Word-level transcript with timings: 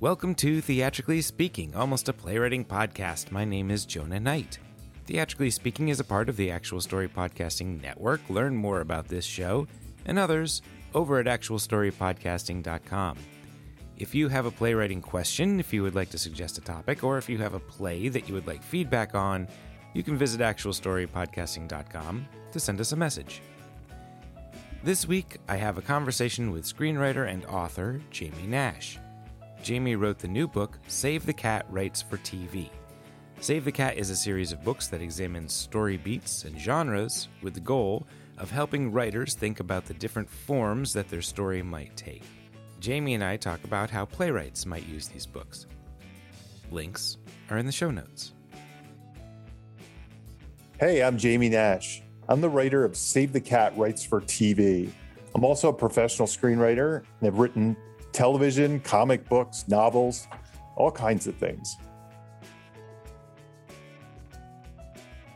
Welcome 0.00 0.36
to 0.36 0.60
Theatrically 0.60 1.20
Speaking, 1.22 1.74
almost 1.74 2.08
a 2.08 2.12
playwriting 2.12 2.64
podcast. 2.64 3.32
My 3.32 3.44
name 3.44 3.68
is 3.68 3.84
Jonah 3.84 4.20
Knight. 4.20 4.60
Theatrically 5.06 5.50
Speaking 5.50 5.88
is 5.88 5.98
a 5.98 6.04
part 6.04 6.28
of 6.28 6.36
the 6.36 6.52
Actual 6.52 6.80
Story 6.80 7.08
Podcasting 7.08 7.82
Network. 7.82 8.20
Learn 8.30 8.54
more 8.54 8.80
about 8.80 9.08
this 9.08 9.24
show 9.24 9.66
and 10.06 10.16
others 10.16 10.62
over 10.94 11.18
at 11.18 11.26
actualstorypodcasting.com. 11.26 13.18
If 13.96 14.14
you 14.14 14.28
have 14.28 14.46
a 14.46 14.52
playwriting 14.52 15.02
question, 15.02 15.58
if 15.58 15.72
you 15.72 15.82
would 15.82 15.96
like 15.96 16.10
to 16.10 16.18
suggest 16.18 16.58
a 16.58 16.60
topic, 16.60 17.02
or 17.02 17.18
if 17.18 17.28
you 17.28 17.38
have 17.38 17.54
a 17.54 17.58
play 17.58 18.08
that 18.08 18.28
you 18.28 18.34
would 18.34 18.46
like 18.46 18.62
feedback 18.62 19.16
on, 19.16 19.48
you 19.94 20.04
can 20.04 20.16
visit 20.16 20.40
actualstorypodcasting.com 20.40 22.28
to 22.52 22.60
send 22.60 22.80
us 22.80 22.92
a 22.92 22.96
message. 22.96 23.42
This 24.84 25.08
week, 25.08 25.38
I 25.48 25.56
have 25.56 25.76
a 25.76 25.82
conversation 25.82 26.52
with 26.52 26.72
screenwriter 26.72 27.28
and 27.28 27.44
author 27.46 28.00
Jamie 28.12 28.46
Nash. 28.46 29.00
Jamie 29.62 29.96
wrote 29.96 30.18
the 30.18 30.28
new 30.28 30.46
book, 30.46 30.78
Save 30.86 31.26
the 31.26 31.32
Cat 31.32 31.66
Writes 31.68 32.00
for 32.00 32.16
TV. 32.18 32.70
Save 33.40 33.64
the 33.64 33.72
Cat 33.72 33.96
is 33.96 34.10
a 34.10 34.16
series 34.16 34.52
of 34.52 34.64
books 34.64 34.88
that 34.88 35.02
examines 35.02 35.52
story 35.52 35.96
beats 35.96 36.44
and 36.44 36.58
genres 36.58 37.28
with 37.42 37.54
the 37.54 37.60
goal 37.60 38.06
of 38.38 38.50
helping 38.50 38.92
writers 38.92 39.34
think 39.34 39.60
about 39.60 39.84
the 39.84 39.94
different 39.94 40.28
forms 40.28 40.92
that 40.92 41.08
their 41.08 41.22
story 41.22 41.62
might 41.62 41.96
take. 41.96 42.22
Jamie 42.80 43.14
and 43.14 43.24
I 43.24 43.36
talk 43.36 43.62
about 43.64 43.90
how 43.90 44.04
playwrights 44.04 44.64
might 44.64 44.86
use 44.86 45.08
these 45.08 45.26
books. 45.26 45.66
Links 46.70 47.18
are 47.50 47.58
in 47.58 47.66
the 47.66 47.72
show 47.72 47.90
notes. 47.90 48.34
Hey, 50.78 51.02
I'm 51.02 51.18
Jamie 51.18 51.48
Nash. 51.48 52.02
I'm 52.28 52.40
the 52.40 52.48
writer 52.48 52.84
of 52.84 52.96
Save 52.96 53.32
the 53.32 53.40
Cat 53.40 53.76
Writes 53.76 54.04
for 54.04 54.20
TV. 54.20 54.90
I'm 55.34 55.44
also 55.44 55.68
a 55.68 55.72
professional 55.72 56.28
screenwriter 56.28 56.98
and 56.98 57.24
have 57.24 57.38
written 57.38 57.76
television, 58.12 58.80
comic 58.80 59.28
books, 59.28 59.66
novels, 59.68 60.28
all 60.76 60.90
kinds 60.90 61.26
of 61.26 61.34
things. 61.36 61.76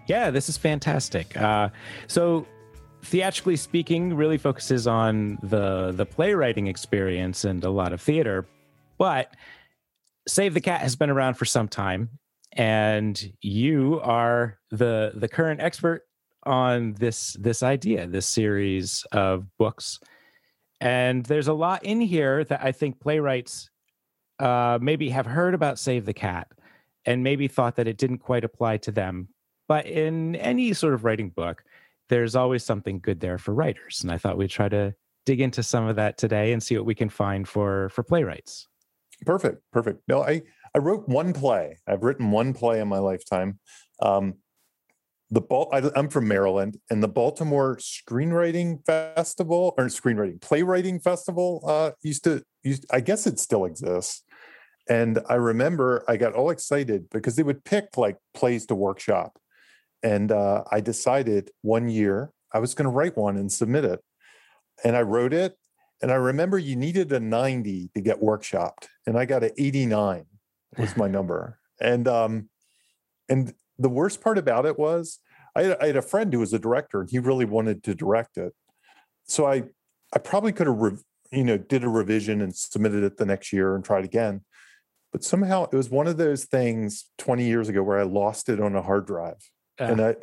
Yeah, 0.06 0.30
this 0.30 0.48
is 0.48 0.56
fantastic. 0.56 1.36
Uh, 1.36 1.70
so, 2.06 2.46
theatrically 3.04 3.56
speaking, 3.56 4.14
really 4.14 4.38
focuses 4.38 4.86
on 4.86 5.38
the 5.42 5.92
the 5.92 6.04
playwriting 6.04 6.66
experience 6.66 7.44
and 7.44 7.62
a 7.64 7.70
lot 7.70 7.92
of 7.92 8.00
theater, 8.00 8.46
but 8.98 9.34
Save 10.28 10.54
the 10.54 10.60
Cat 10.60 10.80
has 10.80 10.96
been 10.96 11.10
around 11.10 11.34
for 11.34 11.44
some 11.44 11.68
time, 11.68 12.10
and 12.52 13.32
you 13.40 14.00
are 14.02 14.58
the 14.70 15.12
the 15.14 15.28
current 15.28 15.60
expert 15.60 16.02
on 16.44 16.94
this 16.94 17.36
this 17.40 17.62
idea, 17.62 18.06
this 18.06 18.26
series 18.26 19.04
of 19.12 19.46
books. 19.58 20.00
And 20.82 21.24
there's 21.26 21.46
a 21.46 21.52
lot 21.52 21.84
in 21.84 22.00
here 22.00 22.42
that 22.42 22.60
I 22.64 22.72
think 22.72 22.98
playwrights 22.98 23.70
uh, 24.40 24.80
maybe 24.82 25.10
have 25.10 25.26
heard 25.26 25.54
about 25.54 25.78
Save 25.78 26.06
the 26.06 26.12
Cat 26.12 26.48
and 27.06 27.22
maybe 27.22 27.46
thought 27.46 27.76
that 27.76 27.86
it 27.86 27.98
didn't 27.98 28.18
quite 28.18 28.42
apply 28.42 28.78
to 28.78 28.90
them. 28.90 29.28
But 29.68 29.86
in 29.86 30.34
any 30.34 30.72
sort 30.72 30.94
of 30.94 31.04
writing 31.04 31.30
book, 31.30 31.62
there's 32.08 32.34
always 32.34 32.64
something 32.64 32.98
good 32.98 33.20
there 33.20 33.38
for 33.38 33.54
writers. 33.54 34.00
And 34.02 34.10
I 34.10 34.18
thought 34.18 34.36
we'd 34.36 34.50
try 34.50 34.68
to 34.70 34.92
dig 35.24 35.40
into 35.40 35.62
some 35.62 35.86
of 35.86 35.94
that 35.96 36.18
today 36.18 36.52
and 36.52 36.60
see 36.60 36.76
what 36.76 36.84
we 36.84 36.96
can 36.96 37.08
find 37.08 37.46
for 37.46 37.88
for 37.90 38.02
playwrights. 38.02 38.66
Perfect, 39.24 39.62
perfect. 39.72 40.02
No, 40.08 40.24
I 40.24 40.42
I 40.74 40.78
wrote 40.78 41.08
one 41.08 41.32
play. 41.32 41.78
I've 41.86 42.02
written 42.02 42.32
one 42.32 42.54
play 42.54 42.80
in 42.80 42.88
my 42.88 42.98
lifetime. 42.98 43.60
Um, 44.00 44.34
the 45.32 45.40
Bal- 45.40 45.70
I, 45.72 45.90
am 45.98 46.08
from 46.08 46.28
Maryland, 46.28 46.78
and 46.90 47.02
the 47.02 47.08
Baltimore 47.08 47.78
Screenwriting 47.78 48.84
Festival 48.84 49.74
or 49.78 49.86
Screenwriting 49.86 50.42
Playwriting 50.42 51.00
Festival 51.00 51.64
uh, 51.66 51.92
used 52.02 52.24
to. 52.24 52.44
Used, 52.62 52.84
I 52.92 53.00
guess 53.00 53.26
it 53.26 53.40
still 53.40 53.64
exists. 53.64 54.22
And 54.88 55.20
I 55.28 55.34
remember 55.34 56.04
I 56.06 56.16
got 56.18 56.34
all 56.34 56.50
excited 56.50 57.08
because 57.10 57.34
they 57.34 57.42
would 57.42 57.64
pick 57.64 57.96
like 57.96 58.18
plays 58.34 58.66
to 58.66 58.74
workshop, 58.74 59.38
and 60.02 60.30
uh, 60.30 60.64
I 60.70 60.80
decided 60.80 61.50
one 61.62 61.88
year 61.88 62.30
I 62.52 62.58
was 62.58 62.74
going 62.74 62.84
to 62.84 62.90
write 62.90 63.16
one 63.16 63.38
and 63.38 63.50
submit 63.50 63.86
it, 63.86 64.00
and 64.84 64.94
I 64.94 65.02
wrote 65.02 65.32
it. 65.32 65.56
And 66.02 66.10
I 66.10 66.16
remember 66.16 66.58
you 66.58 66.74
needed 66.74 67.12
a 67.12 67.20
90 67.20 67.90
to 67.94 68.00
get 68.00 68.20
workshopped, 68.20 68.88
and 69.06 69.16
I 69.16 69.24
got 69.24 69.44
an 69.44 69.52
89 69.56 70.26
was 70.76 70.96
my 70.96 71.08
number. 71.18 71.58
And 71.80 72.06
um, 72.06 72.50
and 73.30 73.54
the 73.78 73.88
worst 73.88 74.20
part 74.20 74.38
about 74.38 74.66
it 74.66 74.78
was 74.78 75.18
I 75.54 75.62
had, 75.62 75.76
I 75.80 75.86
had, 75.86 75.96
a 75.96 76.02
friend 76.02 76.32
who 76.32 76.40
was 76.40 76.52
a 76.52 76.58
director 76.58 77.00
and 77.00 77.10
he 77.10 77.18
really 77.18 77.44
wanted 77.44 77.82
to 77.84 77.94
direct 77.94 78.36
it. 78.36 78.52
So 79.24 79.46
I 79.46 79.64
I 80.14 80.18
probably 80.18 80.52
could 80.52 80.66
have 80.66 80.76
re- 80.76 80.98
you 81.30 81.44
know 81.44 81.58
did 81.58 81.84
a 81.84 81.88
revision 81.88 82.40
and 82.40 82.54
submitted 82.54 83.04
it 83.04 83.16
the 83.16 83.26
next 83.26 83.52
year 83.52 83.74
and 83.74 83.84
tried 83.84 84.04
again. 84.04 84.42
But 85.12 85.24
somehow 85.24 85.64
it 85.64 85.76
was 85.76 85.90
one 85.90 86.06
of 86.06 86.16
those 86.16 86.46
things 86.46 87.10
20 87.18 87.44
years 87.44 87.68
ago 87.68 87.82
where 87.82 87.98
I 87.98 88.04
lost 88.04 88.48
it 88.48 88.60
on 88.60 88.74
a 88.74 88.82
hard 88.82 89.06
drive. 89.06 89.50
And 89.90 90.00
I 90.00 90.16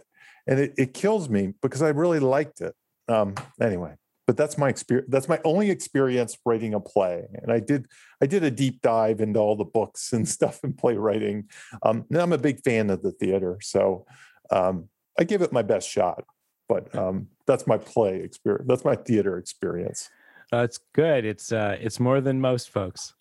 and 0.47 0.59
it, 0.59 0.73
it 0.77 0.93
kills 0.93 1.29
me 1.29 1.53
because 1.61 1.81
I 1.81 1.89
really 1.89 2.19
liked 2.19 2.61
it. 2.61 2.73
Um, 3.07 3.35
anyway, 3.61 3.95
but 4.29 4.37
that's 4.37 4.59
my 4.59 4.69
experience 4.69 5.09
that's 5.09 5.27
my 5.27 5.39
only 5.43 5.71
experience 5.71 6.37
writing 6.45 6.75
a 6.75 6.79
play 6.79 7.25
and 7.41 7.51
i 7.51 7.59
did 7.59 7.87
i 8.21 8.27
did 8.27 8.43
a 8.43 8.51
deep 8.51 8.79
dive 8.83 9.21
into 9.21 9.39
all 9.39 9.55
the 9.55 9.65
books 9.65 10.13
and 10.13 10.29
stuff 10.37 10.59
in 10.63 10.71
playwriting 10.71 11.45
um, 11.81 12.05
and 12.11 12.21
i'm 12.21 12.31
a 12.31 12.37
big 12.37 12.61
fan 12.61 12.91
of 12.91 13.01
the 13.01 13.11
theater 13.11 13.57
so 13.59 14.05
um, 14.51 14.87
i 15.19 15.23
give 15.23 15.41
it 15.41 15.51
my 15.51 15.61
best 15.61 15.89
shot 15.89 16.23
but 16.67 16.93
um, 16.95 17.27
that's 17.47 17.65
my 17.65 17.77
play 17.77 18.21
experience 18.21 18.65
that's 18.67 18.85
my 18.85 18.95
theater 18.95 19.37
experience 19.37 20.09
that's 20.51 20.77
uh, 20.77 20.81
good 20.93 21.25
it's 21.25 21.51
uh, 21.51 21.77
it's 21.79 21.99
more 21.99 22.21
than 22.21 22.41
most 22.41 22.69
folks 22.69 23.13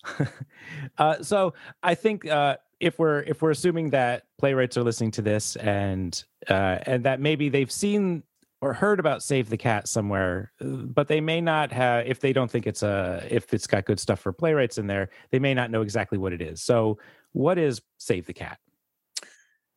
uh, 0.97 1.21
so 1.21 1.53
i 1.83 1.93
think 1.93 2.25
uh, 2.25 2.55
if 2.79 2.97
we're 2.97 3.21
if 3.21 3.41
we're 3.41 3.51
assuming 3.51 3.89
that 3.89 4.23
playwrights 4.37 4.77
are 4.77 4.83
listening 4.83 5.11
to 5.11 5.21
this 5.21 5.55
and 5.57 6.23
uh, 6.49 6.79
and 6.83 7.03
that 7.03 7.19
maybe 7.19 7.49
they've 7.49 7.71
seen 7.71 8.23
or 8.61 8.73
heard 8.73 8.99
about 8.99 9.23
Save 9.23 9.49
the 9.49 9.57
Cat 9.57 9.87
somewhere, 9.87 10.51
but 10.59 11.07
they 11.07 11.21
may 11.21 11.39
not 11.39 11.71
have 11.71 12.05
if 12.05 12.19
they 12.19 12.33
don't 12.33 12.51
think 12.51 12.67
it's 12.67 12.83
a 12.83 13.25
if 13.29 13.53
it's 13.53 13.67
got 13.67 13.85
good 13.85 13.99
stuff 13.99 14.19
for 14.19 14.33
playwrights 14.33 14.77
in 14.77 14.87
there, 14.87 15.09
they 15.31 15.39
may 15.39 15.53
not 15.53 15.71
know 15.71 15.81
exactly 15.81 16.17
what 16.17 16.33
it 16.33 16.41
is. 16.41 16.61
So, 16.61 16.97
what 17.31 17.57
is 17.57 17.81
Save 17.97 18.25
the 18.25 18.33
Cat? 18.33 18.59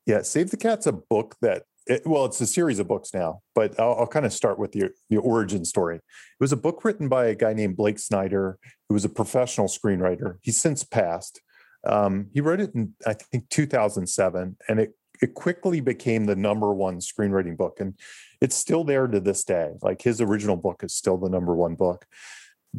Yeah, 0.07 0.23
Save 0.23 0.51
the 0.51 0.57
Cat's 0.57 0.87
a 0.87 0.93
book 0.93 1.37
that 1.43 1.65
it, 1.87 2.03
well, 2.07 2.25
it's 2.25 2.41
a 2.41 2.47
series 2.47 2.79
of 2.79 2.89
books 2.89 3.13
now, 3.13 3.41
but 3.55 3.79
I'll, 3.79 3.97
I'll, 4.01 4.07
kind 4.07 4.25
of 4.25 4.33
start 4.33 4.59
with 4.59 4.73
the 4.73 4.91
the 5.11 5.17
origin 5.19 5.65
story. 5.65 5.97
It 5.97 6.03
was 6.41 6.53
a 6.53 6.57
book 6.57 6.85
written 6.85 7.09
by 7.09 7.27
a 7.27 7.35
guy 7.35 7.53
named 7.53 7.77
Blake 7.77 7.99
Snyder, 7.99 8.59
who 8.89 8.95
was 8.95 9.05
a 9.05 9.09
professional 9.09 9.69
screenwriter. 9.69 10.37
He's 10.43 10.61
since 10.61 10.85
passed. 10.85 11.41
Um, 11.85 12.29
he 12.33 12.41
wrote 12.41 12.61
it 12.61 12.75
in 12.75 12.95
I 13.07 13.15
think 13.15 13.49
2007, 13.49 14.57
and 14.69 14.81
it 14.81 14.95
it 15.21 15.35
quickly 15.35 15.81
became 15.81 16.27
the 16.27 16.37
number 16.37 16.73
one 16.75 16.99
screenwriting 16.99 17.57
book. 17.57 17.79
And 17.81 17.95
it's 18.41 18.57
still 18.57 18.85
there 18.85 19.07
to 19.07 19.21
this 19.21 19.45
day. 19.45 19.71
Like 19.81 20.03
his 20.03 20.21
original 20.21 20.57
book 20.57 20.83
is 20.83 20.95
still 20.95 21.17
the 21.17 21.31
number 21.31 21.55
one 21.55 21.75
book. 21.75 22.07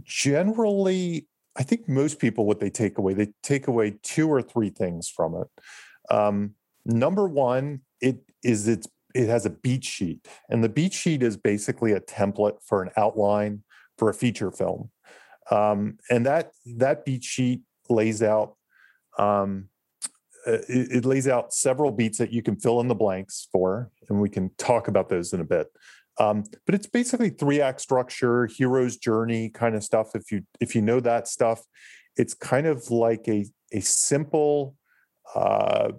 Generally, 0.03 1.27
I 1.55 1.63
think 1.63 1.87
most 1.87 2.19
people, 2.19 2.45
what 2.45 2.59
they 2.59 2.69
take 2.69 2.97
away, 2.97 3.13
they 3.13 3.29
take 3.43 3.67
away 3.67 3.97
two 4.03 4.27
or 4.27 4.41
three 4.41 4.69
things 4.69 5.07
from 5.07 5.35
it. 5.35 5.47
Um, 6.13 6.55
number 6.85 7.27
one, 7.27 7.81
it 8.01 8.17
is 8.43 8.67
it's 8.67 8.87
it 9.13 9.27
has 9.27 9.45
a 9.45 9.49
beat 9.49 9.83
sheet, 9.83 10.27
and 10.49 10.63
the 10.63 10.69
beat 10.69 10.93
sheet 10.93 11.23
is 11.23 11.37
basically 11.37 11.91
a 11.91 11.99
template 11.99 12.57
for 12.63 12.81
an 12.81 12.89
outline 12.97 13.63
for 13.97 14.09
a 14.09 14.13
feature 14.13 14.51
film. 14.51 14.89
Um, 15.51 15.97
and 16.09 16.25
that 16.25 16.51
that 16.77 17.05
beat 17.05 17.23
sheet 17.23 17.61
lays 17.89 18.23
out 18.23 18.55
um, 19.17 19.69
uh, 20.45 20.53
it, 20.67 20.91
it, 20.91 21.05
lays 21.05 21.27
out 21.27 21.53
several 21.53 21.91
beats 21.91 22.17
that 22.17 22.33
you 22.33 22.41
can 22.41 22.55
fill 22.55 22.81
in 22.81 22.87
the 22.87 22.95
blanks 22.95 23.47
for, 23.51 23.89
and 24.09 24.19
we 24.19 24.29
can 24.29 24.51
talk 24.57 24.87
about 24.87 25.07
those 25.07 25.31
in 25.31 25.39
a 25.39 25.45
bit. 25.45 25.67
Um, 26.19 26.43
but 26.65 26.75
it's 26.75 26.87
basically 26.87 27.29
three 27.29 27.61
act 27.61 27.81
structure, 27.81 28.47
hero's 28.47 28.97
journey 28.97 29.49
kind 29.49 29.75
of 29.75 29.83
stuff. 29.83 30.15
If 30.15 30.31
you 30.31 30.43
if 30.59 30.75
you 30.75 30.81
know 30.81 30.99
that 30.99 31.27
stuff, 31.27 31.63
it's 32.17 32.33
kind 32.33 32.67
of 32.67 32.91
like 32.91 33.27
a 33.27 33.45
a 33.71 33.79
simple, 33.79 34.75
uh, 35.33 35.91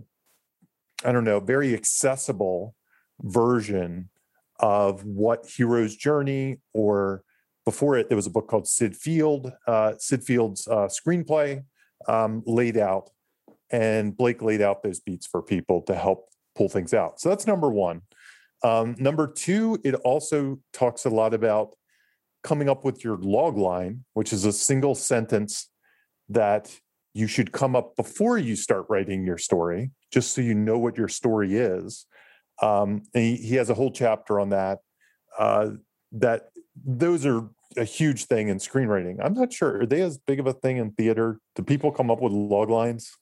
I 1.04 1.12
don't 1.12 1.24
know, 1.24 1.40
very 1.40 1.74
accessible 1.74 2.74
version 3.22 4.08
of 4.60 5.04
what 5.04 5.46
hero's 5.56 5.96
journey 5.96 6.58
or 6.72 7.22
before 7.64 7.96
it 7.96 8.08
there 8.08 8.16
was 8.16 8.26
a 8.26 8.30
book 8.30 8.46
called 8.46 8.68
Syd 8.68 8.96
Field, 8.96 9.52
uh, 9.66 9.94
Syd 9.98 10.22
Field's 10.22 10.68
uh, 10.68 10.88
screenplay 10.88 11.64
um, 12.06 12.42
laid 12.46 12.76
out 12.76 13.10
and 13.70 14.16
Blake 14.16 14.42
laid 14.42 14.60
out 14.60 14.82
those 14.82 15.00
beats 15.00 15.26
for 15.26 15.42
people 15.42 15.82
to 15.82 15.94
help 15.94 16.28
pull 16.54 16.68
things 16.68 16.94
out. 16.94 17.20
So 17.20 17.28
that's 17.28 17.46
number 17.46 17.70
one. 17.70 18.02
Um, 18.62 18.94
number 18.98 19.26
two, 19.26 19.78
it 19.84 19.94
also 19.96 20.60
talks 20.72 21.04
a 21.04 21.10
lot 21.10 21.34
about 21.34 21.74
coming 22.42 22.68
up 22.68 22.84
with 22.84 23.02
your 23.02 23.16
log 23.18 23.56
line, 23.56 24.04
which 24.12 24.32
is 24.32 24.44
a 24.44 24.52
single 24.52 24.94
sentence 24.94 25.70
that 26.28 26.74
you 27.14 27.26
should 27.26 27.52
come 27.52 27.76
up 27.76 27.96
before 27.96 28.38
you 28.38 28.56
start 28.56 28.86
writing 28.88 29.24
your 29.24 29.38
story, 29.38 29.90
just 30.12 30.34
so 30.34 30.40
you 30.40 30.54
know 30.54 30.78
what 30.78 30.96
your 30.96 31.08
story 31.08 31.56
is. 31.56 32.06
Um, 32.62 33.02
and 33.14 33.24
he, 33.24 33.36
he, 33.36 33.54
has 33.56 33.70
a 33.70 33.74
whole 33.74 33.90
chapter 33.90 34.38
on 34.38 34.50
that. 34.50 34.78
Uh, 35.38 35.70
that 36.12 36.50
those 36.84 37.26
are 37.26 37.48
a 37.76 37.84
huge 37.84 38.26
thing 38.26 38.48
in 38.48 38.58
screenwriting. 38.58 39.16
I'm 39.22 39.34
not 39.34 39.52
sure. 39.52 39.80
Are 39.80 39.86
they 39.86 40.02
as 40.02 40.18
big 40.18 40.38
of 40.38 40.46
a 40.46 40.52
thing 40.52 40.76
in 40.76 40.92
theater? 40.92 41.40
Do 41.56 41.62
people 41.62 41.90
come 41.90 42.10
up 42.10 42.20
with 42.20 42.32
log 42.32 42.70
lines? 42.70 43.16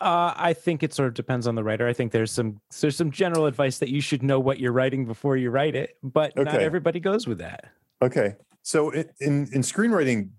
Uh, 0.00 0.34
I 0.36 0.52
think 0.52 0.82
it 0.82 0.92
sort 0.92 1.08
of 1.08 1.14
depends 1.14 1.46
on 1.46 1.54
the 1.54 1.62
writer. 1.62 1.86
I 1.86 1.92
think 1.92 2.10
there's 2.10 2.32
some 2.32 2.60
there's 2.80 2.96
some 2.96 3.12
general 3.12 3.46
advice 3.46 3.78
that 3.78 3.88
you 3.88 4.00
should 4.00 4.22
know 4.22 4.40
what 4.40 4.58
you're 4.58 4.72
writing 4.72 5.06
before 5.06 5.36
you 5.36 5.50
write 5.50 5.76
it, 5.76 5.96
but 6.02 6.36
okay. 6.36 6.44
not 6.50 6.60
everybody 6.60 6.98
goes 6.98 7.26
with 7.26 7.38
that. 7.38 7.66
Okay, 8.02 8.34
so 8.62 8.90
in 8.90 9.06
in 9.20 9.62
screenwriting, 9.62 10.30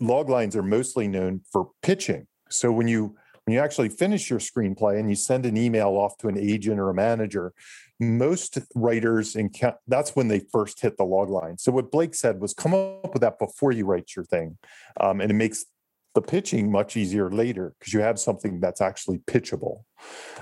log 0.00 0.28
lines 0.28 0.56
are 0.56 0.62
mostly 0.62 1.06
known 1.06 1.40
for 1.52 1.70
pitching. 1.82 2.26
So 2.50 2.72
when 2.72 2.88
you 2.88 3.16
when 3.44 3.54
you 3.54 3.60
actually 3.60 3.88
finish 3.88 4.30
your 4.30 4.38
screenplay 4.38 4.98
and 4.98 5.08
you 5.08 5.16
send 5.16 5.46
an 5.46 5.56
email 5.56 5.90
off 5.90 6.16
to 6.18 6.28
an 6.28 6.38
agent 6.38 6.78
or 6.78 6.90
a 6.90 6.94
manager, 6.94 7.52
most 7.98 8.58
writers 8.74 9.36
in 9.36 9.50
that's 9.88 10.14
when 10.14 10.28
they 10.28 10.40
first 10.52 10.80
hit 10.80 10.96
the 10.96 11.04
log 11.04 11.28
line. 11.28 11.58
So 11.58 11.72
what 11.72 11.90
Blake 11.90 12.14
said 12.14 12.40
was 12.40 12.54
come 12.54 12.74
up 12.74 13.12
with 13.12 13.22
that 13.22 13.38
before 13.38 13.72
you 13.72 13.84
write 13.84 14.14
your 14.14 14.24
thing, 14.24 14.58
um, 15.00 15.20
and 15.20 15.30
it 15.30 15.34
makes 15.34 15.64
the 16.14 16.22
pitching 16.22 16.70
much 16.70 16.96
easier 16.96 17.30
later 17.30 17.74
because 17.78 17.92
you 17.92 18.00
have 18.00 18.18
something 18.18 18.60
that's 18.60 18.80
actually 18.80 19.18
pitchable. 19.18 19.84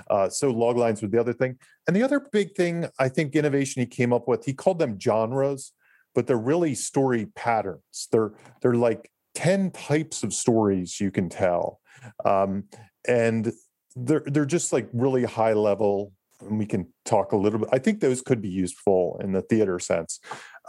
Uh, 0.09 0.27
so 0.27 0.51
log 0.51 0.77
lines 0.77 1.01
was 1.01 1.11
the 1.11 1.19
other 1.19 1.33
thing. 1.33 1.57
And 1.87 1.95
the 1.95 2.03
other 2.03 2.19
big 2.19 2.55
thing 2.55 2.87
I 2.99 3.07
think 3.07 3.35
innovation 3.35 3.81
he 3.81 3.85
came 3.85 4.11
up 4.11 4.27
with, 4.27 4.45
he 4.45 4.53
called 4.53 4.79
them 4.79 4.99
genres, 4.99 5.71
but 6.13 6.27
they're 6.27 6.37
really 6.37 6.75
story 6.75 7.27
patterns. 7.35 8.09
They're 8.11 8.33
they're 8.61 8.73
like 8.73 9.09
10 9.35 9.71
types 9.71 10.23
of 10.23 10.33
stories 10.33 10.99
you 10.99 11.09
can 11.09 11.29
tell. 11.29 11.79
Um, 12.25 12.65
and 13.07 13.51
they're 13.95 14.23
they're 14.25 14.45
just 14.45 14.71
like 14.73 14.89
really 14.93 15.23
high 15.23 15.53
level. 15.53 16.13
And 16.39 16.57
we 16.57 16.65
can 16.65 16.87
talk 17.05 17.33
a 17.33 17.37
little 17.37 17.59
bit. 17.59 17.69
I 17.71 17.77
think 17.77 17.99
those 17.99 18.21
could 18.21 18.41
be 18.41 18.49
useful 18.49 19.19
in 19.23 19.31
the 19.31 19.43
theater 19.43 19.77
sense. 19.77 20.19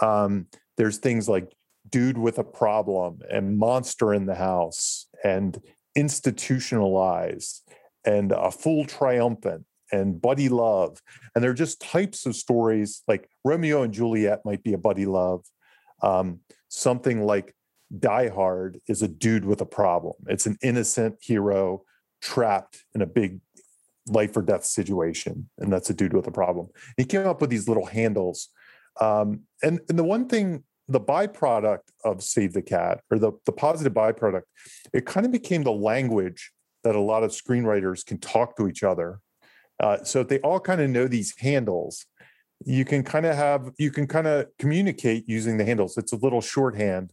Um, 0.03 0.49
there's 0.77 0.99
things 0.99 1.29
like 1.29 1.51
dude 1.89 2.19
with 2.19 2.39
a 2.39 2.45
problem 2.45 3.21
and 3.31 3.59
monster 3.59 4.15
in 4.15 4.27
the 4.27 4.35
house 4.35 5.07
and 5.25 5.59
institutionalized 5.95 7.69
and 8.05 8.33
a 8.33 8.51
fool 8.51 8.85
triumphant 8.85 9.65
and 9.91 10.21
buddy 10.21 10.49
love 10.49 11.01
and 11.35 11.45
they're 11.45 11.53
just 11.53 11.81
types 11.81 12.25
of 12.25 12.35
stories 12.35 13.03
like 13.07 13.29
romeo 13.45 13.83
and 13.83 13.93
juliet 13.93 14.41
might 14.45 14.63
be 14.63 14.73
a 14.73 14.79
buddy 14.79 15.05
love 15.05 15.45
um, 16.03 16.41
something 16.69 17.21
like 17.25 17.55
die 17.99 18.29
hard 18.29 18.81
is 18.89 19.03
a 19.03 19.09
dude 19.09 19.45
with 19.45 19.61
a 19.61 19.67
problem 19.67 20.15
it's 20.29 20.47
an 20.47 20.57
innocent 20.63 21.17
hero 21.21 21.83
trapped 22.23 22.85
in 22.95 23.03
a 23.03 23.07
big 23.07 23.41
life 24.07 24.37
or 24.37 24.43
death 24.43 24.65
situation 24.65 25.49
and 25.59 25.73
that's 25.73 25.91
a 25.91 25.95
dude 25.95 26.13
with 26.13 26.27
a 26.27 26.33
problem 26.33 26.67
he 26.97 27.05
came 27.05 27.27
up 27.27 27.41
with 27.41 27.51
these 27.51 27.69
little 27.69 27.87
handles 27.87 28.49
um, 29.01 29.43
and, 29.63 29.81
and 29.89 29.99
the 29.99 30.05
one 30.05 30.29
thing 30.29 30.65
the 30.89 31.01
byproduct 31.01 31.91
of 32.05 32.23
Save 32.23 32.53
the 32.53 32.63
Cat, 32.63 33.01
or 33.11 33.19
the, 33.19 33.33
the 33.47 33.53
positive 33.53 33.93
byproduct, 33.93 34.43
it 34.93 35.07
kind 35.07 35.25
of 35.27 35.33
became 35.33 35.63
the 35.63 35.73
language 35.73 36.53
that 36.85 36.97
a 36.97 37.01
lot 37.01 37.23
of 37.23 37.31
screenwriters 37.31 38.05
can 38.05 38.19
talk 38.19 38.57
to 38.57 38.69
each 38.69 38.83
other. 38.83 39.21
Uh, 39.81 40.03
so 40.05 40.21
if 40.21 40.29
they 40.29 40.39
all 40.41 40.61
kind 40.61 40.81
of 40.81 40.91
know 40.91 41.07
these 41.07 41.35
handles, 41.39 42.07
you 42.65 42.85
can 42.85 43.03
kind 43.03 43.27
of 43.27 43.35
have 43.35 43.71
you 43.79 43.91
can 43.91 44.07
kind 44.07 44.27
of 44.27 44.47
communicate 44.59 45.29
using 45.29 45.57
the 45.57 45.65
handles. 45.65 45.97
It's 45.97 46.13
a 46.13 46.17
little 46.17 46.41
shorthand 46.41 47.13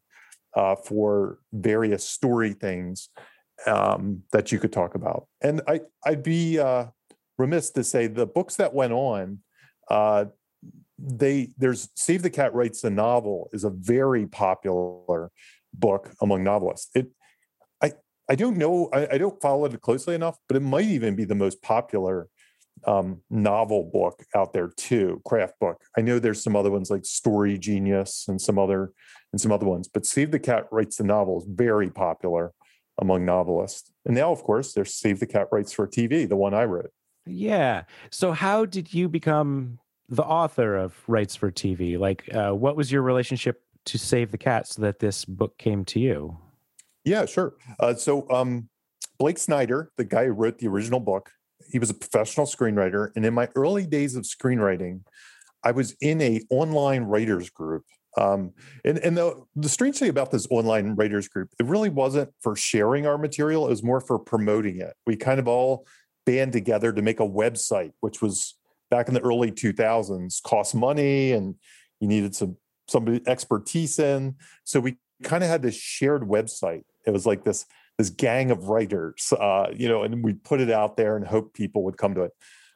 uh, 0.55 0.75
for 0.75 1.39
various 1.51 2.07
story 2.07 2.53
things 2.53 3.09
um, 3.65 4.23
that 4.31 4.51
you 4.51 4.59
could 4.59 4.73
talk 4.73 4.95
about. 4.95 5.27
And 5.41 5.61
I 5.67 5.81
I'd 6.05 6.23
be 6.23 6.59
uh, 6.59 6.87
remiss 7.37 7.71
to 7.71 7.83
say 7.83 8.07
the 8.07 8.27
books 8.27 8.55
that 8.57 8.73
went 8.73 8.93
on. 8.93 9.39
Uh, 9.89 10.25
they 10.97 11.49
there's 11.57 11.89
Save 11.95 12.21
the 12.21 12.29
Cat 12.29 12.53
writes 12.53 12.83
a 12.83 12.89
novel 12.89 13.49
is 13.53 13.63
a 13.63 13.69
very 13.69 14.27
popular 14.27 15.31
book 15.73 16.11
among 16.21 16.43
novelists. 16.43 16.89
It 16.93 17.11
I 17.81 17.93
I 18.29 18.35
don't 18.35 18.57
know 18.57 18.89
I, 18.93 19.07
I 19.13 19.17
don't 19.17 19.41
follow 19.41 19.65
it 19.65 19.81
closely 19.81 20.15
enough, 20.15 20.37
but 20.47 20.57
it 20.57 20.61
might 20.61 20.85
even 20.85 21.15
be 21.15 21.25
the 21.25 21.35
most 21.35 21.61
popular 21.61 22.27
um, 22.85 23.21
novel 23.29 23.89
book 23.91 24.23
out 24.35 24.53
there 24.53 24.69
too, 24.77 25.21
craft 25.25 25.59
book. 25.59 25.81
I 25.97 26.01
know 26.01 26.17
there's 26.17 26.41
some 26.41 26.55
other 26.55 26.71
ones 26.71 26.89
like 26.89 27.05
Story 27.05 27.57
Genius 27.57 28.25
and 28.27 28.41
some 28.41 28.57
other 28.57 28.91
and 29.31 29.39
some 29.39 29.51
other 29.51 29.65
ones, 29.65 29.87
but 29.87 30.05
Save 30.05 30.31
the 30.31 30.39
Cat 30.39 30.67
writes 30.71 30.97
the 30.97 31.03
novel 31.03 31.39
is 31.39 31.47
very 31.47 31.89
popular 31.89 32.53
among 32.99 33.25
novelists. 33.25 33.91
And 34.05 34.15
now, 34.15 34.31
of 34.31 34.43
course, 34.43 34.73
there's 34.73 34.93
Save 34.93 35.19
the 35.19 35.25
Cat 35.25 35.47
writes 35.51 35.71
for 35.71 35.87
TV, 35.87 36.27
the 36.27 36.35
one 36.35 36.53
I 36.53 36.65
wrote. 36.65 36.91
Yeah. 37.25 37.83
So 38.11 38.31
how 38.31 38.65
did 38.65 38.93
you 38.93 39.09
become 39.09 39.79
the 40.09 40.23
author 40.23 40.75
of 40.75 40.95
Writes 41.07 41.35
for 41.35 41.51
TV. 41.51 41.97
Like, 41.97 42.27
uh, 42.33 42.51
what 42.51 42.75
was 42.75 42.91
your 42.91 43.03
relationship 43.03 43.61
to 43.85 43.97
Save 43.97 44.31
the 44.31 44.37
Cat 44.37 44.67
so 44.67 44.81
that 44.81 44.99
this 44.99 45.23
book 45.23 45.57
came 45.57 45.85
to 45.85 45.99
you? 45.99 46.37
Yeah, 47.05 47.25
sure. 47.25 47.53
Uh, 47.79 47.93
so, 47.93 48.29
um, 48.29 48.69
Blake 49.19 49.37
Snyder, 49.37 49.91
the 49.97 50.03
guy 50.03 50.25
who 50.25 50.31
wrote 50.31 50.57
the 50.57 50.67
original 50.67 50.99
book, 50.99 51.31
he 51.71 51.79
was 51.79 51.89
a 51.89 51.93
professional 51.93 52.45
screenwriter. 52.45 53.11
And 53.15 53.25
in 53.25 53.33
my 53.33 53.49
early 53.55 53.85
days 53.85 54.15
of 54.15 54.23
screenwriting, 54.23 55.01
I 55.63 55.71
was 55.71 55.95
in 56.01 56.21
a 56.21 56.41
online 56.49 57.03
writers 57.03 57.49
group. 57.49 57.83
Um, 58.17 58.53
and 58.83 58.97
and 58.99 59.17
the, 59.17 59.43
the 59.55 59.69
strange 59.69 59.97
thing 59.97 60.09
about 60.09 60.31
this 60.31 60.47
online 60.49 60.95
writers 60.95 61.27
group, 61.27 61.49
it 61.59 61.65
really 61.65 61.89
wasn't 61.89 62.31
for 62.41 62.55
sharing 62.55 63.05
our 63.05 63.17
material, 63.17 63.67
it 63.67 63.69
was 63.69 63.83
more 63.83 64.01
for 64.01 64.17
promoting 64.17 64.79
it. 64.79 64.93
We 65.05 65.15
kind 65.15 65.39
of 65.39 65.47
all 65.47 65.85
band 66.25 66.53
together 66.53 66.91
to 66.91 67.01
make 67.01 67.19
a 67.19 67.27
website, 67.27 67.91
which 68.01 68.21
was 68.21 68.55
back 68.89 69.07
in 69.07 69.13
the 69.13 69.21
early 69.21 69.51
2000s 69.51 70.41
cost 70.43 70.73
money 70.73 71.31
and 71.31 71.55
you 71.99 72.07
needed 72.07 72.35
some 72.35 72.57
somebody 72.87 73.21
expertise 73.27 73.99
in. 73.99 74.35
So 74.63 74.79
we 74.79 74.97
kind 75.23 75.43
of 75.43 75.49
had 75.49 75.61
this 75.61 75.75
shared 75.75 76.23
website. 76.23 76.83
It 77.05 77.11
was 77.11 77.25
like 77.25 77.43
this 77.43 77.65
this 77.97 78.09
gang 78.09 78.49
of 78.49 78.69
writers 78.69 79.33
uh, 79.39 79.67
you 79.75 79.87
know 79.87 80.03
and 80.03 80.23
we 80.23 80.33
put 80.33 80.61
it 80.61 80.71
out 80.71 80.97
there 80.97 81.17
and 81.17 81.27
hope 81.27 81.53
people 81.53 81.83
would 81.83 81.97
come 81.97 82.15
to 82.15 82.23
it. 82.23 82.31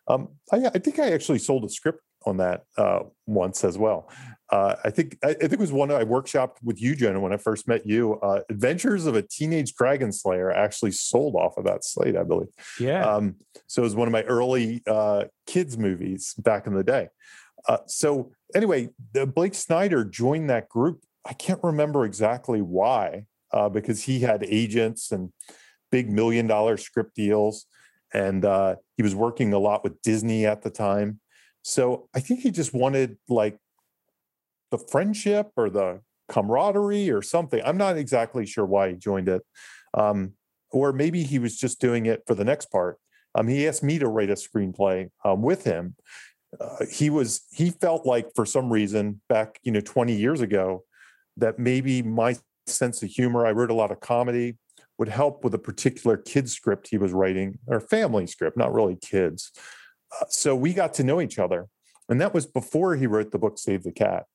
Um, 0.07 0.29
I, 0.51 0.65
I, 0.65 0.79
think 0.79 0.99
i 0.99 1.13
actually 1.13 1.39
sold 1.39 1.63
a 1.63 1.69
script 1.69 2.01
on 2.25 2.37
that 2.37 2.63
uh, 2.77 2.99
once 3.25 3.63
as 3.63 3.77
well 3.77 4.09
uh, 4.53 4.75
I 4.83 4.91
think 4.91 5.17
I, 5.23 5.29
I, 5.29 5.33
think 5.33 5.53
it 5.53 5.59
was 5.59 5.71
one 5.71 5.89
I 5.89 6.03
workshopped 6.03 6.57
with 6.61 6.79
you, 6.79 6.95
Jonah, 6.95 7.19
when 7.19 7.33
I 7.33 7.37
first 7.37 7.67
met 7.67 7.87
you. 7.87 8.19
Uh, 8.21 8.41
Adventures 8.49 9.07
of 9.07 9.15
a 9.15 9.23
Teenage 9.23 9.73
Dragon 9.73 10.11
Slayer 10.11 10.51
actually 10.51 10.91
sold 10.91 11.35
off 11.35 11.57
of 11.57 11.63
that 11.65 11.83
slate, 11.83 12.15
I 12.15 12.21
believe. 12.23 12.49
Yeah. 12.79 13.03
Um, 13.03 13.37
so 13.65 13.81
it 13.81 13.85
was 13.85 13.95
one 13.95 14.07
of 14.07 14.11
my 14.11 14.21
early 14.23 14.83
uh, 14.85 15.25
kids 15.47 15.75
movies 15.75 16.35
back 16.37 16.67
in 16.67 16.75
the 16.75 16.83
day. 16.83 17.07
Uh, 17.67 17.79
so 17.87 18.31
anyway, 18.53 18.89
Blake 19.33 19.55
Snyder 19.55 20.05
joined 20.05 20.51
that 20.51 20.69
group. 20.69 21.03
I 21.25 21.33
can't 21.33 21.63
remember 21.63 22.05
exactly 22.05 22.61
why, 22.61 23.25
uh, 23.51 23.69
because 23.69 24.03
he 24.03 24.19
had 24.19 24.43
agents 24.43 25.11
and 25.11 25.33
big 25.91 26.11
million 26.11 26.45
dollar 26.45 26.77
script 26.77 27.15
deals, 27.15 27.65
and 28.13 28.45
uh, 28.45 28.75
he 28.97 29.03
was 29.03 29.15
working 29.15 29.51
a 29.53 29.59
lot 29.59 29.83
with 29.83 29.99
Disney 30.03 30.45
at 30.45 30.61
the 30.61 30.69
time. 30.69 31.21
So 31.63 32.09
I 32.13 32.19
think 32.19 32.41
he 32.41 32.51
just 32.51 32.73
wanted 32.73 33.17
like 33.27 33.57
the 34.69 34.77
friendship 34.77 35.51
or 35.57 35.69
the 35.69 36.01
camaraderie 36.29 37.09
or 37.09 37.21
something. 37.21 37.61
I'm 37.65 37.77
not 37.77 37.97
exactly 37.97 38.45
sure 38.45 38.65
why 38.65 38.91
he 38.91 38.95
joined 38.95 39.29
it. 39.29 39.41
Um, 39.93 40.33
or 40.71 40.91
maybe 40.91 41.23
he 41.23 41.39
was 41.39 41.57
just 41.57 41.79
doing 41.79 42.05
it 42.05 42.23
for 42.27 42.35
the 42.35 42.43
next 42.43 42.71
part. 42.71 42.97
Um, 43.35 43.47
he 43.47 43.67
asked 43.67 43.83
me 43.83 43.99
to 43.99 44.07
write 44.07 44.29
a 44.29 44.33
screenplay 44.33 45.09
um, 45.23 45.41
with 45.41 45.63
him. 45.63 45.95
Uh, 46.59 46.85
he 46.91 47.09
was 47.09 47.45
he 47.51 47.71
felt 47.71 48.05
like 48.05 48.27
for 48.35 48.45
some 48.45 48.71
reason 48.71 49.21
back 49.27 49.59
you 49.63 49.71
know 49.71 49.81
20 49.81 50.13
years 50.13 50.39
ago 50.39 50.83
that 51.35 51.57
maybe 51.57 52.03
my 52.03 52.35
sense 52.67 53.01
of 53.01 53.09
humor 53.09 53.43
i 53.43 53.51
wrote 53.51 53.71
a 53.71 53.73
lot 53.73 53.91
of 53.91 53.99
comedy 53.99 54.55
would 54.99 55.07
help 55.07 55.43
with 55.43 55.55
a 55.55 55.57
particular 55.57 56.15
kid 56.15 56.47
script 56.47 56.87
he 56.87 56.97
was 56.99 57.11
writing 57.11 57.57
or 57.65 57.79
family 57.79 58.27
script 58.27 58.55
not 58.55 58.71
really 58.71 58.95
kids 58.95 59.51
so 60.29 60.55
we 60.55 60.73
got 60.73 60.93
to 60.93 61.03
know 61.03 61.21
each 61.21 61.39
other 61.39 61.67
and 62.09 62.19
that 62.19 62.33
was 62.33 62.45
before 62.45 62.95
he 62.95 63.07
wrote 63.07 63.31
the 63.31 63.39
book 63.39 63.57
save 63.57 63.83
the 63.83 63.91
cat 63.91 64.25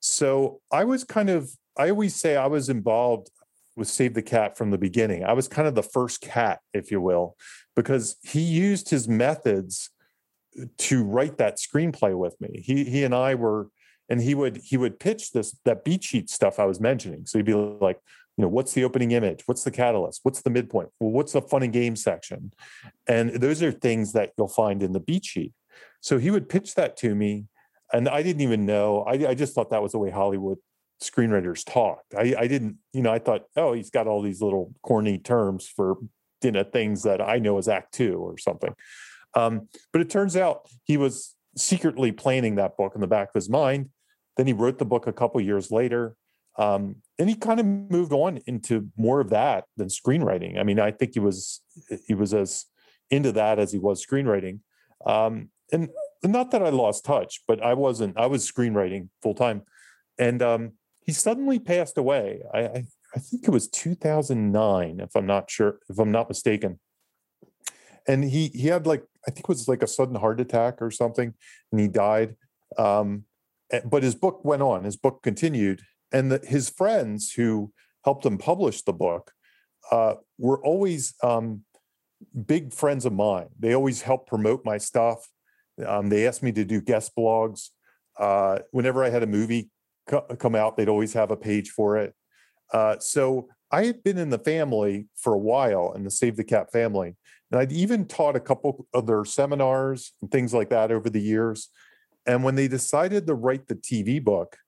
so 0.00 0.60
I 0.72 0.84
was 0.84 1.04
kind 1.04 1.30
of, 1.30 1.50
I 1.76 1.90
always 1.90 2.14
say 2.14 2.36
I 2.36 2.46
was 2.46 2.68
involved 2.68 3.30
with 3.76 3.88
Save 3.88 4.14
the 4.14 4.22
Cat 4.22 4.56
from 4.56 4.70
the 4.70 4.78
beginning. 4.78 5.24
I 5.24 5.32
was 5.32 5.48
kind 5.48 5.68
of 5.68 5.74
the 5.74 5.82
first 5.82 6.20
cat, 6.20 6.60
if 6.72 6.90
you 6.90 7.00
will, 7.00 7.36
because 7.76 8.16
he 8.22 8.40
used 8.40 8.90
his 8.90 9.08
methods 9.08 9.90
to 10.78 11.04
write 11.04 11.38
that 11.38 11.58
screenplay 11.58 12.16
with 12.16 12.40
me. 12.40 12.62
He 12.64 12.84
he 12.84 13.04
and 13.04 13.14
I 13.14 13.36
were, 13.36 13.68
and 14.08 14.20
he 14.20 14.34
would 14.34 14.56
he 14.56 14.76
would 14.76 14.98
pitch 14.98 15.30
this 15.30 15.56
that 15.64 15.84
beat 15.84 16.02
sheet 16.02 16.28
stuff 16.28 16.58
I 16.58 16.64
was 16.64 16.80
mentioning. 16.80 17.26
So 17.26 17.38
he'd 17.38 17.44
be 17.44 17.54
like, 17.54 18.00
you 18.38 18.42
know, 18.42 18.48
what's 18.48 18.72
the 18.72 18.84
opening 18.84 19.10
image? 19.10 19.42
What's 19.46 19.64
the 19.64 19.72
catalyst? 19.72 20.20
What's 20.22 20.42
the 20.42 20.50
midpoint? 20.50 20.90
Well, 21.00 21.10
what's 21.10 21.32
the 21.32 21.42
fun 21.42 21.64
and 21.64 21.72
game 21.72 21.96
section? 21.96 22.52
And 23.08 23.34
those 23.34 23.64
are 23.64 23.72
things 23.72 24.12
that 24.12 24.32
you'll 24.38 24.46
find 24.46 24.80
in 24.80 24.92
the 24.92 25.00
beat 25.00 25.24
sheet. 25.24 25.52
So 26.00 26.18
he 26.18 26.30
would 26.30 26.48
pitch 26.48 26.76
that 26.76 26.96
to 26.98 27.16
me, 27.16 27.46
and 27.92 28.08
I 28.08 28.22
didn't 28.22 28.42
even 28.42 28.64
know. 28.64 29.02
I, 29.02 29.30
I 29.30 29.34
just 29.34 29.54
thought 29.54 29.70
that 29.70 29.82
was 29.82 29.90
the 29.90 29.98
way 29.98 30.10
Hollywood 30.10 30.58
screenwriters 31.02 31.64
talked. 31.64 32.14
I, 32.14 32.36
I 32.38 32.46
didn't, 32.46 32.76
you 32.92 33.02
know, 33.02 33.12
I 33.12 33.18
thought, 33.18 33.46
oh, 33.56 33.72
he's 33.72 33.90
got 33.90 34.06
all 34.06 34.22
these 34.22 34.40
little 34.40 34.72
corny 34.82 35.18
terms 35.18 35.66
for 35.66 35.96
you 36.42 36.52
know 36.52 36.62
things 36.62 37.02
that 37.02 37.20
I 37.20 37.38
know 37.38 37.58
as 37.58 37.66
Act 37.66 37.92
Two 37.92 38.18
or 38.18 38.38
something. 38.38 38.72
Um, 39.34 39.68
but 39.92 40.00
it 40.00 40.10
turns 40.10 40.36
out 40.36 40.68
he 40.84 40.96
was 40.96 41.34
secretly 41.56 42.12
planning 42.12 42.54
that 42.54 42.76
book 42.76 42.92
in 42.94 43.00
the 43.00 43.08
back 43.08 43.28
of 43.28 43.34
his 43.34 43.50
mind. 43.50 43.90
Then 44.36 44.46
he 44.46 44.52
wrote 44.52 44.78
the 44.78 44.84
book 44.84 45.08
a 45.08 45.12
couple 45.12 45.40
years 45.40 45.72
later. 45.72 46.14
Um, 46.58 46.96
and 47.18 47.28
he 47.28 47.36
kind 47.36 47.60
of 47.60 47.66
moved 47.66 48.12
on 48.12 48.40
into 48.46 48.88
more 48.96 49.20
of 49.20 49.30
that 49.30 49.64
than 49.76 49.88
screenwriting. 49.88 50.58
I 50.58 50.64
mean, 50.64 50.80
I 50.80 50.90
think 50.90 51.14
he 51.14 51.20
was 51.20 51.60
he 52.06 52.14
was 52.14 52.34
as 52.34 52.66
into 53.10 53.32
that 53.32 53.58
as 53.58 53.72
he 53.72 53.78
was 53.78 54.04
screenwriting. 54.04 54.60
Um, 55.06 55.50
and 55.72 55.88
not 56.24 56.50
that 56.50 56.62
I 56.62 56.70
lost 56.70 57.04
touch, 57.04 57.42
but 57.46 57.62
I 57.62 57.74
wasn't. 57.74 58.18
I 58.18 58.26
was 58.26 58.50
screenwriting 58.50 59.08
full 59.22 59.34
time, 59.34 59.62
and 60.18 60.42
um, 60.42 60.72
he 61.00 61.12
suddenly 61.12 61.58
passed 61.58 61.96
away. 61.96 62.42
I, 62.52 62.60
I 62.60 62.84
I 63.14 63.20
think 63.20 63.44
it 63.44 63.50
was 63.50 63.68
2009, 63.68 65.00
if 65.00 65.16
I'm 65.16 65.26
not 65.26 65.50
sure, 65.50 65.78
if 65.88 65.98
I'm 65.98 66.12
not 66.12 66.28
mistaken. 66.28 66.78
And 68.06 68.24
he 68.24 68.48
he 68.48 68.68
had 68.68 68.86
like 68.86 69.04
I 69.26 69.30
think 69.30 69.44
it 69.44 69.48
was 69.48 69.68
like 69.68 69.82
a 69.82 69.86
sudden 69.86 70.16
heart 70.16 70.40
attack 70.40 70.80
or 70.80 70.90
something, 70.90 71.34
and 71.70 71.80
he 71.80 71.88
died. 71.88 72.36
Um, 72.76 73.24
but 73.84 74.02
his 74.02 74.14
book 74.14 74.44
went 74.44 74.62
on. 74.62 74.84
His 74.84 74.96
book 74.96 75.22
continued, 75.22 75.82
and 76.12 76.32
the, 76.32 76.40
his 76.46 76.70
friends 76.70 77.32
who 77.32 77.72
helped 78.04 78.24
him 78.24 78.38
publish 78.38 78.82
the 78.82 78.92
book 78.92 79.32
uh, 79.90 80.14
were 80.38 80.62
always 80.64 81.14
um, 81.22 81.62
big 82.46 82.72
friends 82.72 83.04
of 83.04 83.12
mine. 83.12 83.48
They 83.58 83.74
always 83.74 84.02
helped 84.02 84.28
promote 84.28 84.64
my 84.64 84.78
stuff. 84.78 85.28
Um, 85.86 86.08
they 86.08 86.26
asked 86.26 86.42
me 86.42 86.52
to 86.52 86.64
do 86.64 86.80
guest 86.80 87.12
blogs. 87.16 87.68
Uh, 88.18 88.60
whenever 88.70 89.04
I 89.04 89.10
had 89.10 89.22
a 89.22 89.26
movie 89.26 89.70
co- 90.08 90.26
come 90.38 90.54
out, 90.54 90.76
they'd 90.76 90.88
always 90.88 91.12
have 91.12 91.30
a 91.30 91.36
page 91.36 91.70
for 91.70 91.96
it. 91.96 92.14
Uh, 92.72 92.98
so 92.98 93.48
I 93.70 93.84
had 93.84 94.02
been 94.02 94.18
in 94.18 94.30
the 94.30 94.38
family 94.38 95.08
for 95.16 95.34
a 95.34 95.38
while 95.38 95.92
in 95.92 96.04
the 96.04 96.10
Save 96.10 96.36
the 96.36 96.44
Cat 96.44 96.72
family. 96.72 97.16
And 97.50 97.60
I'd 97.60 97.72
even 97.72 98.06
taught 98.06 98.36
a 98.36 98.40
couple 98.40 98.86
other 98.92 99.24
seminars 99.24 100.12
and 100.20 100.30
things 100.30 100.52
like 100.52 100.70
that 100.70 100.90
over 100.90 101.08
the 101.08 101.20
years. 101.20 101.68
And 102.26 102.44
when 102.44 102.56
they 102.56 102.68
decided 102.68 103.26
to 103.26 103.34
write 103.34 103.68
the 103.68 103.74
TV 103.74 104.22
book, 104.22 104.58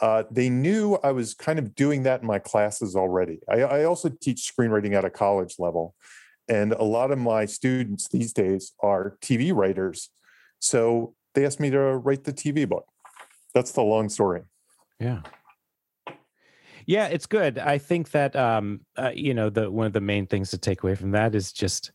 uh, 0.00 0.24
they 0.30 0.48
knew 0.50 0.98
I 1.02 1.12
was 1.12 1.34
kind 1.34 1.58
of 1.58 1.74
doing 1.74 2.02
that 2.02 2.20
in 2.20 2.26
my 2.26 2.38
classes 2.38 2.94
already. 2.94 3.40
I, 3.48 3.62
I, 3.62 3.84
also 3.84 4.10
teach 4.10 4.52
screenwriting 4.52 4.92
at 4.92 5.04
a 5.04 5.10
college 5.10 5.54
level. 5.58 5.94
And 6.48 6.72
a 6.72 6.84
lot 6.84 7.10
of 7.10 7.18
my 7.18 7.46
students 7.46 8.08
these 8.08 8.32
days 8.32 8.72
are 8.80 9.16
TV 9.22 9.54
writers. 9.54 10.10
So 10.58 11.14
they 11.34 11.46
asked 11.46 11.60
me 11.60 11.70
to 11.70 11.78
write 11.78 12.24
the 12.24 12.32
TV 12.32 12.68
book. 12.68 12.86
That's 13.54 13.72
the 13.72 13.82
long 13.82 14.08
story. 14.08 14.42
Yeah. 15.00 15.22
Yeah, 16.86 17.06
it's 17.06 17.26
good. 17.26 17.58
I 17.58 17.78
think 17.78 18.12
that 18.12 18.36
um, 18.36 18.80
uh, 18.96 19.10
you 19.12 19.34
know 19.34 19.50
the 19.50 19.68
one 19.68 19.86
of 19.86 19.92
the 19.92 20.00
main 20.00 20.26
things 20.26 20.50
to 20.50 20.58
take 20.58 20.84
away 20.84 20.94
from 20.94 21.10
that 21.10 21.34
is 21.34 21.52
just 21.52 21.90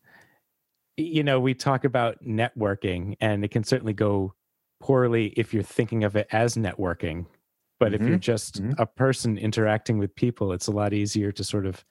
you 0.98 1.24
know 1.24 1.40
we 1.40 1.54
talk 1.54 1.86
about 1.86 2.22
networking, 2.22 3.16
and 3.22 3.46
it 3.46 3.52
can 3.52 3.64
certainly 3.64 3.94
go 3.94 4.34
poorly 4.82 5.28
if 5.38 5.54
you're 5.54 5.64
thinking 5.64 6.04
of 6.04 6.18
it 6.18 6.28
as 6.32 6.56
networking. 6.58 7.26
But 7.82 7.94
mm-hmm. 7.94 8.04
if 8.04 8.10
you're 8.10 8.20
just 8.20 8.62
mm-hmm. 8.62 8.80
a 8.80 8.86
person 8.86 9.40
interacting 9.40 9.98
with 9.98 10.16
people, 10.16 10.54
it's 10.54 10.68
a 10.68 10.72
lot 10.72 10.94
easier 10.94 11.32
to 11.32 11.44
sort 11.44 11.66
of 11.66 11.84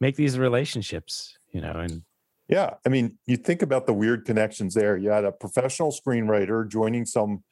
make 0.00 0.16
these 0.16 0.36
relationships, 0.36 1.38
you 1.52 1.60
know, 1.60 1.74
and 1.74 2.02
yeah, 2.48 2.74
I 2.84 2.88
mean, 2.88 3.18
you 3.24 3.36
think 3.36 3.62
about 3.62 3.86
the 3.86 3.94
weird 3.94 4.24
connections 4.24 4.74
there. 4.74 4.96
You 4.96 5.10
had 5.10 5.24
a 5.24 5.30
professional 5.30 5.92
screenwriter 5.92 6.68
joining 6.68 7.06
some 7.06 7.44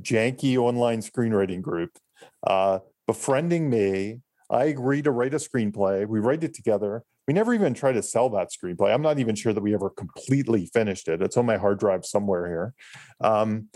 janky 0.00 0.56
online 0.56 1.00
screenwriting 1.00 1.62
group, 1.62 1.98
uh, 2.46 2.78
befriending 3.08 3.68
me. 3.68 4.20
I 4.48 4.66
agree 4.66 5.02
to 5.02 5.10
write 5.10 5.34
a 5.34 5.38
screenplay. 5.38 6.06
We 6.06 6.20
write 6.20 6.44
it 6.44 6.54
together. 6.54 7.02
We 7.26 7.34
never 7.34 7.54
even 7.54 7.74
try 7.74 7.90
to 7.90 8.04
sell 8.04 8.30
that 8.30 8.50
screenplay. 8.52 8.94
I'm 8.94 9.02
not 9.02 9.18
even 9.18 9.34
sure 9.34 9.52
that 9.52 9.60
we 9.60 9.74
ever 9.74 9.90
completely 9.90 10.66
finished 10.72 11.08
it. 11.08 11.20
It's 11.20 11.36
on 11.36 11.44
my 11.44 11.56
hard 11.56 11.80
drive 11.80 12.06
somewhere 12.06 12.46
here. 12.46 12.74
Um, 13.20 13.68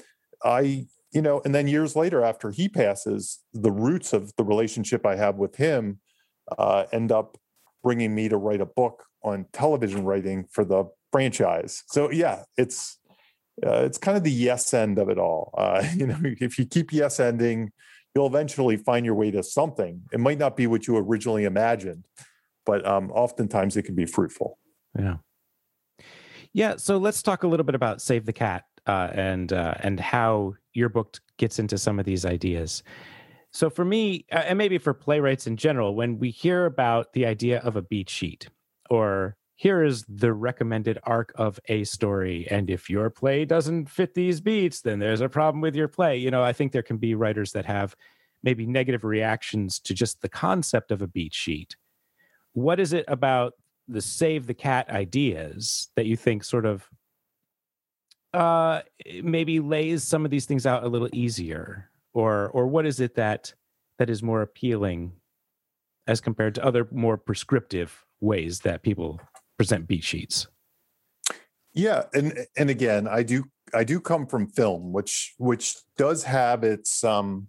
I, 0.44 0.86
you 1.12 1.22
know, 1.22 1.40
and 1.44 1.54
then 1.54 1.66
years 1.66 1.96
later, 1.96 2.24
after 2.24 2.50
he 2.50 2.68
passes, 2.68 3.40
the 3.52 3.72
roots 3.72 4.12
of 4.12 4.32
the 4.36 4.44
relationship 4.44 5.04
I 5.04 5.16
have 5.16 5.36
with 5.36 5.56
him 5.56 6.00
uh, 6.56 6.84
end 6.92 7.10
up 7.10 7.36
bringing 7.82 8.14
me 8.14 8.28
to 8.28 8.36
write 8.36 8.60
a 8.60 8.66
book 8.66 9.04
on 9.22 9.46
television 9.52 10.04
writing 10.04 10.46
for 10.50 10.64
the 10.64 10.84
franchise. 11.10 11.82
So 11.88 12.10
yeah, 12.10 12.44
it's 12.56 12.98
uh, 13.66 13.82
it's 13.84 13.98
kind 13.98 14.16
of 14.16 14.24
the 14.24 14.30
yes 14.30 14.72
end 14.72 14.98
of 14.98 15.08
it 15.08 15.18
all. 15.18 15.52
Uh, 15.56 15.84
you 15.96 16.06
know, 16.06 16.18
if 16.22 16.58
you 16.58 16.64
keep 16.64 16.92
yes 16.92 17.20
ending, 17.20 17.72
you'll 18.14 18.26
eventually 18.26 18.76
find 18.76 19.04
your 19.04 19.14
way 19.14 19.30
to 19.30 19.42
something. 19.42 20.02
It 20.12 20.20
might 20.20 20.38
not 20.38 20.56
be 20.56 20.66
what 20.66 20.86
you 20.86 20.96
originally 20.96 21.44
imagined, 21.44 22.06
but 22.64 22.86
um, 22.86 23.10
oftentimes 23.10 23.76
it 23.76 23.82
can 23.82 23.94
be 23.94 24.06
fruitful. 24.06 24.58
Yeah. 24.98 25.16
Yeah. 26.52 26.76
So 26.76 26.98
let's 26.98 27.22
talk 27.22 27.44
a 27.44 27.48
little 27.48 27.64
bit 27.64 27.76
about 27.76 28.02
Save 28.02 28.26
the 28.26 28.32
Cat 28.32 28.64
uh, 28.86 29.10
and 29.12 29.52
uh, 29.52 29.74
and 29.80 30.00
how 30.00 30.54
your 30.72 30.88
book 30.88 31.18
gets 31.36 31.58
into 31.58 31.78
some 31.78 31.98
of 31.98 32.04
these 32.04 32.24
ideas. 32.24 32.82
So 33.52 33.68
for 33.68 33.84
me, 33.84 34.26
and 34.30 34.56
maybe 34.56 34.78
for 34.78 34.94
playwrights 34.94 35.46
in 35.46 35.56
general, 35.56 35.94
when 35.94 36.18
we 36.18 36.30
hear 36.30 36.66
about 36.66 37.12
the 37.12 37.26
idea 37.26 37.58
of 37.60 37.76
a 37.76 37.82
beat 37.82 38.08
sheet 38.08 38.48
or 38.88 39.36
here 39.60 39.84
is 39.84 40.06
the 40.08 40.32
recommended 40.32 40.98
arc 41.02 41.32
of 41.34 41.60
a 41.68 41.84
story 41.84 42.46
and 42.50 42.70
if 42.70 42.88
your 42.88 43.10
play 43.10 43.44
doesn't 43.44 43.90
fit 43.90 44.14
these 44.14 44.40
beats 44.40 44.80
then 44.80 44.98
there's 44.98 45.20
a 45.20 45.28
problem 45.28 45.60
with 45.60 45.76
your 45.76 45.86
play 45.86 46.16
you 46.16 46.30
know 46.30 46.42
i 46.42 46.50
think 46.50 46.72
there 46.72 46.82
can 46.82 46.96
be 46.96 47.14
writers 47.14 47.52
that 47.52 47.66
have 47.66 47.94
maybe 48.42 48.66
negative 48.66 49.04
reactions 49.04 49.78
to 49.78 49.92
just 49.92 50.22
the 50.22 50.30
concept 50.30 50.90
of 50.90 51.02
a 51.02 51.06
beat 51.06 51.34
sheet 51.34 51.76
what 52.54 52.80
is 52.80 52.94
it 52.94 53.04
about 53.06 53.52
the 53.86 54.00
save 54.00 54.46
the 54.46 54.54
cat 54.54 54.88
ideas 54.88 55.90
that 55.94 56.06
you 56.06 56.16
think 56.16 56.42
sort 56.42 56.64
of 56.64 56.88
uh 58.32 58.80
maybe 59.22 59.60
lays 59.60 60.04
some 60.04 60.24
of 60.24 60.30
these 60.30 60.46
things 60.46 60.66
out 60.66 60.84
a 60.84 60.88
little 60.88 61.08
easier 61.12 61.90
or 62.12 62.48
or 62.50 62.66
what 62.66 62.86
is 62.86 63.00
it 63.00 63.14
that 63.14 63.52
that 63.98 64.08
is 64.08 64.22
more 64.22 64.42
appealing 64.42 65.12
as 66.06 66.20
compared 66.20 66.54
to 66.56 66.64
other 66.64 66.88
more 66.90 67.16
prescriptive 67.16 68.04
ways 68.20 68.60
that 68.60 68.82
people 68.82 69.20
present 69.56 69.86
beat 69.86 70.02
sheets. 70.02 70.48
Yeah, 71.72 72.04
and 72.14 72.46
and 72.56 72.70
again, 72.70 73.06
I 73.06 73.22
do 73.22 73.44
I 73.72 73.84
do 73.84 74.00
come 74.00 74.26
from 74.26 74.48
film, 74.48 74.92
which 74.92 75.34
which 75.38 75.76
does 75.96 76.24
have 76.24 76.64
its 76.64 77.04
um, 77.04 77.46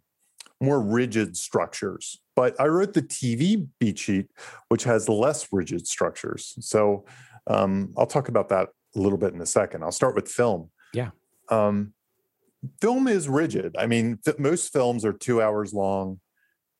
more 0.59 0.79
rigid 0.79 1.35
structures. 1.35 2.19
But 2.35 2.59
I 2.59 2.67
wrote 2.67 2.93
the 2.93 3.01
TV 3.01 3.67
beat 3.79 3.97
sheet, 3.97 4.27
which 4.67 4.83
has 4.83 5.09
less 5.09 5.47
rigid 5.51 5.87
structures. 5.87 6.53
So 6.59 7.05
um, 7.47 7.93
I'll 7.97 8.05
talk 8.05 8.29
about 8.29 8.49
that 8.49 8.69
a 8.95 8.99
little 8.99 9.17
bit 9.17 9.33
in 9.33 9.41
a 9.41 9.45
second. 9.45 9.83
I'll 9.83 9.91
start 9.91 10.15
with 10.15 10.27
film. 10.27 10.69
Yeah. 10.93 11.11
Um, 11.49 11.93
film 12.81 13.07
is 13.07 13.27
rigid. 13.29 13.75
I 13.77 13.87
mean, 13.87 14.19
th- 14.23 14.37
most 14.37 14.71
films 14.71 15.05
are 15.05 15.13
two 15.13 15.41
hours 15.41 15.73
long. 15.73 16.19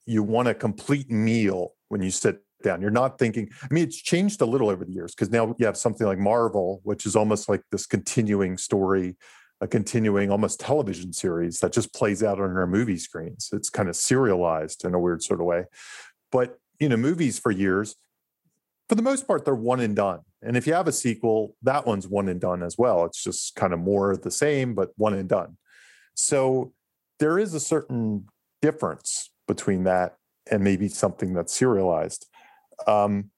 You 0.05 0.23
want 0.23 0.47
a 0.47 0.53
complete 0.53 1.09
meal 1.09 1.73
when 1.89 2.01
you 2.01 2.11
sit 2.11 2.39
down. 2.63 2.81
You're 2.81 2.91
not 2.91 3.17
thinking, 3.17 3.49
I 3.63 3.73
mean, 3.73 3.85
it's 3.85 4.01
changed 4.01 4.41
a 4.41 4.45
little 4.45 4.69
over 4.69 4.85
the 4.85 4.91
years 4.91 5.15
because 5.15 5.31
now 5.31 5.55
you 5.57 5.65
have 5.65 5.77
something 5.77 6.05
like 6.05 6.19
Marvel, 6.19 6.81
which 6.83 7.05
is 7.05 7.15
almost 7.15 7.49
like 7.49 7.61
this 7.71 7.85
continuing 7.85 8.57
story, 8.57 9.17
a 9.61 9.67
continuing 9.67 10.31
almost 10.31 10.59
television 10.59 11.13
series 11.13 11.59
that 11.59 11.71
just 11.71 11.93
plays 11.93 12.23
out 12.23 12.39
on 12.39 12.55
our 12.57 12.67
movie 12.67 12.97
screens. 12.97 13.49
It's 13.51 13.69
kind 13.69 13.89
of 13.89 13.95
serialized 13.95 14.85
in 14.85 14.93
a 14.93 14.99
weird 14.99 15.23
sort 15.23 15.39
of 15.39 15.45
way. 15.45 15.65
But, 16.31 16.57
you 16.79 16.89
know, 16.89 16.97
movies 16.97 17.39
for 17.39 17.51
years, 17.51 17.95
for 18.89 18.95
the 18.95 19.01
most 19.01 19.27
part, 19.27 19.45
they're 19.45 19.55
one 19.55 19.79
and 19.79 19.95
done. 19.95 20.19
And 20.41 20.57
if 20.57 20.65
you 20.65 20.73
have 20.73 20.87
a 20.87 20.91
sequel, 20.91 21.55
that 21.61 21.85
one's 21.85 22.07
one 22.07 22.27
and 22.27 22.41
done 22.41 22.63
as 22.63 22.77
well. 22.77 23.05
It's 23.05 23.23
just 23.23 23.55
kind 23.55 23.73
of 23.73 23.79
more 23.79 24.17
the 24.17 24.31
same, 24.31 24.73
but 24.73 24.89
one 24.97 25.13
and 25.13 25.29
done. 25.29 25.57
So 26.15 26.73
there 27.19 27.37
is 27.37 27.53
a 27.53 27.59
certain 27.59 28.25
difference 28.61 29.29
between 29.47 29.83
that 29.83 30.15
and 30.49 30.63
maybe 30.63 30.87
something 30.87 31.33
that's 31.33 31.53
serialized. 31.53 32.27
Um, 32.87 33.29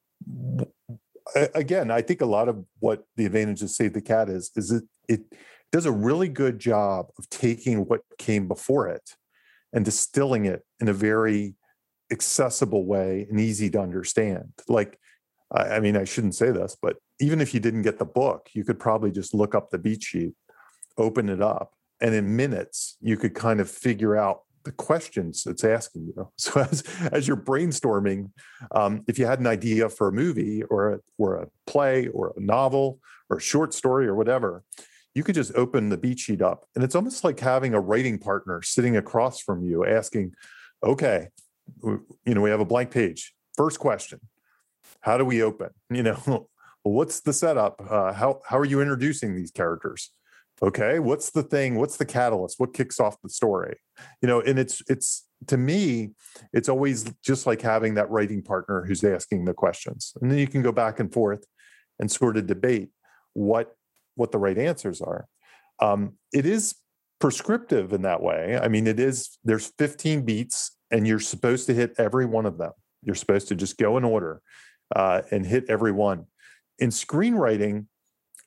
again, 1.53 1.91
I 1.91 2.01
think 2.01 2.21
a 2.21 2.25
lot 2.25 2.47
of 2.47 2.63
what 2.79 3.03
the 3.17 3.25
advantage 3.25 3.61
of 3.61 3.69
Save 3.69 3.93
the 3.93 4.01
Cat 4.01 4.29
is 4.29 4.51
is 4.55 4.71
it 4.71 4.83
it 5.09 5.21
does 5.71 5.85
a 5.85 5.91
really 5.91 6.29
good 6.29 6.59
job 6.59 7.07
of 7.17 7.29
taking 7.29 7.79
what 7.85 8.01
came 8.17 8.47
before 8.47 8.87
it 8.87 9.15
and 9.73 9.83
distilling 9.83 10.45
it 10.45 10.63
in 10.79 10.87
a 10.87 10.93
very 10.93 11.55
accessible 12.11 12.85
way 12.85 13.25
and 13.29 13.39
easy 13.39 13.69
to 13.71 13.81
understand. 13.81 14.53
Like, 14.67 14.99
I, 15.53 15.75
I 15.75 15.79
mean, 15.79 15.95
I 15.95 16.03
shouldn't 16.03 16.35
say 16.35 16.51
this, 16.51 16.75
but 16.81 16.97
even 17.19 17.41
if 17.41 17.53
you 17.53 17.59
didn't 17.59 17.83
get 17.83 17.99
the 17.99 18.05
book, 18.05 18.49
you 18.53 18.63
could 18.63 18.79
probably 18.79 19.11
just 19.11 19.33
look 19.33 19.55
up 19.55 19.69
the 19.69 19.77
beat 19.77 20.03
sheet, 20.03 20.33
open 20.97 21.29
it 21.29 21.41
up, 21.41 21.73
and 22.01 22.13
in 22.13 22.35
minutes 22.35 22.97
you 23.01 23.17
could 23.17 23.33
kind 23.33 23.59
of 23.59 23.69
figure 23.69 24.15
out 24.15 24.41
the 24.63 24.71
questions 24.71 25.45
it's 25.45 25.63
asking 25.63 26.07
you. 26.15 26.29
So 26.37 26.61
as 26.61 26.83
as 27.11 27.27
you're 27.27 27.37
brainstorming, 27.37 28.31
um, 28.73 29.03
if 29.07 29.19
you 29.19 29.25
had 29.25 29.39
an 29.39 29.47
idea 29.47 29.89
for 29.89 30.07
a 30.07 30.11
movie 30.11 30.63
or 30.63 30.93
a, 30.93 30.99
or 31.17 31.35
a 31.35 31.47
play 31.67 32.07
or 32.07 32.33
a 32.35 32.41
novel 32.41 32.99
or 33.29 33.37
a 33.37 33.41
short 33.41 33.73
story 33.73 34.07
or 34.07 34.15
whatever, 34.15 34.63
you 35.13 35.23
could 35.23 35.35
just 35.35 35.53
open 35.55 35.89
the 35.89 35.97
beat 35.97 36.19
sheet 36.19 36.41
up, 36.41 36.65
and 36.75 36.83
it's 36.83 36.95
almost 36.95 37.23
like 37.23 37.39
having 37.39 37.73
a 37.73 37.79
writing 37.79 38.17
partner 38.17 38.61
sitting 38.61 38.97
across 38.97 39.39
from 39.39 39.63
you, 39.63 39.85
asking, 39.85 40.33
"Okay, 40.83 41.29
you 41.83 42.33
know, 42.33 42.41
we 42.41 42.49
have 42.49 42.59
a 42.59 42.65
blank 42.65 42.91
page. 42.91 43.33
First 43.55 43.79
question: 43.79 44.19
How 45.03 45.17
do 45.17 45.25
we 45.25 45.41
open? 45.41 45.69
You 45.89 46.03
know, 46.03 46.47
what's 46.81 47.21
the 47.21 47.33
setup? 47.33 47.79
Uh, 47.79 48.13
how 48.13 48.41
how 48.47 48.57
are 48.57 48.65
you 48.65 48.81
introducing 48.81 49.35
these 49.35 49.51
characters?" 49.51 50.11
okay 50.61 50.99
what's 50.99 51.31
the 51.31 51.41
thing 51.41 51.75
what's 51.75 51.97
the 51.97 52.05
catalyst 52.05 52.59
what 52.59 52.75
kicks 52.75 52.99
off 52.99 53.19
the 53.23 53.27
story 53.27 53.75
you 54.21 54.27
know 54.27 54.39
and 54.39 54.59
it's 54.59 54.83
it's 54.87 55.25
to 55.47 55.57
me, 55.57 56.11
it's 56.51 56.69
always 56.69 57.05
just 57.23 57.45
like 57.45 57.61
having 57.61 57.95
that 57.95 58.09
writing 58.09 58.41
partner 58.41 58.83
who's 58.85 59.03
asking 59.03 59.45
the 59.45 59.53
questions. 59.53 60.13
And 60.21 60.31
then 60.31 60.37
you 60.37 60.47
can 60.47 60.61
go 60.61 60.71
back 60.71 60.99
and 60.99 61.11
forth 61.11 61.45
and 61.99 62.11
sort 62.11 62.37
of 62.37 62.47
debate 62.47 62.89
what 63.33 63.75
what 64.15 64.31
the 64.31 64.37
right 64.37 64.57
answers 64.57 65.01
are. 65.01 65.27
Um, 65.79 66.13
it 66.31 66.45
is 66.45 66.75
prescriptive 67.19 67.93
in 67.93 68.03
that 68.03 68.21
way. 68.21 68.59
I 68.61 68.67
mean, 68.67 68.85
it 68.85 68.99
is 68.99 69.37
there's 69.43 69.71
15 69.79 70.23
beats 70.23 70.77
and 70.91 71.07
you're 71.07 71.19
supposed 71.19 71.65
to 71.67 71.73
hit 71.73 71.93
every 71.97 72.25
one 72.25 72.45
of 72.45 72.57
them. 72.57 72.71
You're 73.01 73.15
supposed 73.15 73.47
to 73.47 73.55
just 73.55 73.77
go 73.77 73.97
in 73.97 74.03
order 74.03 74.41
uh, 74.95 75.21
and 75.31 75.45
hit 75.45 75.65
every 75.69 75.91
one. 75.91 76.25
In 76.79 76.89
screenwriting, 76.89 77.87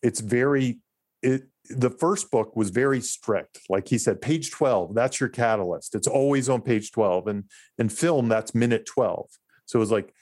it's 0.02 0.20
very 0.20 0.80
it 1.22 1.44
the 1.68 1.90
first 1.90 2.30
book 2.30 2.54
was 2.54 2.70
very 2.70 3.00
strict. 3.00 3.60
Like 3.68 3.88
he 3.88 3.98
said 3.98 4.20
page 4.20 4.50
12 4.50 4.94
that's 4.94 5.20
your 5.20 5.28
catalyst. 5.28 5.94
It's 5.94 6.06
always 6.06 6.48
on 6.48 6.62
page 6.62 6.92
12 6.92 7.26
and 7.26 7.44
in 7.78 7.88
film 7.88 8.28
that's 8.28 8.54
minute 8.54 8.86
12 8.86 9.28
so 9.66 9.78
it 9.78 9.80
was 9.80 9.90
like 9.90 10.12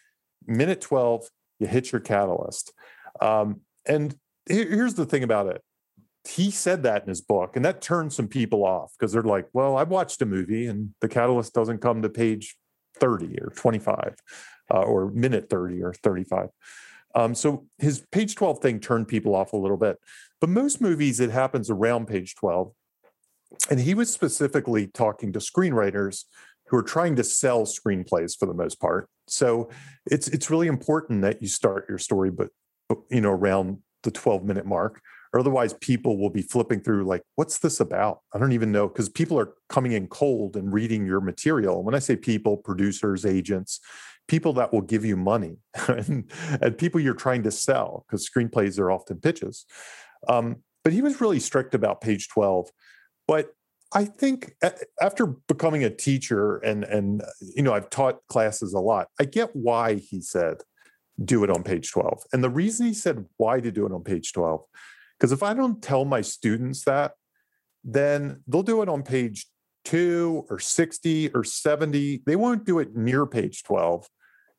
minute 0.47 0.81
12 0.81 1.29
you 1.61 1.67
hit 1.67 1.93
your 1.93 2.01
catalyst. 2.01 2.73
Um, 3.21 3.61
and 3.87 4.17
here's 4.47 4.95
the 4.95 5.07
thing 5.07 5.23
about 5.23 5.47
it. 5.47 5.63
He 6.29 6.51
said 6.51 6.83
that 6.85 7.03
in 7.03 7.09
his 7.09 7.21
book 7.21 7.57
and 7.57 7.65
that 7.65 7.83
turned 7.83 8.13
some 8.13 8.29
people 8.29 8.65
off 8.65 8.93
because 8.99 9.13
they're 9.13 9.23
like 9.23 9.47
well 9.53 9.77
i've 9.77 9.91
watched 9.91 10.23
a 10.23 10.27
movie 10.27 10.67
and 10.67 10.95
the 11.03 11.09
catalyst 11.09 11.53
doesn't 11.53 11.83
come 11.83 12.01
to 12.01 12.09
page 12.09 12.57
30 12.99 13.39
or 13.43 13.51
25 13.51 14.15
uh, 14.73 14.83
or 14.83 15.11
minute 15.11 15.49
30 15.51 15.83
or 15.83 15.93
35 15.93 16.49
um, 17.15 17.35
so 17.35 17.67
his 17.79 18.05
page 18.11 18.35
12 18.35 18.59
thing 18.59 18.81
turned 18.81 19.09
people 19.09 19.35
off 19.35 19.53
a 19.53 19.57
little 19.57 19.77
bit. 19.77 19.99
But 20.41 20.51
most 20.51 20.81
movies, 20.81 21.21
it 21.21 21.31
happens 21.31 21.71
around 21.71 22.07
page 22.07 22.35
12. 22.35 22.73
And 23.71 23.81
he 23.81 23.95
was 23.95 24.13
specifically 24.13 24.89
talking 24.89 25.33
to 25.33 25.39
screenwriters 25.39 26.25
who 26.69 26.77
are 26.77 26.83
trying 26.83 27.15
to 27.17 27.25
sell 27.25 27.63
screenplays 27.63 28.37
for 28.37 28.47
the 28.47 28.55
most 28.55 28.81
part. 28.81 29.09
So 29.29 29.71
it's 30.07 30.29
it's 30.29 30.51
really 30.51 30.67
important 30.67 31.23
that 31.23 31.41
you 31.41 31.49
start 31.49 31.87
your 31.89 31.99
story, 31.99 32.31
but, 32.31 32.49
you 33.11 33.21
know, 33.21 33.31
around 33.31 33.79
the 34.03 34.11
12 34.11 34.45
minute 34.45 34.67
mark. 34.67 35.01
Or 35.33 35.41
otherwise, 35.41 35.75
people 35.75 36.17
will 36.17 36.31
be 36.31 36.43
flipping 36.43 36.81
through, 36.81 37.05
like, 37.05 37.23
what's 37.35 37.59
this 37.59 37.81
about? 37.81 38.21
I 38.33 38.39
don't 38.39 38.53
even 38.53 38.71
know. 38.71 38.87
Because 38.87 39.09
people 39.09 39.39
are 39.39 39.55
coming 39.69 39.93
in 39.93 40.07
cold 40.07 40.57
and 40.57 40.73
reading 40.73 41.07
your 41.07 41.21
material. 41.21 41.83
When 41.83 41.95
I 41.95 41.99
say 41.99 42.15
people, 42.15 42.57
producers, 42.57 43.27
agents, 43.27 43.81
people 44.29 44.53
that 44.55 44.73
will 44.73 44.81
give 44.81 45.05
you 45.05 45.17
money 45.17 45.59
and, 45.89 46.31
and 46.61 46.79
people 46.79 47.01
you're 47.01 47.15
trying 47.15 47.43
to 47.43 47.51
sell 47.51 48.05
because 48.07 48.29
screenplays 48.29 48.79
are 48.79 48.91
often 48.91 49.19
pitches. 49.19 49.67
Um, 50.29 50.57
but 50.83 50.93
he 50.93 51.03
was 51.03 51.21
really 51.21 51.41
strict 51.41 51.75
about 51.75 52.01
page 52.01 52.29
12. 52.29 52.69
But 53.27 53.55
I 53.95 54.05
think 54.05 54.53
after 55.01 55.27
becoming 55.27 55.85
a 55.85 55.91
teacher 55.91 56.57
and 56.59 56.85
and 56.85 57.23
you 57.55 57.63
know 57.63 57.73
I've 57.73 57.91
taught 57.91 58.27
classes 58.29 58.75
a 58.75 58.81
lot, 58.81 59.09
I 59.21 59.25
get 59.25 59.51
why 59.55 59.95
he 59.95 60.21
said 60.21 60.59
do 61.25 61.45
it 61.45 61.51
on 61.51 61.63
page 61.63 61.93
12. 61.93 62.25
And 62.33 62.43
the 62.43 62.51
reason 62.51 62.87
he 62.87 62.95
said 62.95 63.25
why 63.37 63.61
to 63.61 63.71
do 63.71 63.87
it 63.87 63.93
on 63.93 64.03
page 64.03 64.33
12 64.33 64.63
because 65.19 65.31
if 65.31 65.43
I 65.43 65.55
don't 65.55 65.81
tell 65.81 66.05
my 66.05 66.21
students 66.23 66.85
that 66.85 67.13
then 67.85 68.43
they'll 68.49 68.63
do 68.63 68.83
it 68.83 68.89
on 68.89 69.03
page 69.03 69.47
2 69.85 70.47
or 70.51 70.59
60 70.59 71.31
or 71.31 71.45
70. 71.45 72.23
They 72.27 72.37
won't 72.37 72.65
do 72.65 72.79
it 72.79 72.97
near 72.97 73.27
page 73.27 73.63
12 73.63 74.09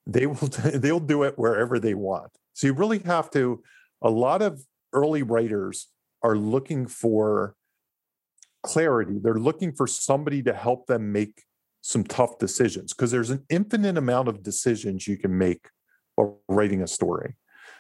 they 0.06 0.26
will 0.26 0.36
they'll 0.74 1.00
do 1.00 1.24
it 1.24 1.38
wherever 1.38 1.80
they 1.80 1.94
want. 1.94 2.32
So 2.54 2.68
you 2.68 2.74
really 2.74 3.00
have 3.00 3.30
to. 3.32 3.64
A 4.02 4.10
lot 4.10 4.42
of 4.42 4.64
early 4.94 5.24
writers 5.24 5.88
are 6.22 6.38
looking 6.38 6.88
for 6.88 7.56
clarity. 8.64 9.20
They're 9.22 9.36
looking 9.36 9.74
for 9.74 9.88
somebody 9.88 10.42
to 10.44 10.54
help 10.54 10.88
them 10.88 11.12
make 11.12 11.44
some 11.82 12.04
tough 12.04 12.38
decisions 12.40 12.94
because 12.94 13.12
there's 13.12 13.30
an 13.30 13.46
infinite 13.50 13.98
amount 13.98 14.28
of 14.28 14.42
decisions 14.42 15.08
you 15.08 15.18
can 15.18 15.38
make 15.38 15.70
while 16.16 16.42
writing 16.48 16.82
a 16.82 16.88
story. 16.88 17.36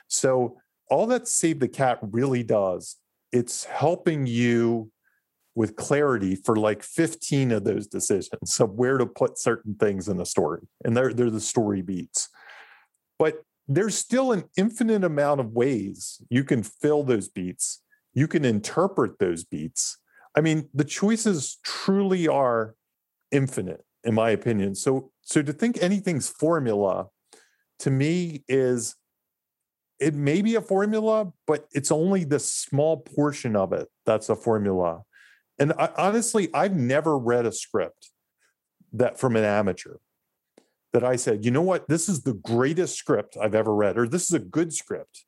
So 0.07 0.57
all 0.89 1.07
that 1.07 1.27
Save 1.27 1.59
the 1.59 1.67
Cat 1.67 1.99
really 2.01 2.43
does, 2.43 2.97
it's 3.31 3.63
helping 3.63 4.27
you 4.27 4.91
with 5.55 5.77
clarity 5.77 6.35
for 6.35 6.57
like 6.57 6.83
15 6.83 7.51
of 7.53 7.63
those 7.63 7.87
decisions 7.87 8.59
of 8.59 8.71
where 8.71 8.97
to 8.97 9.05
put 9.05 9.39
certain 9.39 9.75
things 9.75 10.07
in 10.09 10.17
the 10.17 10.25
story. 10.25 10.67
And 10.83 10.95
they're, 10.95 11.13
they're 11.13 11.29
the 11.29 11.39
story 11.39 11.81
beats. 11.81 12.29
But 13.17 13.43
there's 13.67 13.97
still 13.97 14.31
an 14.31 14.43
infinite 14.57 15.03
amount 15.03 15.39
of 15.39 15.53
ways 15.53 16.21
you 16.29 16.43
can 16.43 16.61
fill 16.61 17.03
those 17.03 17.29
beats. 17.29 17.81
You 18.13 18.27
can 18.27 18.45
interpret 18.45 19.17
those 19.19 19.43
beats. 19.43 19.97
I 20.37 20.41
mean, 20.41 20.69
the 20.73 20.83
choices 20.83 21.57
truly 21.63 22.27
are 22.27 22.75
infinite, 23.31 23.83
in 24.03 24.13
my 24.13 24.31
opinion. 24.31 24.75
So, 24.75 25.11
so 25.21 25.41
to 25.41 25.53
think 25.53 25.81
anything's 25.81 26.29
formula 26.29 27.07
to 27.79 27.89
me 27.89 28.43
is 28.47 28.95
it 29.99 30.13
may 30.13 30.41
be 30.41 30.55
a 30.55 30.61
formula, 30.61 31.31
but 31.47 31.67
it's 31.71 31.91
only 31.91 32.25
the 32.25 32.39
small 32.39 32.97
portion 32.97 33.55
of 33.55 33.71
it 33.71 33.87
that's 34.05 34.29
a 34.29 34.35
formula. 34.35 35.03
And 35.59 35.73
I, 35.77 35.89
honestly, 35.97 36.49
I've 36.53 36.75
never 36.75 37.17
read 37.17 37.45
a 37.45 37.51
script 37.51 38.09
that 38.93 39.19
from 39.19 39.35
an 39.35 39.43
amateur 39.43 39.97
that 40.93 41.03
I 41.03 41.15
said, 41.17 41.43
you 41.43 41.51
know 41.51 41.61
what, 41.61 41.87
this 41.89 42.07
is 42.07 42.23
the 42.23 42.33
greatest 42.33 42.95
script 42.95 43.37
I've 43.41 43.55
ever 43.55 43.73
read, 43.73 43.97
or 43.97 44.07
this 44.07 44.23
is 44.23 44.33
a 44.33 44.39
good 44.39 44.73
script. 44.73 45.25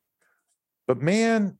But 0.86 1.02
man, 1.02 1.58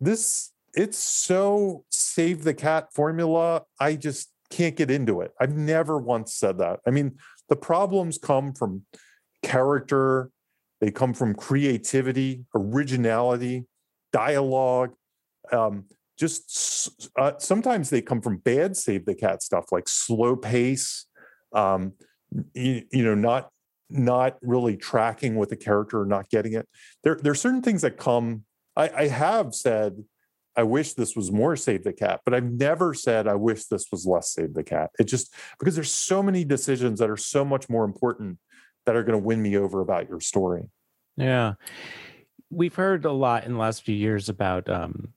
this 0.00 0.52
it's 0.74 0.98
so 0.98 1.84
save 1.90 2.44
the 2.44 2.54
cat 2.54 2.88
formula. 2.94 3.62
I 3.80 3.96
just 3.96 4.30
can't 4.50 4.76
get 4.76 4.90
into 4.90 5.22
it. 5.22 5.32
I've 5.40 5.56
never 5.56 5.98
once 5.98 6.34
said 6.34 6.58
that. 6.58 6.80
I 6.86 6.90
mean, 6.90 7.16
the 7.48 7.56
problems 7.56 8.18
come 8.18 8.52
from 8.52 8.84
character, 9.42 10.30
they 10.80 10.90
come 10.90 11.14
from 11.14 11.34
creativity, 11.34 12.44
originality, 12.54 13.64
dialogue. 14.12 14.94
Um, 15.50 15.86
just 16.16 17.08
uh, 17.18 17.32
sometimes 17.38 17.90
they 17.90 18.00
come 18.00 18.20
from 18.20 18.38
bad 18.38 18.76
save 18.76 19.04
the 19.04 19.14
cat 19.14 19.42
stuff 19.42 19.72
like 19.72 19.88
slow 19.88 20.36
pace 20.36 21.06
um, 21.54 21.92
you, 22.54 22.82
you, 22.90 23.04
know 23.04 23.14
not 23.14 23.50
not 23.88 24.36
really 24.42 24.76
tracking 24.76 25.36
with 25.36 25.48
the 25.48 25.56
character 25.56 26.04
not 26.04 26.28
getting 26.28 26.54
it. 26.54 26.68
There 27.04 27.18
there 27.22 27.32
are 27.32 27.36
certain 27.36 27.62
things 27.62 27.82
that 27.82 27.96
come 27.96 28.44
I, 28.76 28.88
I 28.88 29.08
have 29.08 29.54
said 29.54 30.04
i 30.56 30.62
wish 30.62 30.94
this 30.94 31.14
was 31.14 31.30
more 31.30 31.54
save 31.54 31.84
the 31.84 31.92
cat 31.92 32.20
but 32.24 32.32
i've 32.32 32.50
never 32.50 32.94
said 32.94 33.28
i 33.28 33.34
wish 33.34 33.64
this 33.64 33.86
was 33.92 34.06
less 34.06 34.32
save 34.32 34.54
the 34.54 34.64
cat. 34.64 34.90
It 34.98 35.04
just 35.04 35.34
because 35.58 35.74
there's 35.74 35.92
so 35.92 36.22
many 36.22 36.44
decisions 36.44 36.98
that 36.98 37.10
are 37.10 37.16
so 37.16 37.44
much 37.44 37.68
more 37.68 37.84
important 37.84 38.38
that 38.86 38.96
are 38.96 39.02
going 39.02 39.18
to 39.18 39.24
win 39.24 39.42
me 39.42 39.56
over 39.56 39.80
about 39.80 40.08
your 40.08 40.20
story. 40.20 40.70
Yeah. 41.16 41.54
We've 42.50 42.74
heard 42.74 43.04
a 43.04 43.12
lot 43.12 43.44
in 43.44 43.54
the 43.54 43.58
last 43.58 43.82
few 43.82 43.94
years 43.94 44.28
about 44.28 44.68
um, 44.68 45.08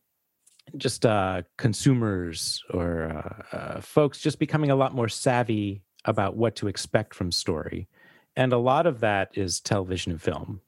just 0.77 1.05
uh, 1.05 1.43
consumers 1.58 2.63
or 2.71 3.03
uh, 3.51 3.55
uh, 3.55 3.82
folks 3.82 4.19
just 4.19 4.39
becoming 4.39 4.71
a 4.71 4.75
lot 4.75 4.93
more 4.93 5.10
savvy 5.10 5.82
about 6.05 6.36
what 6.36 6.55
to 6.58 6.67
expect 6.67 7.13
from 7.13 7.32
story. 7.32 7.88
And 8.36 8.53
a 8.53 8.58
lot 8.58 8.86
of 8.86 9.01
that 9.01 9.32
is 9.34 9.60
television 9.60 10.12
and 10.13 10.21
film. 10.21 10.62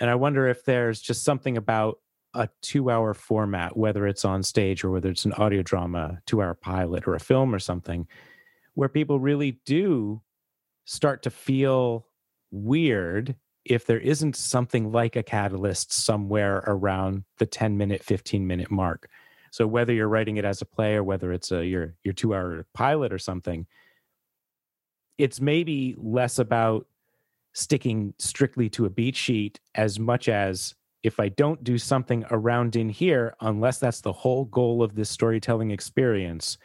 And 0.00 0.10
I 0.10 0.14
wonder 0.14 0.48
if 0.48 0.64
there's 0.64 1.00
just 1.00 1.24
something 1.24 1.56
about 1.56 1.98
a 2.34 2.48
two 2.62 2.90
hour 2.90 3.14
format, 3.14 3.76
whether 3.76 4.06
it's 4.06 4.24
on 4.24 4.42
stage 4.42 4.84
or 4.84 4.90
whether 4.90 5.10
it's 5.10 5.24
an 5.24 5.32
audio 5.34 5.62
drama, 5.62 6.20
two 6.26 6.42
hour 6.42 6.54
pilot 6.54 7.06
or 7.06 7.14
a 7.14 7.20
film 7.20 7.54
or 7.54 7.58
something, 7.58 8.06
where 8.74 8.88
people 8.88 9.18
really 9.18 9.60
do 9.64 10.22
start 10.84 11.22
to 11.22 11.30
feel 11.30 12.06
weird 12.50 13.34
if 13.70 13.86
there 13.86 13.98
isn't 14.00 14.36
something 14.36 14.92
like 14.92 15.16
a 15.16 15.22
catalyst 15.22 15.92
somewhere 15.92 16.62
around 16.66 17.24
the 17.38 17.46
10 17.46 17.76
minute 17.76 18.02
15 18.02 18.46
minute 18.46 18.70
mark 18.70 19.08
so 19.50 19.66
whether 19.66 19.92
you're 19.92 20.08
writing 20.08 20.36
it 20.36 20.44
as 20.44 20.60
a 20.60 20.66
play 20.66 20.94
or 20.94 21.04
whether 21.04 21.32
it's 21.32 21.52
a 21.52 21.64
your 21.64 21.94
your 22.04 22.14
2 22.14 22.34
hour 22.34 22.66
pilot 22.74 23.12
or 23.12 23.18
something 23.18 23.66
it's 25.16 25.40
maybe 25.40 25.96
less 25.98 26.38
about 26.38 26.86
sticking 27.54 28.14
strictly 28.18 28.68
to 28.70 28.84
a 28.84 28.90
beat 28.90 29.16
sheet 29.16 29.58
as 29.74 29.98
much 29.98 30.28
as 30.28 30.74
if 31.02 31.20
I 31.20 31.28
don't 31.28 31.62
do 31.62 31.78
something 31.78 32.24
around 32.30 32.76
in 32.76 32.88
here, 32.88 33.34
unless 33.40 33.78
that's 33.78 34.00
the 34.00 34.12
whole 34.12 34.44
goal 34.46 34.82
of 34.82 34.94
this 34.94 35.10
storytelling 35.10 35.70
experience, 35.70 36.58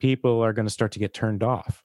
people 0.00 0.40
are 0.42 0.52
going 0.52 0.66
to 0.66 0.72
start 0.72 0.92
to 0.92 0.98
get 0.98 1.12
turned 1.12 1.42
off. 1.42 1.82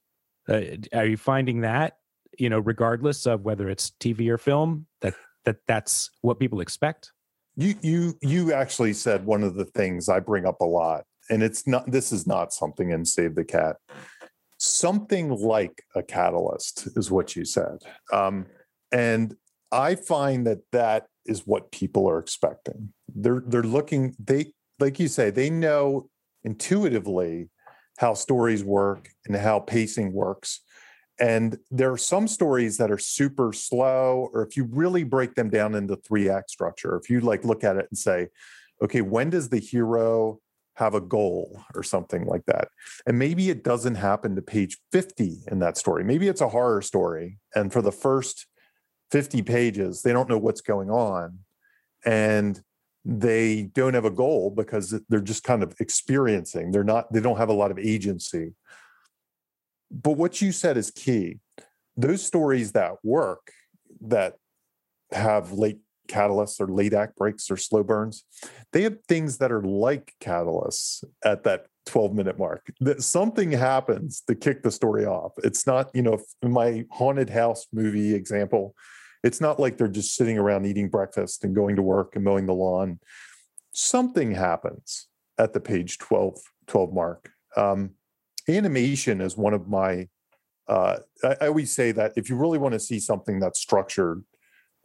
Uh, 0.47 0.61
are 0.93 1.05
you 1.05 1.17
finding 1.17 1.61
that? 1.61 1.97
You 2.37 2.49
know, 2.49 2.59
regardless 2.59 3.25
of 3.25 3.41
whether 3.41 3.69
it's 3.69 3.91
TV 3.99 4.29
or 4.29 4.37
film, 4.37 4.87
that 5.01 5.13
that 5.45 5.57
that's 5.67 6.09
what 6.21 6.39
people 6.39 6.61
expect. 6.61 7.11
You 7.55 7.75
you 7.81 8.17
you 8.21 8.53
actually 8.53 8.93
said 8.93 9.25
one 9.25 9.43
of 9.43 9.55
the 9.55 9.65
things 9.65 10.09
I 10.09 10.19
bring 10.19 10.45
up 10.45 10.61
a 10.61 10.65
lot, 10.65 11.05
and 11.29 11.41
it's 11.41 11.67
not. 11.67 11.89
This 11.89 12.11
is 12.11 12.27
not 12.27 12.53
something 12.53 12.91
in 12.91 13.05
Save 13.05 13.35
the 13.35 13.45
Cat. 13.45 13.77
Something 14.57 15.29
like 15.29 15.83
a 15.95 16.03
catalyst 16.03 16.87
is 16.95 17.11
what 17.11 17.35
you 17.35 17.45
said, 17.45 17.77
um, 18.11 18.45
and 18.91 19.35
I 19.71 19.95
find 19.95 20.45
that 20.47 20.59
that 20.71 21.07
is 21.25 21.45
what 21.45 21.71
people 21.71 22.09
are 22.09 22.19
expecting. 22.19 22.93
They're 23.13 23.43
they're 23.45 23.63
looking. 23.63 24.15
They 24.19 24.53
like 24.79 24.99
you 24.99 25.07
say 25.07 25.29
they 25.29 25.49
know 25.49 26.09
intuitively 26.43 27.49
how 27.97 28.13
stories 28.13 28.63
work 28.63 29.09
and 29.25 29.35
how 29.35 29.59
pacing 29.59 30.11
works 30.11 30.61
and 31.19 31.57
there 31.71 31.91
are 31.91 31.97
some 31.97 32.27
stories 32.27 32.77
that 32.77 32.91
are 32.91 32.97
super 32.97 33.53
slow, 33.53 34.29
or 34.33 34.45
if 34.45 34.57
you 34.57 34.65
really 34.65 35.03
break 35.03 35.35
them 35.35 35.49
down 35.49 35.75
into 35.75 35.95
three 35.95 36.29
act 36.29 36.49
structure, 36.49 36.97
if 36.97 37.09
you 37.09 37.21
like 37.21 37.45
look 37.45 37.63
at 37.63 37.77
it 37.77 37.87
and 37.89 37.97
say, 37.97 38.27
okay, 38.81 39.01
when 39.01 39.29
does 39.29 39.49
the 39.49 39.59
hero 39.59 40.39
have 40.75 40.93
a 40.93 40.99
goal 40.99 41.63
or 41.73 41.83
something 41.83 42.25
like 42.25 42.45
that? 42.47 42.67
And 43.07 43.17
maybe 43.17 43.49
it 43.49 43.63
doesn't 43.63 43.95
happen 43.95 44.35
to 44.35 44.41
page 44.41 44.77
50 44.91 45.43
in 45.49 45.59
that 45.59 45.77
story. 45.77 46.03
Maybe 46.03 46.27
it's 46.27 46.41
a 46.41 46.49
horror 46.49 46.81
story. 46.81 47.39
And 47.55 47.71
for 47.71 47.81
the 47.81 47.93
first 47.93 48.47
50 49.11 49.41
pages, 49.43 50.01
they 50.01 50.11
don't 50.11 50.29
know 50.29 50.37
what's 50.37 50.61
going 50.61 50.89
on. 50.89 51.39
And 52.05 52.61
they 53.05 53.69
don't 53.73 53.93
have 53.93 54.05
a 54.05 54.11
goal 54.11 54.49
because 54.49 54.99
they're 55.07 55.21
just 55.21 55.43
kind 55.43 55.63
of 55.63 55.75
experiencing. 55.79 56.71
They're 56.71 56.83
not, 56.83 57.13
they 57.13 57.21
don't 57.21 57.37
have 57.37 57.49
a 57.49 57.53
lot 57.53 57.71
of 57.71 57.79
agency 57.79 58.53
but 59.91 60.11
what 60.11 60.41
you 60.41 60.51
said 60.51 60.77
is 60.77 60.91
key. 60.91 61.39
Those 61.97 62.23
stories 62.23 62.73
that 62.73 62.93
work, 63.03 63.51
that 64.01 64.35
have 65.11 65.51
late 65.53 65.79
catalysts 66.07 66.59
or 66.59 66.67
late 66.67 66.93
act 66.93 67.15
breaks 67.15 67.49
or 67.49 67.57
slow 67.57 67.83
burns, 67.83 68.23
they 68.73 68.83
have 68.83 68.97
things 69.07 69.37
that 69.37 69.51
are 69.51 69.63
like 69.63 70.13
catalysts 70.21 71.03
at 71.23 71.43
that 71.43 71.67
12 71.85 72.13
minute 72.13 72.37
mark. 72.37 72.71
That 72.81 73.03
something 73.03 73.51
happens 73.51 74.21
to 74.27 74.35
kick 74.35 74.63
the 74.63 74.71
story 74.71 75.05
off. 75.05 75.33
It's 75.43 75.65
not, 75.65 75.89
you 75.93 76.01
know, 76.01 76.19
my 76.43 76.85
haunted 76.91 77.29
house 77.29 77.67
movie 77.71 78.13
example, 78.13 78.75
it's 79.23 79.41
not 79.41 79.59
like 79.59 79.77
they're 79.77 79.87
just 79.87 80.15
sitting 80.15 80.37
around 80.37 80.65
eating 80.65 80.89
breakfast 80.89 81.43
and 81.43 81.55
going 81.55 81.75
to 81.77 81.81
work 81.81 82.15
and 82.15 82.23
mowing 82.23 82.45
the 82.45 82.53
lawn. 82.53 82.99
Something 83.71 84.33
happens 84.33 85.07
at 85.37 85.53
the 85.53 85.59
page 85.59 85.97
12, 85.97 86.37
12 86.67 86.93
mark. 86.93 87.31
Um, 87.57 87.91
animation 88.49 89.21
is 89.21 89.37
one 89.37 89.53
of 89.53 89.67
my 89.67 90.07
uh, 90.67 90.97
I, 91.23 91.35
I 91.41 91.47
always 91.47 91.75
say 91.75 91.91
that 91.91 92.13
if 92.15 92.29
you 92.29 92.35
really 92.35 92.57
want 92.57 92.73
to 92.73 92.79
see 92.79 92.99
something 92.99 93.39
that's 93.39 93.59
structured 93.59 94.23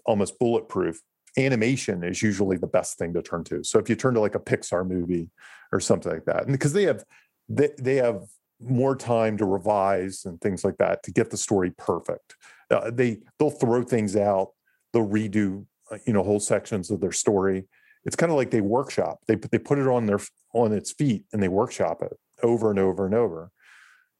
almost 0.05 0.39
bulletproof 0.39 1.01
animation 1.39 2.03
is 2.03 2.23
usually 2.23 2.57
the 2.57 2.67
best 2.67 2.99
thing 2.99 3.15
to 3.15 3.23
turn 3.23 3.45
to. 3.45 3.63
So 3.63 3.79
if 3.79 3.89
you 3.89 3.95
turn 3.95 4.15
to 4.15 4.21
like 4.21 4.35
a 4.35 4.41
pixar 4.41 4.87
movie 4.87 5.31
or 5.73 5.81
something 5.81 6.13
like 6.13 6.25
that 6.25 6.45
and 6.45 6.53
because 6.53 6.73
they 6.73 6.85
have 6.85 7.05
they, 7.49 7.71
they 7.79 7.97
have 7.97 8.23
more 8.61 8.95
time 8.95 9.37
to 9.39 9.47
revise 9.47 10.25
and 10.27 10.41
things 10.41 10.65
like 10.65 10.77
that 10.79 11.03
to 11.05 11.13
get 11.13 11.31
the 11.31 11.37
story 11.37 11.71
perfect. 11.79 12.35
Uh, 12.71 12.91
they 12.91 13.19
they'll 13.39 13.51
throw 13.51 13.83
things 13.83 14.17
out 14.17 14.51
they'll 14.93 15.09
redo 15.09 15.65
uh, 15.91 15.99
you 16.07 16.13
know 16.13 16.23
whole 16.23 16.41
sections 16.41 16.91
of 16.91 17.01
their 17.01 17.13
story. 17.13 17.65
It's 18.05 18.17
kind 18.17 18.33
of 18.33 18.37
like 18.37 18.51
they 18.51 18.61
workshop. 18.61 19.21
They 19.27 19.37
they 19.37 19.59
put 19.59 19.79
it 19.79 19.87
on 19.87 20.07
their 20.07 20.21
on 20.53 20.73
its 20.73 20.93
feet 20.93 21.25
and 21.33 21.43
they 21.43 21.49
workshop 21.49 22.03
it 22.03 22.17
over 22.43 22.71
and 22.71 22.79
over 22.79 23.07
and 23.07 23.15
over. 23.15 23.51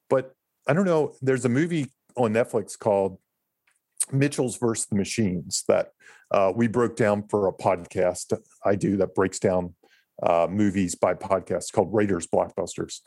But 0.09 0.33
I 0.67 0.73
don't 0.73 0.85
know. 0.85 1.13
There's 1.21 1.45
a 1.45 1.49
movie 1.49 1.87
on 2.15 2.33
Netflix 2.33 2.77
called 2.77 3.17
Mitchells 4.11 4.57
versus 4.57 4.85
the 4.87 4.95
Machines 4.95 5.63
that 5.67 5.91
uh, 6.31 6.51
we 6.55 6.67
broke 6.67 6.95
down 6.95 7.27
for 7.27 7.47
a 7.47 7.53
podcast 7.53 8.37
I 8.65 8.75
do 8.75 8.97
that 8.97 9.15
breaks 9.15 9.39
down 9.39 9.75
uh, 10.23 10.47
movies 10.49 10.95
by 10.95 11.13
podcast 11.13 11.71
called 11.71 11.93
Raiders 11.93 12.27
Blockbusters. 12.27 12.99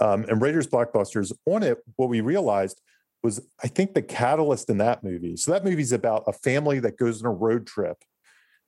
Um, 0.00 0.24
and 0.24 0.40
Raiders 0.40 0.66
Blockbusters 0.66 1.32
on 1.46 1.62
it, 1.62 1.78
what 1.96 2.08
we 2.08 2.20
realized 2.20 2.80
was 3.22 3.40
I 3.62 3.68
think 3.68 3.94
the 3.94 4.02
catalyst 4.02 4.68
in 4.70 4.78
that 4.78 5.04
movie. 5.04 5.36
So 5.36 5.52
that 5.52 5.64
movie's 5.64 5.92
about 5.92 6.24
a 6.26 6.32
family 6.32 6.80
that 6.80 6.96
goes 6.96 7.22
on 7.22 7.26
a 7.30 7.34
road 7.34 7.66
trip 7.66 7.98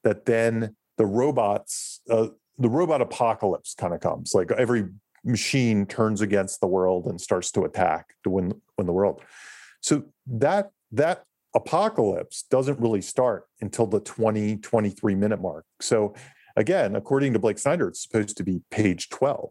that 0.05 0.27
then 0.27 0.77
the 0.97 1.07
robots, 1.07 2.01
uh, 2.11 2.29
the 2.59 2.69
robot 2.69 3.01
apocalypse 3.01 3.75
kind 3.75 3.95
of 3.95 4.01
comes. 4.01 4.33
Like 4.35 4.53
every 4.53 4.85
machine 5.25 5.87
turns 5.87 6.21
against 6.21 6.61
the 6.61 6.67
world 6.67 7.07
and 7.07 7.21
starts 7.21 7.51
to 7.53 7.63
attack 7.63 8.15
to 8.25 8.31
win 8.31 8.61
win 8.77 8.87
the 8.87 8.93
world. 8.93 9.23
So 9.81 10.05
that 10.27 10.71
that 10.93 11.25
apocalypse 11.55 12.45
doesn't 12.51 12.81
really 12.81 13.01
start 13.01 13.45
until 13.61 13.87
the 13.87 14.01
20 14.01 14.57
23 14.59 15.15
minute 15.15 15.41
mark. 15.41 15.65
So 15.81 16.15
again, 16.57 16.97
according 16.97 17.33
to 17.33 17.39
Blake 17.39 17.59
Snyder, 17.59 17.89
it's 17.89 18.03
supposed 18.03 18.37
to 18.37 18.45
be 18.45 18.63
page 18.71 19.09
12. 19.09 19.51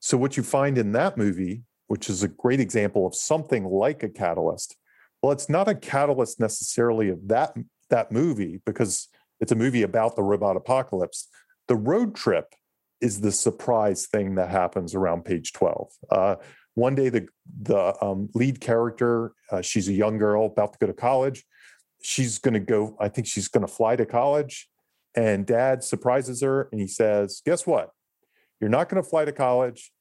So 0.00 0.16
what 0.16 0.36
you 0.36 0.42
find 0.42 0.78
in 0.78 0.92
that 0.92 1.16
movie, 1.16 1.62
which 1.86 2.10
is 2.10 2.22
a 2.22 2.28
great 2.28 2.60
example 2.60 3.06
of 3.06 3.14
something 3.14 3.64
like 3.64 4.02
a 4.02 4.08
catalyst, 4.08 4.76
well, 5.22 5.32
it's 5.32 5.48
not 5.48 5.68
a 5.68 5.74
catalyst 5.74 6.40
necessarily 6.40 7.08
of 7.08 7.28
that 7.28 7.54
that 7.90 8.10
movie 8.10 8.60
because 8.64 9.08
it's 9.40 9.52
a 9.52 9.56
movie 9.56 9.82
about 9.82 10.16
the 10.16 10.22
robot 10.22 10.56
apocalypse. 10.56 11.28
The 11.68 11.76
road 11.76 12.14
trip 12.14 12.54
is 13.02 13.20
the 13.20 13.32
surprise 13.32 14.06
thing 14.06 14.36
that 14.36 14.48
happens 14.48 14.94
around 14.94 15.24
page 15.24 15.52
12. 15.52 15.92
Uh, 16.10 16.36
one 16.74 16.94
day, 16.94 17.10
the, 17.10 17.26
the 17.60 17.94
um, 18.02 18.30
lead 18.32 18.60
character, 18.60 19.32
uh, 19.50 19.60
she's 19.60 19.88
a 19.88 19.92
young 19.92 20.16
girl 20.16 20.46
about 20.46 20.72
to 20.72 20.78
go 20.78 20.86
to 20.86 20.94
college. 20.94 21.44
She's 22.00 22.38
going 22.38 22.54
to 22.54 22.60
go, 22.60 22.96
I 22.98 23.08
think 23.08 23.26
she's 23.26 23.48
going 23.48 23.66
to 23.66 23.72
fly 23.72 23.96
to 23.96 24.06
college. 24.06 24.68
And 25.14 25.44
dad 25.44 25.84
surprises 25.84 26.40
her 26.40 26.68
and 26.72 26.80
he 26.80 26.86
says, 26.86 27.42
Guess 27.44 27.66
what? 27.66 27.90
You're 28.60 28.70
not 28.70 28.88
going 28.88 29.02
to 29.02 29.08
fly 29.08 29.26
to 29.26 29.32
college. 29.32 29.92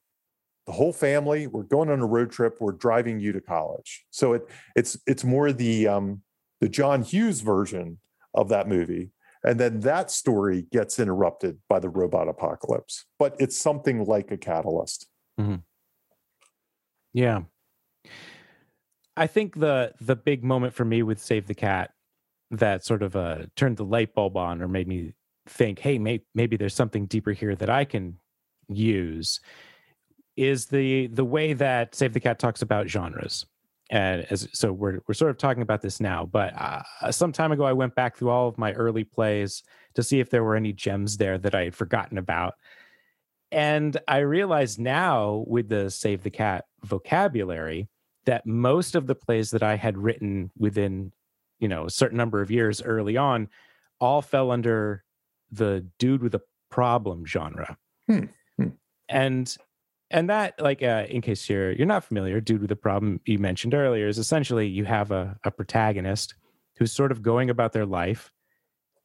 The 0.67 0.73
whole 0.73 0.93
family, 0.93 1.47
we're 1.47 1.63
going 1.63 1.89
on 1.89 1.99
a 1.99 2.05
road 2.05 2.31
trip. 2.31 2.57
We're 2.61 2.71
driving 2.71 3.19
you 3.19 3.33
to 3.33 3.41
college. 3.41 4.05
So 4.11 4.33
it, 4.33 4.47
it's 4.75 4.97
it's 5.07 5.23
more 5.23 5.51
the 5.51 5.87
um, 5.87 6.21
the 6.61 6.69
John 6.69 7.01
Hughes 7.01 7.41
version 7.41 7.97
of 8.33 8.49
that 8.49 8.69
movie 8.69 9.11
and 9.43 9.59
then 9.59 9.79
that 9.81 10.11
story 10.11 10.65
gets 10.71 10.99
interrupted 10.99 11.57
by 11.67 11.79
the 11.79 11.89
robot 11.89 12.27
apocalypse. 12.27 13.05
But 13.17 13.35
it's 13.39 13.57
something 13.57 14.05
like 14.05 14.31
a 14.31 14.37
catalyst. 14.37 15.07
Mm-hmm. 15.39 15.55
Yeah. 17.13 17.41
I 19.17 19.27
think 19.27 19.59
the 19.59 19.93
the 19.99 20.15
big 20.15 20.43
moment 20.43 20.73
for 20.73 20.85
me 20.85 21.03
with 21.03 21.19
Save 21.19 21.47
the 21.47 21.55
Cat 21.55 21.91
that 22.51 22.83
sort 22.85 23.01
of 23.01 23.15
uh, 23.15 23.43
turned 23.55 23.77
the 23.77 23.85
light 23.85 24.13
bulb 24.13 24.37
on 24.37 24.61
or 24.61 24.67
made 24.67 24.87
me 24.87 25.13
think, 25.47 25.79
hey, 25.79 25.97
may- 25.97 26.23
maybe 26.35 26.57
there's 26.57 26.73
something 26.73 27.05
deeper 27.05 27.31
here 27.31 27.55
that 27.55 27.69
I 27.69 27.85
can 27.85 28.17
use 28.67 29.39
is 30.37 30.67
the 30.67 31.07
the 31.07 31.25
way 31.25 31.53
that 31.53 31.93
Save 31.93 32.13
the 32.13 32.19
Cat 32.19 32.39
talks 32.39 32.61
about 32.61 32.87
genres 32.87 33.45
and 33.91 34.25
as 34.29 34.47
so 34.53 34.71
we're 34.71 34.99
we're 35.07 35.13
sort 35.13 35.29
of 35.29 35.37
talking 35.37 35.61
about 35.61 35.81
this 35.81 35.99
now 35.99 36.25
but 36.25 36.53
uh, 36.57 37.11
some 37.11 37.31
time 37.31 37.51
ago 37.51 37.63
i 37.63 37.73
went 37.73 37.93
back 37.93 38.15
through 38.15 38.29
all 38.29 38.47
of 38.47 38.57
my 38.57 38.71
early 38.73 39.03
plays 39.03 39.63
to 39.93 40.01
see 40.01 40.19
if 40.19 40.29
there 40.29 40.43
were 40.43 40.55
any 40.55 40.73
gems 40.73 41.17
there 41.17 41.37
that 41.37 41.53
i 41.53 41.65
had 41.65 41.75
forgotten 41.75 42.17
about 42.17 42.55
and 43.51 43.97
i 44.07 44.17
realized 44.17 44.79
now 44.79 45.43
with 45.45 45.69
the 45.69 45.91
save 45.91 46.23
the 46.23 46.29
cat 46.29 46.65
vocabulary 46.83 47.87
that 48.25 48.45
most 48.45 48.95
of 48.95 49.05
the 49.05 49.15
plays 49.15 49.51
that 49.51 49.61
i 49.61 49.75
had 49.75 49.97
written 49.97 50.49
within 50.57 51.11
you 51.59 51.67
know 51.67 51.85
a 51.85 51.91
certain 51.91 52.17
number 52.17 52.41
of 52.41 52.49
years 52.49 52.81
early 52.81 53.17
on 53.17 53.47
all 53.99 54.21
fell 54.21 54.51
under 54.51 55.03
the 55.51 55.85
dude 55.99 56.23
with 56.23 56.33
a 56.33 56.41
problem 56.69 57.25
genre 57.25 57.77
hmm. 58.07 58.23
Hmm. 58.57 58.69
and 59.09 59.57
and 60.11 60.29
that 60.29 60.53
like 60.61 60.83
uh, 60.83 61.05
in 61.09 61.21
case 61.21 61.49
you're 61.49 61.71
you're 61.71 61.87
not 61.87 62.03
familiar 62.03 62.39
dude 62.39 62.61
with 62.61 62.69
the 62.69 62.75
problem 62.75 63.19
you 63.25 63.39
mentioned 63.39 63.73
earlier 63.73 64.07
is 64.07 64.17
essentially 64.17 64.67
you 64.67 64.85
have 64.85 65.11
a, 65.11 65.37
a 65.43 65.51
protagonist 65.51 66.35
who's 66.77 66.91
sort 66.91 67.11
of 67.11 67.21
going 67.21 67.49
about 67.49 67.73
their 67.73 67.85
life 67.85 68.31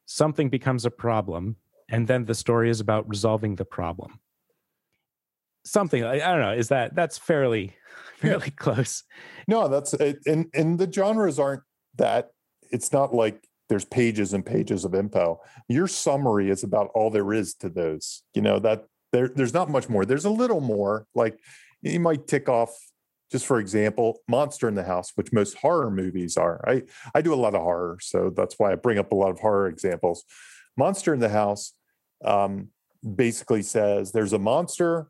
something 0.07 0.49
becomes 0.49 0.85
a 0.85 0.90
problem 0.90 1.57
and 1.88 2.09
then 2.09 2.25
the 2.25 2.35
story 2.35 2.71
is 2.71 2.81
about 2.81 3.09
resolving 3.09 3.57
the 3.57 3.64
problem. 3.64 4.21
Something 5.64 6.05
i, 6.05 6.14
I 6.14 6.19
don't 6.19 6.40
know 6.40 6.53
is 6.53 6.69
that 6.69 6.95
that's 6.95 7.19
fairly 7.19 7.77
fairly 8.16 8.51
close. 8.51 9.05
No 9.49 9.69
that's 9.69 9.95
and 9.95 10.47
and 10.55 10.79
the 10.79 10.90
genres 10.90 11.38
aren't 11.38 11.62
that 11.97 12.31
it's 12.71 12.92
not 12.92 13.14
like 13.14 13.49
there's 13.69 13.85
pages 13.85 14.33
and 14.33 14.47
pages 14.47 14.85
of 14.85 14.95
info. 14.95 15.40
Your 15.69 15.88
summary 15.88 16.51
is 16.51 16.62
about 16.62 16.90
all 16.95 17.11
there 17.11 17.33
is 17.33 17.55
to 17.57 17.69
those 17.69 18.23
you 18.35 18.42
know 18.42 18.59
that 18.61 18.85
there, 19.16 19.29
there's 19.29 19.55
not 19.55 19.70
much 19.70 19.88
more. 19.88 20.05
There's 20.05 20.26
a 20.26 20.31
little 20.31 20.61
more. 20.61 21.07
Like 21.14 21.38
you 21.83 22.00
might 22.00 22.26
tick 22.26 22.48
off, 22.48 22.70
just 23.33 23.46
for 23.46 23.59
example, 23.59 24.20
Monster 24.29 24.68
in 24.68 24.74
the 24.74 24.85
House, 24.85 25.12
which 25.14 25.33
most 25.33 25.57
horror 25.57 25.90
movies 25.90 26.37
are. 26.37 26.62
I 26.68 26.83
I 27.14 27.22
do 27.22 27.33
a 27.33 27.42
lot 27.44 27.55
of 27.55 27.62
horror, 27.62 27.98
so 28.00 28.31
that's 28.31 28.59
why 28.59 28.72
I 28.72 28.74
bring 28.74 28.98
up 28.98 29.12
a 29.12 29.14
lot 29.14 29.31
of 29.31 29.40
horror 29.40 29.68
examples. 29.68 30.24
Monster 30.76 31.14
in 31.14 31.20
the 31.20 31.31
House 31.31 31.72
um, 32.24 32.68
basically 33.14 33.62
says 33.62 34.12
there's 34.12 34.33
a 34.35 34.38
monster, 34.38 35.09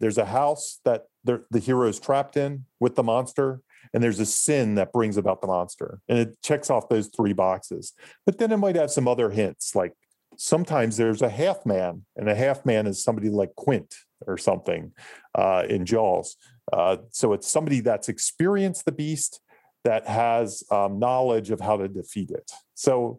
there's 0.00 0.18
a 0.18 0.26
house 0.26 0.80
that 0.84 1.04
the, 1.24 1.44
the 1.50 1.58
hero 1.58 1.88
is 1.88 2.00
trapped 2.00 2.36
in 2.36 2.64
with 2.80 2.96
the 2.96 3.02
monster, 3.02 3.60
and 3.92 4.02
there's 4.02 4.20
a 4.20 4.26
sin 4.26 4.74
that 4.76 4.92
brings 4.92 5.16
about 5.16 5.40
the 5.40 5.46
monster, 5.46 6.00
and 6.08 6.18
it 6.18 6.42
checks 6.42 6.70
off 6.70 6.88
those 6.88 7.10
three 7.14 7.32
boxes. 7.32 7.92
But 8.26 8.38
then 8.38 8.52
it 8.52 8.56
might 8.56 8.76
have 8.76 8.90
some 8.90 9.06
other 9.06 9.30
hints 9.30 9.74
like 9.74 9.92
sometimes 10.36 10.96
there's 10.96 11.22
a 11.22 11.28
half 11.28 11.64
man, 11.66 12.04
and 12.16 12.28
a 12.28 12.34
half 12.34 12.64
man 12.64 12.86
is 12.86 13.02
somebody 13.02 13.28
like 13.28 13.54
Quint 13.56 13.94
or 14.26 14.36
something 14.36 14.92
uh, 15.34 15.64
in 15.68 15.84
Jaws. 15.84 16.36
Uh, 16.72 16.98
so 17.10 17.32
it's 17.32 17.50
somebody 17.50 17.80
that's 17.80 18.08
experienced 18.08 18.84
the 18.84 18.92
beast 18.92 19.40
that 19.84 20.06
has 20.06 20.62
um, 20.70 20.98
knowledge 20.98 21.50
of 21.50 21.60
how 21.60 21.76
to 21.76 21.88
defeat 21.88 22.30
it. 22.30 22.50
So 22.74 23.18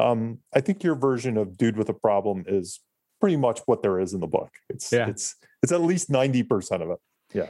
um, 0.00 0.38
I 0.54 0.60
think 0.60 0.84
your 0.84 0.94
version 0.94 1.36
of 1.36 1.56
dude 1.56 1.76
with 1.76 1.88
a 1.88 1.94
problem 1.94 2.44
is 2.46 2.80
pretty 3.20 3.36
much 3.36 3.60
what 3.66 3.82
there 3.82 3.98
is 4.00 4.14
in 4.14 4.20
the 4.20 4.26
book. 4.26 4.50
It's 4.68 4.92
yeah. 4.92 5.08
it's 5.08 5.36
it's 5.62 5.72
at 5.72 5.80
least 5.80 6.10
ninety 6.10 6.42
percent 6.42 6.82
of 6.82 6.90
it. 6.90 6.98
Yeah. 7.32 7.46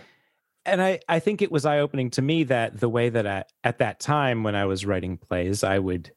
and 0.64 0.80
I, 0.80 1.00
I 1.08 1.18
think 1.18 1.42
it 1.42 1.52
was 1.52 1.66
eye 1.66 1.80
opening 1.80 2.10
to 2.10 2.22
me 2.22 2.44
that 2.44 2.80
the 2.80 2.88
way 2.88 3.10
that 3.10 3.26
I, 3.26 3.44
at 3.62 3.78
that 3.78 4.00
time 4.00 4.42
when 4.42 4.54
I 4.54 4.64
was 4.64 4.86
writing 4.86 5.18
plays, 5.18 5.62
I 5.62 5.78
would 5.78 6.10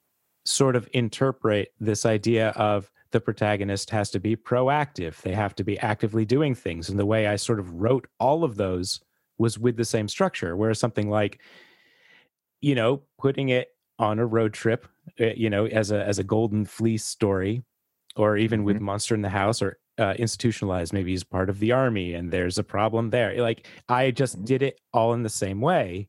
sort 0.48 0.76
of 0.76 0.88
interpret 0.94 1.74
this 1.80 2.06
idea 2.06 2.50
of 2.50 2.90
the 3.12 3.20
protagonist 3.20 3.90
has 3.90 4.10
to 4.12 4.20
be 4.20 4.36
proactive. 4.36 5.22
They 5.22 5.34
have 5.34 5.56
to 5.56 5.64
be 5.64 5.78
actively 5.80 6.26
doing 6.26 6.56
things. 6.56 6.90
And 6.90 6.98
the 6.98 7.06
way 7.06 7.28
I 7.28 7.36
sort 7.36 7.60
of 7.60 7.74
wrote 7.74 8.08
all 8.20 8.44
of 8.44 8.56
those 8.56 9.02
was 9.38 9.60
with 9.60 9.76
the 9.76 9.86
same 9.86 10.08
structure, 10.08 10.56
whereas 10.56 10.80
something 10.80 11.10
like, 11.10 11.40
you 12.62 12.76
know, 12.76 13.02
putting 13.20 13.50
it 13.50 13.70
on 14.00 14.20
a 14.20 14.26
road 14.26 14.54
trip, 14.54 14.88
eh, 15.20 15.34
you 15.36 15.50
know, 15.50 15.66
as 15.68 15.92
a 15.92 16.04
as 16.06 16.18
a 16.18 16.24
golden 16.24 16.66
fleece 16.66 17.06
story, 17.06 17.64
or 18.16 18.38
even 18.38 18.60
mm-hmm. 18.60 18.68
with 18.68 18.80
Monster 18.80 19.16
in 19.16 19.22
the 19.22 19.30
House 19.30 19.62
or 19.62 19.78
uh, 20.00 20.14
institutionalized, 20.18 20.94
maybe 20.94 21.12
he's 21.12 21.24
part 21.24 21.50
of 21.50 21.60
the 21.60 21.72
army 21.72 22.14
and 22.14 22.32
there's 22.32 22.58
a 22.58 22.64
problem 22.64 23.10
there. 23.10 23.42
Like 23.42 23.68
I 23.90 24.12
just 24.12 24.38
mm-hmm. 24.38 24.46
did 24.46 24.62
it 24.62 24.80
all 24.94 25.14
in 25.14 25.24
the 25.24 25.30
same 25.30 25.60
way. 25.60 26.08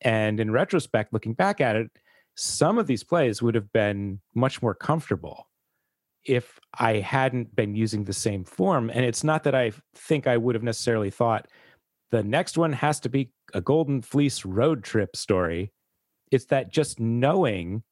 And 0.00 0.40
in 0.40 0.50
retrospect, 0.50 1.12
looking 1.12 1.34
back 1.34 1.60
at 1.60 1.76
it, 1.76 1.90
some 2.36 2.78
of 2.78 2.86
these 2.86 3.04
plays 3.04 3.42
would 3.42 3.54
have 3.54 3.72
been 3.72 4.20
much 4.34 4.62
more 4.62 4.74
comfortable 4.74 5.48
if 6.24 6.58
I 6.78 6.96
hadn't 6.96 7.54
been 7.54 7.74
using 7.74 8.04
the 8.04 8.12
same 8.12 8.44
form. 8.44 8.90
And 8.90 9.04
it's 9.04 9.24
not 9.24 9.44
that 9.44 9.54
I 9.54 9.72
think 9.94 10.26
I 10.26 10.36
would 10.36 10.54
have 10.54 10.62
necessarily 10.62 11.10
thought 11.10 11.48
the 12.10 12.22
next 12.22 12.58
one 12.58 12.72
has 12.72 13.00
to 13.00 13.08
be 13.08 13.30
a 13.54 13.60
golden 13.60 14.02
fleece 14.02 14.44
road 14.44 14.84
trip 14.84 15.16
story. 15.16 15.72
It's 16.30 16.46
that 16.46 16.72
just 16.72 17.00
knowing 17.00 17.82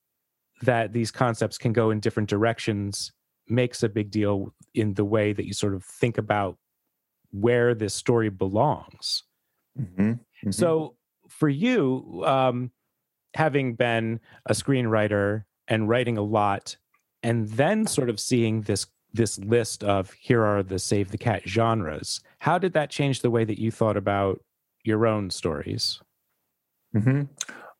that 0.63 0.93
these 0.93 1.11
concepts 1.11 1.59
can 1.59 1.73
go 1.73 1.91
in 1.91 2.01
different 2.01 2.29
directions 2.29 3.13
makes 3.49 3.83
a 3.83 3.89
big 3.89 4.11
deal 4.11 4.55
in 4.75 4.95
the 4.95 5.05
way 5.05 5.33
that 5.33 5.47
you 5.47 5.53
sort 5.53 5.75
of 5.75 5.85
think 5.85 6.19
about 6.19 6.59
where 7.31 7.75
this 7.75 7.95
story 7.95 8.29
belongs. 8.29 9.25
Mm-hmm. 9.79 10.03
Mm-hmm. 10.03 10.51
So 10.51 10.97
for 11.29 11.49
you, 11.49 12.23
um, 12.27 12.73
having 13.35 13.75
been 13.75 14.21
a 14.47 14.53
screenwriter 14.53 15.45
and 15.67 15.89
writing 15.89 16.17
a 16.19 16.23
lot, 16.23 16.77
and 17.23 17.49
then 17.49 17.87
sort 17.87 18.11
of 18.11 18.21
seeing 18.21 18.63
this 18.63 18.87
this 19.13 19.39
list 19.39 19.83
of 19.85 20.13
here 20.13 20.45
are 20.45 20.63
the 20.63 20.79
save 20.79 21.11
the 21.11 21.19
cat 21.19 21.43
genres, 21.47 22.21
how 22.41 22.59
did 22.59 22.75
that 22.75 22.91
change 22.91 23.21
the 23.21 23.31
way 23.31 23.45
that 23.45 23.59
you 23.59 23.71
thought 23.71 23.97
about 23.97 24.41
your 24.85 25.07
own 25.07 25.31
stories? 25.31 26.01
Mm-hmm. 26.95 27.23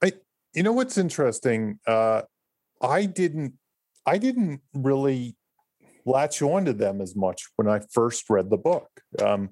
I, 0.03 0.13
you 0.55 0.63
know, 0.63 0.73
what's 0.73 0.99
interesting? 0.99 1.79
Uh, 1.87 2.23
I 2.81 3.05
didn't, 3.05 3.55
I 4.07 4.19
didn't 4.19 4.63
really 4.73 5.37
latch 6.07 6.41
onto 6.41 6.73
them 6.73 7.01
as 7.01 7.15
much 7.15 7.43
when 7.57 7.69
I 7.69 7.81
first 7.93 8.25
read 8.31 8.51
the 8.51 8.57
book. 8.57 8.89
Um, 9.23 9.51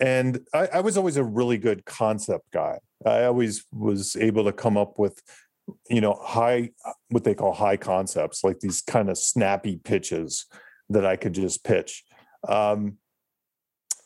and 0.00 0.40
I, 0.52 0.66
I, 0.74 0.80
was 0.80 0.96
always 0.96 1.16
a 1.16 1.24
really 1.24 1.58
good 1.58 1.84
concept 1.84 2.50
guy. 2.52 2.78
I 3.04 3.24
always 3.24 3.64
was 3.72 4.16
able 4.16 4.44
to 4.44 4.52
come 4.52 4.76
up 4.76 4.98
with, 4.98 5.22
you 5.88 6.00
know, 6.00 6.18
high, 6.22 6.70
what 7.08 7.24
they 7.24 7.34
call 7.34 7.52
high 7.54 7.76
concepts, 7.76 8.44
like 8.44 8.60
these 8.60 8.82
kind 8.82 9.08
of 9.08 9.16
snappy 9.16 9.76
pitches 9.76 10.46
that 10.90 11.06
I 11.06 11.16
could 11.16 11.32
just 11.32 11.64
pitch. 11.64 12.04
Um, 12.46 12.98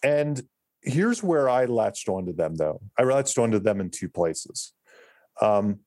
and 0.03 0.41
here's 0.83 1.23
where 1.23 1.49
I 1.49 1.67
latched 1.67 2.09
onto 2.09 2.33
them, 2.33 2.55
though. 2.55 2.81
I 2.99 3.03
latched 3.03 3.39
onto 3.39 3.59
them 3.59 3.81
in 3.81 3.91
two 3.91 4.09
places. 4.09 4.73
Um, 5.41 5.81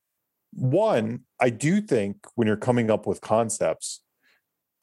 one, 0.52 1.20
I 1.40 1.50
do 1.50 1.80
think 1.80 2.26
when 2.34 2.46
you're 2.46 2.56
coming 2.56 2.90
up 2.90 3.06
with 3.06 3.20
concepts, 3.20 4.02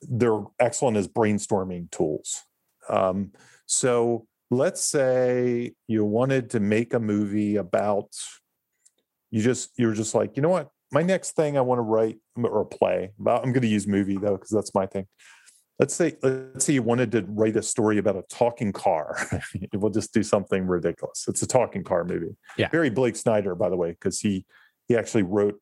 they're 0.02 0.44
excellent 0.60 0.98
as 0.98 1.08
brainstorming 1.08 1.92
tools. 1.92 2.42
Um, 2.90 3.32
so 3.68 4.28
let's 4.52 4.84
say 4.84 5.72
you 5.88 6.04
wanted 6.06 6.50
to 6.52 6.60
make 6.60 6.94
a 6.94 7.00
movie 7.00 7.56
about 7.56 8.10
you 9.32 9.42
just 9.42 9.72
you're 9.78 9.94
just 9.94 10.14
like 10.14 10.36
you 10.36 10.44
know 10.44 10.50
what? 10.50 10.70
My 10.92 11.02
next 11.02 11.38
thing 11.38 11.58
i 11.58 11.62
want 11.62 11.80
to 11.80 11.84
write 11.84 12.18
or 12.36 12.66
play 12.66 13.12
about 13.18 13.46
i'm 13.46 13.54
going 13.54 13.62
to 13.62 13.68
use 13.68 13.88
movie 13.88 14.18
though 14.18 14.36
because 14.36 14.50
that's 14.50 14.76
my 14.76 14.86
thing. 14.86 15.08
Let's 15.80 15.96
say 15.96 16.18
let's 16.22 16.66
say 16.66 16.74
you 16.74 16.84
wanted 16.84 17.12
to 17.14 17.24
write 17.28 17.56
a 17.56 17.64
story 17.64 17.98
about 17.98 18.18
a 18.18 18.24
talking 18.30 18.72
car. 18.72 19.18
We'll 19.74 19.90
just 19.90 20.14
do 20.14 20.22
something 20.22 20.68
ridiculous. 20.68 21.26
It's 21.28 21.42
a 21.42 21.48
talking 21.48 21.84
car 21.84 22.04
movie. 22.04 22.36
Yeah. 22.58 22.68
Barry 22.68 22.90
blake 22.90 23.16
snyder 23.16 23.56
by 23.56 23.70
the 23.70 23.78
way 23.78 23.92
because 23.92 24.20
he 24.20 24.46
he 24.88 24.98
actually 24.98 25.24
wrote 25.24 25.60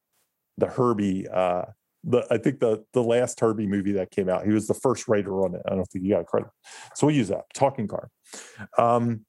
the 0.58 0.68
herbie 0.68 1.28
uh 1.28 1.66
the 2.04 2.26
I 2.32 2.38
think 2.38 2.60
the 2.60 2.84
the 2.94 3.04
last 3.04 3.40
Herbie 3.40 3.68
movie 3.68 3.92
that 3.94 4.12
came 4.12 4.30
out, 4.30 4.46
he 4.46 4.52
was 4.52 4.68
the 4.68 4.74
first 4.74 5.08
writer 5.08 5.44
on 5.44 5.56
it. 5.56 5.62
I 5.66 5.72
don't 5.76 5.86
think 5.86 6.06
he 6.06 6.12
got 6.12 6.26
credit. 6.26 6.50
So 6.96 7.08
we'll 7.08 7.16
use 7.16 7.28
that 7.30 7.46
talking 7.54 7.88
car. 7.88 8.10
Um, 8.78 9.26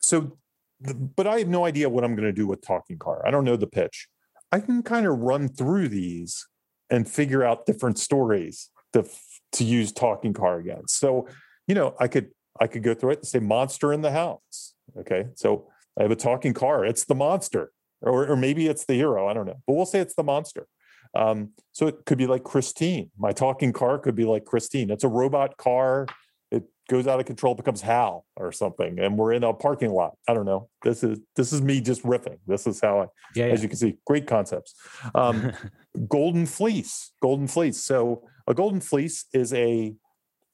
so, 0.00 0.38
but 0.80 1.26
I 1.26 1.38
have 1.38 1.48
no 1.48 1.64
idea 1.64 1.88
what 1.88 2.04
I'm 2.04 2.14
going 2.14 2.26
to 2.26 2.32
do 2.32 2.46
with 2.46 2.60
talking 2.66 2.98
car. 2.98 3.26
I 3.26 3.30
don't 3.30 3.44
know 3.44 3.56
the 3.56 3.66
pitch. 3.66 4.08
I 4.52 4.60
can 4.60 4.82
kind 4.82 5.06
of 5.06 5.18
run 5.18 5.48
through 5.48 5.88
these 5.88 6.46
and 6.90 7.08
figure 7.08 7.44
out 7.44 7.66
different 7.66 7.98
stories 7.98 8.70
to 8.92 9.04
to 9.52 9.64
use 9.64 9.92
talking 9.92 10.32
car 10.32 10.58
against. 10.58 10.98
So, 10.98 11.28
you 11.66 11.74
know, 11.74 11.94
I 11.98 12.08
could 12.08 12.30
I 12.60 12.66
could 12.66 12.82
go 12.82 12.94
through 12.94 13.12
it 13.12 13.18
and 13.20 13.26
say 13.26 13.38
monster 13.38 13.92
in 13.92 14.02
the 14.02 14.12
house. 14.12 14.74
Okay, 14.98 15.26
so 15.36 15.68
I 15.98 16.02
have 16.02 16.10
a 16.10 16.16
talking 16.16 16.52
car. 16.52 16.84
It's 16.84 17.04
the 17.04 17.14
monster, 17.14 17.72
or 18.02 18.26
or 18.26 18.36
maybe 18.36 18.66
it's 18.66 18.84
the 18.84 18.94
hero. 18.94 19.28
I 19.28 19.32
don't 19.32 19.46
know, 19.46 19.60
but 19.66 19.74
we'll 19.74 19.86
say 19.86 20.00
it's 20.00 20.14
the 20.14 20.24
monster. 20.24 20.66
Um, 21.14 21.50
so 21.72 21.86
it 21.86 22.04
could 22.06 22.18
be 22.18 22.26
like 22.26 22.44
Christine. 22.44 23.10
My 23.18 23.32
talking 23.32 23.72
car 23.72 23.98
could 23.98 24.14
be 24.14 24.24
like 24.24 24.44
Christine. 24.44 24.90
It's 24.90 25.04
a 25.04 25.08
robot 25.08 25.56
car. 25.56 26.06
It 26.50 26.64
goes 26.88 27.06
out 27.06 27.20
of 27.20 27.26
control, 27.26 27.54
becomes 27.54 27.80
Hal 27.80 28.24
or 28.36 28.52
something, 28.52 28.98
and 28.98 29.16
we're 29.16 29.32
in 29.32 29.44
a 29.44 29.52
parking 29.52 29.90
lot. 29.90 30.14
I 30.28 30.34
don't 30.34 30.46
know. 30.46 30.68
This 30.82 31.02
is 31.02 31.18
this 31.36 31.52
is 31.52 31.62
me 31.62 31.80
just 31.80 32.02
riffing. 32.02 32.38
This 32.46 32.66
is 32.66 32.80
how 32.80 33.00
I, 33.00 33.06
yeah, 33.34 33.46
yeah. 33.46 33.52
as 33.52 33.62
you 33.62 33.68
can 33.68 33.78
see, 33.78 33.96
great 34.06 34.26
concepts. 34.26 34.74
Um, 35.14 35.52
golden 36.08 36.46
Fleece, 36.46 37.12
Golden 37.20 37.46
Fleece. 37.46 37.82
So 37.82 38.22
a 38.46 38.54
Golden 38.54 38.80
Fleece 38.80 39.26
is 39.32 39.52
a 39.52 39.94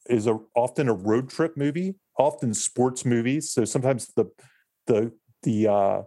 is 0.09 0.27
a 0.27 0.39
often 0.55 0.89
a 0.89 0.95
road 0.95 1.29
trip 1.29 1.57
movie, 1.57 1.97
often 2.19 2.55
sports 2.55 3.05
movies. 3.05 3.51
So 3.51 3.65
sometimes 3.65 4.13
the 4.17 4.27
the 4.87 5.13
the 5.43 5.69
uh, 5.69 6.03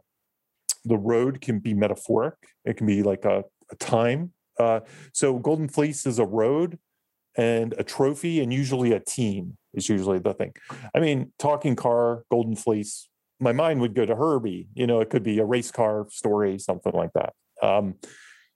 the 0.86 0.98
road 0.98 1.42
can 1.42 1.60
be 1.60 1.74
metaphoric. 1.74 2.36
It 2.66 2.78
can 2.78 2.88
be 2.88 3.04
like 3.04 3.26
a, 3.26 3.44
a 3.72 3.76
time 3.76 4.34
uh, 4.60 4.82
so 5.14 5.40
Golden 5.40 5.68
Fleece 5.68 6.06
is 6.06 6.20
a 6.20 6.26
road 6.26 6.78
and 7.38 7.74
a 7.78 7.84
trophy, 7.84 8.42
and 8.42 8.54
usually 8.54 8.92
a 8.92 9.00
team 9.00 9.58
is 9.74 9.88
usually 9.88 10.20
the 10.20 10.34
thing. 10.34 10.54
I 10.94 11.00
mean, 11.00 11.32
talking 11.40 11.76
car, 11.76 12.24
Golden 12.30 12.56
Fleece. 12.56 13.08
My 13.40 13.54
mind 13.54 13.80
would 13.80 13.96
go 13.96 14.06
to 14.06 14.16
Herbie. 14.16 14.68
You 14.74 14.86
know, 14.86 15.00
it 15.00 15.10
could 15.10 15.24
be 15.24 15.40
a 15.40 15.46
race 15.46 15.72
car 15.72 16.08
story, 16.10 16.60
something 16.60 16.92
like 16.94 17.12
that. 17.14 17.34
Um, 17.62 17.96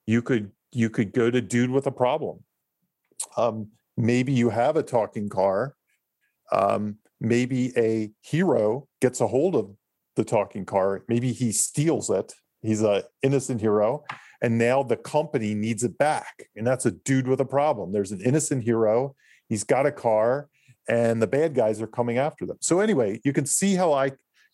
you 0.05 0.21
could 0.21 0.51
you 0.71 0.89
could 0.89 1.13
go 1.13 1.31
to 1.31 1.39
Dude 1.39 1.69
with 1.69 1.87
a 1.87 1.91
Problem. 1.91 2.43
Um, 3.37 3.69
maybe 3.95 4.33
you 4.33 4.49
have 4.49 4.75
a 4.75 4.83
talking 4.83 5.29
car. 5.29 5.75
Um, 6.51 6.97
maybe 7.21 7.71
a 7.77 8.11
hero 8.21 8.87
gets 9.01 9.21
a 9.21 9.27
hold 9.27 9.55
of 9.55 9.75
the 10.15 10.25
talking 10.25 10.65
car. 10.65 11.03
Maybe 11.07 11.31
he 11.31 11.51
steals 11.51 12.09
it. 12.09 12.33
He's 12.61 12.81
an 12.81 13.03
innocent 13.21 13.61
hero, 13.61 14.03
and 14.43 14.57
now 14.57 14.83
the 14.83 14.97
company 14.97 15.55
needs 15.55 15.83
it 15.83 15.97
back. 15.97 16.49
And 16.55 16.67
that's 16.67 16.85
a 16.85 16.91
dude 16.91 17.27
with 17.27 17.39
a 17.39 17.45
problem. 17.45 17.93
There's 17.93 18.11
an 18.11 18.21
innocent 18.21 18.63
hero. 18.63 19.15
He's 19.47 19.63
got 19.63 19.85
a 19.85 19.91
car 19.91 20.49
and 20.87 21.21
the 21.21 21.27
bad 21.27 21.55
guys 21.55 21.81
are 21.81 21.87
coming 21.87 22.17
after 22.17 22.45
them. 22.45 22.57
So 22.59 22.81
anyway 22.81 23.21
you 23.23 23.31
can 23.33 23.45
see 23.45 23.75
how 23.75 23.93
i 23.93 24.11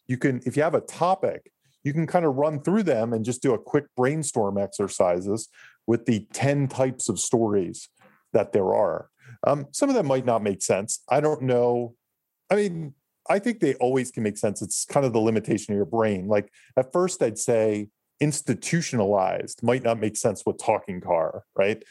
you 0.08 0.17
can 0.17 0.41
if 0.45 0.56
you 0.56 0.63
have 0.63 0.75
a 0.75 0.82
topic 0.82 1.52
you 1.84 1.93
can 1.93 2.06
kind 2.06 2.25
of 2.25 2.36
run 2.36 2.62
through 2.62 2.84
them 2.84 3.13
and 3.13 3.25
just 3.25 3.41
do 3.41 3.54
a 3.54 3.60
quick 3.60 3.86
brainstorm 3.95 4.58
exercises 4.58 5.47
with 5.88 6.06
the 6.06 6.28
10 6.34 6.67
types 6.67 7.10
of 7.10 7.17
stories 7.19 7.88
that 8.34 8.52
there 8.52 8.73
are. 8.73 9.10
Um, 9.47 9.67
some 9.71 9.88
of 9.89 9.95
them 9.95 10.06
might 10.06 10.25
not 10.25 10.43
make 10.43 10.62
sense. 10.62 11.02
I 11.10 11.19
don't 11.19 11.41
know. 11.41 11.95
I 12.52 12.56
mean 12.56 12.93
i 13.32 13.38
think 13.38 13.60
they 13.60 13.75
always 13.75 14.12
can 14.12 14.23
make 14.23 14.38
sense. 14.38 14.62
It's 14.62 14.86
kind 14.86 15.06
of 15.06 15.13
the 15.13 15.19
limitation 15.19 15.73
of 15.73 15.78
your 15.78 15.86
brain. 15.86 16.28
Like 16.28 16.52
at 16.78 16.91
first 16.93 17.23
i'd 17.23 17.39
say 17.39 17.89
institutionalized 18.19 19.63
might 19.63 19.84
not 19.84 19.99
make 19.99 20.17
sense 20.17 20.43
with 20.45 20.58
talking 20.58 21.01
car, 21.01 21.43
right? 21.55 21.84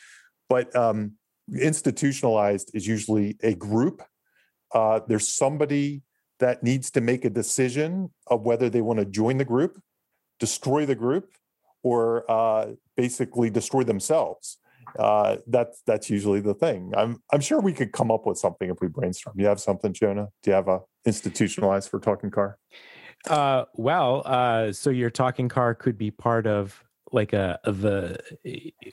But 0.48 0.74
um, 0.76 1.12
institutionalized 1.60 2.70
is 2.74 2.86
usually 2.86 3.36
a 3.42 3.54
group. 3.54 4.02
Uh, 4.74 5.00
there's 5.06 5.28
somebody 5.28 6.02
that 6.40 6.62
needs 6.62 6.90
to 6.92 7.00
make 7.00 7.24
a 7.24 7.30
decision 7.30 8.10
of 8.28 8.42
whether 8.42 8.68
they 8.70 8.80
want 8.80 8.98
to 8.98 9.04
join 9.04 9.38
the 9.38 9.44
group, 9.44 9.80
destroy 10.38 10.86
the 10.86 10.94
group, 10.94 11.30
or 11.82 12.30
uh, 12.30 12.72
basically 12.96 13.50
destroy 13.50 13.82
themselves. 13.82 14.58
Uh, 14.98 15.36
that's 15.46 15.82
that's 15.86 16.08
usually 16.08 16.40
the 16.40 16.54
thing. 16.54 16.92
I'm 16.96 17.22
I'm 17.32 17.40
sure 17.40 17.60
we 17.60 17.72
could 17.72 17.92
come 17.92 18.10
up 18.10 18.26
with 18.26 18.38
something 18.38 18.70
if 18.70 18.78
we 18.80 18.88
brainstorm. 18.88 19.38
You 19.38 19.46
have 19.46 19.60
something, 19.60 19.92
Jonah? 19.92 20.28
Do 20.42 20.50
you 20.50 20.54
have 20.54 20.68
a 20.68 20.80
institutionalized 21.04 21.90
for 21.90 22.00
talking 22.00 22.30
car? 22.30 22.58
Uh, 23.26 23.64
well, 23.74 24.22
uh, 24.24 24.72
so 24.72 24.90
your 24.90 25.10
talking 25.10 25.48
car 25.48 25.74
could 25.74 25.98
be 25.98 26.10
part 26.10 26.46
of 26.46 26.84
like 27.10 27.32
a 27.32 27.58
the 27.64 28.18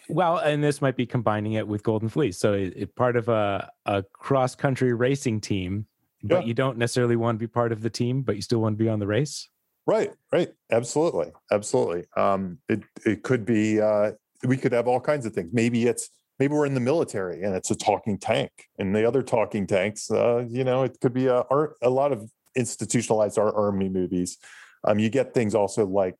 well, 0.10 0.38
and 0.38 0.64
this 0.64 0.82
might 0.82 0.96
be 0.96 1.06
combining 1.06 1.54
it 1.54 1.68
with 1.68 1.84
Golden 1.84 2.10
Fleece. 2.10 2.38
So 2.38 2.54
it, 2.54 2.74
it 2.76 2.96
part 2.96 3.16
of 3.16 3.30
a 3.30 3.70
a 3.86 4.04
cross 4.14 4.56
country 4.56 4.94
racing 4.94 5.42
team, 5.42 5.86
but 6.24 6.42
yeah. 6.42 6.48
you 6.48 6.54
don't 6.54 6.78
necessarily 6.78 7.16
want 7.16 7.36
to 7.36 7.40
be 7.40 7.48
part 7.48 7.72
of 7.72 7.82
the 7.82 7.90
team, 7.90 8.22
but 8.22 8.36
you 8.36 8.42
still 8.42 8.60
want 8.60 8.78
to 8.78 8.84
be 8.84 8.90
on 8.90 9.00
the 9.00 9.08
race. 9.08 9.50
Right, 9.88 10.12
right. 10.32 10.50
Absolutely. 10.72 11.32
Absolutely. 11.52 12.06
Um, 12.18 12.58
it 12.70 12.84
it 13.06 13.24
could 13.24 13.46
be 13.46 13.80
uh 13.80 14.12
we 14.44 14.58
could 14.58 14.72
have 14.72 14.88
all 14.88 15.00
kinds 15.00 15.26
of 15.26 15.34
things. 15.34 15.50
Maybe 15.54 15.86
it's 15.86 16.10
maybe 16.40 16.54
we're 16.54 16.66
in 16.66 16.74
the 16.74 16.80
military 16.80 17.44
and 17.44 17.56
it's 17.56 17.72
a 17.72 17.76
talking 17.76 18.18
tank. 18.18 18.52
And 18.80 18.96
the 18.96 19.06
other 19.06 19.22
talking 19.22 19.68
tanks, 19.68 20.10
uh, 20.10 20.46
you 20.50 20.64
know, 20.64 20.84
it 20.84 20.98
could 21.02 21.14
be 21.14 21.28
a 21.28 21.44
a 21.82 21.90
lot 21.90 22.12
of 22.12 22.30
institutionalized 22.56 23.38
our 23.38 23.54
army 23.56 23.90
movies. 23.90 24.38
Um, 24.84 25.00
you 25.00 25.10
get 25.10 25.34
things 25.34 25.56
also 25.56 25.86
like 25.86 26.16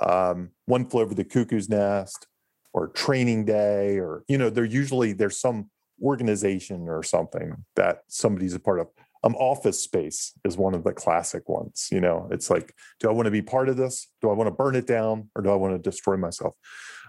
um, 0.00 0.50
One 0.66 0.86
Flew 0.86 1.02
Over 1.02 1.14
the 1.14 1.24
Cuckoo's 1.24 1.68
Nest 1.68 2.26
or 2.72 2.88
Training 2.88 3.44
Day, 3.44 3.98
or 3.98 4.24
you 4.28 4.38
know, 4.38 4.50
they're 4.50 4.64
usually 4.64 5.12
there's 5.12 5.38
some 5.38 5.70
organization 6.02 6.88
or 6.88 7.02
something 7.02 7.64
that 7.74 8.02
somebody's 8.08 8.54
a 8.54 8.60
part 8.60 8.80
of. 8.80 8.88
Um, 9.24 9.34
office 9.36 9.82
space 9.82 10.34
is 10.44 10.56
one 10.56 10.74
of 10.74 10.84
the 10.84 10.92
classic 10.92 11.48
ones 11.48 11.88
you 11.90 12.00
know? 12.00 12.28
It's 12.30 12.48
like 12.48 12.72
do 13.00 13.08
i 13.08 13.12
want 13.12 13.24
to 13.24 13.32
be 13.32 13.42
part 13.42 13.68
of 13.68 13.76
this? 13.76 14.08
Do 14.20 14.30
i 14.30 14.32
want 14.34 14.46
to 14.46 14.52
burn 14.52 14.76
it 14.76 14.86
down 14.86 15.30
or 15.34 15.42
do 15.42 15.50
i 15.50 15.54
want 15.54 15.74
to 15.74 15.78
destroy 15.90 16.16
myself? 16.16 16.54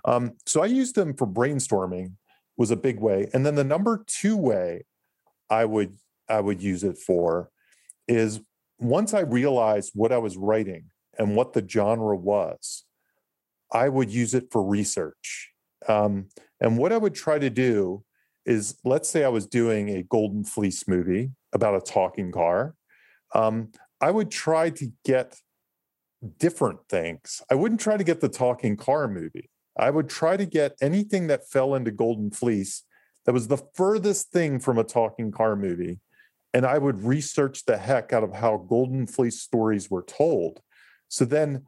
Um, 0.04 0.32
so 0.48 0.64
i 0.64 0.66
used 0.66 0.96
them 0.96 1.14
for 1.14 1.28
brainstorming 1.28 2.14
was 2.56 2.72
a 2.72 2.76
big 2.76 3.00
way. 3.00 3.30
And 3.34 3.46
then 3.46 3.54
the 3.54 3.64
number 3.64 4.04
two 4.08 4.36
way 4.36 4.86
i 5.50 5.64
would 5.64 5.96
i 6.28 6.40
would 6.40 6.64
use 6.64 6.84
it 6.84 6.98
for 6.98 7.52
is 8.08 8.40
once 8.80 9.14
i 9.14 9.20
realized 9.20 9.92
what 9.96 10.12
i 10.12 10.18
was 10.18 10.38
writing 10.38 10.86
and 11.18 11.36
what 11.36 11.54
the 11.54 11.68
genre 11.68 12.16
was 12.16 12.86
i 13.72 13.90
would 13.90 14.12
use 14.12 14.34
it 14.34 14.52
for 14.52 14.64
research 14.64 15.52
um, 15.88 16.28
and 16.60 16.78
what 16.78 16.92
i 16.92 16.98
would 16.98 17.16
try 17.16 17.40
to 17.40 17.50
do 17.50 18.04
is 18.46 18.78
let's 18.84 19.10
say 19.10 19.24
i 19.24 19.30
was 19.30 19.46
doing 19.46 19.90
a 19.90 20.04
golden 20.04 20.44
fleece 20.44 20.88
movie 20.88 21.32
about 21.54 21.76
a 21.76 21.82
talking 21.82 22.32
car, 22.32 22.76
um, 23.36 23.72
I 24.02 24.12
would 24.12 24.32
try 24.32 24.70
to 24.72 24.92
get 25.04 25.36
different 26.40 26.80
things. 26.90 27.42
I 27.52 27.56
wouldn't 27.56 27.82
try 27.82 27.98
to 27.98 28.04
get 28.04 28.22
the 28.22 28.30
talking 28.30 28.78
car 28.78 29.08
movie. 29.08 29.50
I 29.78 29.90
would 29.90 30.10
try 30.10 30.38
to 30.38 30.46
get 30.46 30.76
anything 30.82 31.28
that 31.28 31.50
fell 31.50 31.76
into 31.76 31.92
Golden 31.92 32.32
Fleece 32.32 32.84
that 33.26 33.34
was 33.34 33.48
the 33.48 33.64
furthest 33.76 34.32
thing 34.32 34.60
from 34.60 34.78
a 34.78 34.84
talking 34.84 35.32
car 35.32 35.56
movie. 35.56 36.00
And 36.54 36.66
I 36.66 36.78
would 36.78 37.04
research 37.04 37.66
the 37.66 37.78
heck 37.78 38.14
out 38.14 38.24
of 38.24 38.34
how 38.34 38.58
Golden 38.58 39.06
Fleece 39.06 39.42
stories 39.42 39.92
were 39.92 40.04
told. 40.04 40.62
So 41.10 41.26
then 41.26 41.66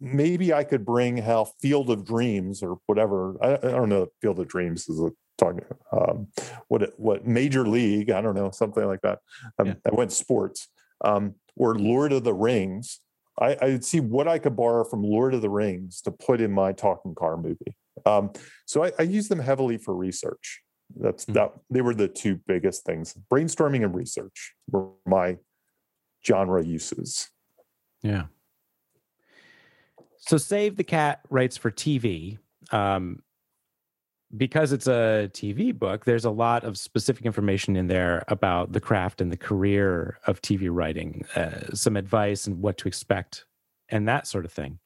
maybe 0.00 0.52
I 0.52 0.64
could 0.64 0.84
bring 0.84 1.16
how 1.16 1.46
Field 1.60 1.90
of 1.90 2.04
Dreams 2.04 2.62
or 2.62 2.78
whatever, 2.86 3.36
I, 3.42 3.54
I 3.54 3.70
don't 3.72 3.88
know, 3.88 4.08
Field 4.22 4.38
of 4.38 4.48
Dreams 4.48 4.88
is 4.88 5.00
a 5.00 5.10
talking 5.36 5.64
um, 5.92 6.28
what 6.68 6.98
what 6.98 7.26
major 7.26 7.66
league 7.66 8.10
i 8.10 8.20
don't 8.20 8.34
know 8.34 8.50
something 8.50 8.86
like 8.86 9.00
that 9.02 9.18
um, 9.58 9.68
yeah. 9.68 9.74
i 9.90 9.94
went 9.94 10.12
sports 10.12 10.68
um, 11.04 11.34
or 11.56 11.74
lord 11.74 12.12
of 12.12 12.24
the 12.24 12.34
rings 12.34 13.00
I, 13.40 13.56
I 13.60 13.64
would 13.66 13.84
see 13.84 14.00
what 14.00 14.28
i 14.28 14.38
could 14.38 14.56
borrow 14.56 14.84
from 14.84 15.02
lord 15.02 15.34
of 15.34 15.42
the 15.42 15.50
rings 15.50 16.00
to 16.02 16.12
put 16.12 16.40
in 16.40 16.52
my 16.52 16.72
talking 16.72 17.14
car 17.14 17.36
movie 17.36 17.76
um, 18.06 18.32
so 18.66 18.84
I, 18.84 18.92
I 18.98 19.02
use 19.02 19.28
them 19.28 19.38
heavily 19.38 19.78
for 19.78 19.94
research 19.94 20.62
that's 20.96 21.24
mm-hmm. 21.24 21.34
that 21.34 21.52
they 21.70 21.80
were 21.80 21.94
the 21.94 22.08
two 22.08 22.40
biggest 22.46 22.84
things 22.84 23.14
brainstorming 23.30 23.84
and 23.84 23.94
research 23.94 24.54
were 24.70 24.88
my 25.06 25.36
genre 26.26 26.64
uses 26.64 27.28
yeah 28.02 28.24
so 30.18 30.36
save 30.36 30.76
the 30.76 30.84
cat 30.84 31.20
writes 31.30 31.56
for 31.56 31.70
tv 31.70 32.38
um, 32.72 33.22
because 34.36 34.72
it's 34.72 34.86
a 34.86 35.30
TV 35.32 35.76
book, 35.76 36.04
there's 36.04 36.24
a 36.24 36.30
lot 36.30 36.64
of 36.64 36.76
specific 36.76 37.24
information 37.24 37.76
in 37.76 37.86
there 37.86 38.24
about 38.28 38.72
the 38.72 38.80
craft 38.80 39.20
and 39.20 39.30
the 39.30 39.36
career 39.36 40.18
of 40.26 40.40
TV 40.42 40.68
writing, 40.70 41.24
uh, 41.36 41.72
some 41.72 41.96
advice 41.96 42.46
and 42.46 42.60
what 42.60 42.78
to 42.78 42.88
expect, 42.88 43.44
and 43.90 44.08
that 44.08 44.26
sort 44.26 44.44
of 44.44 44.52
thing. 44.52 44.78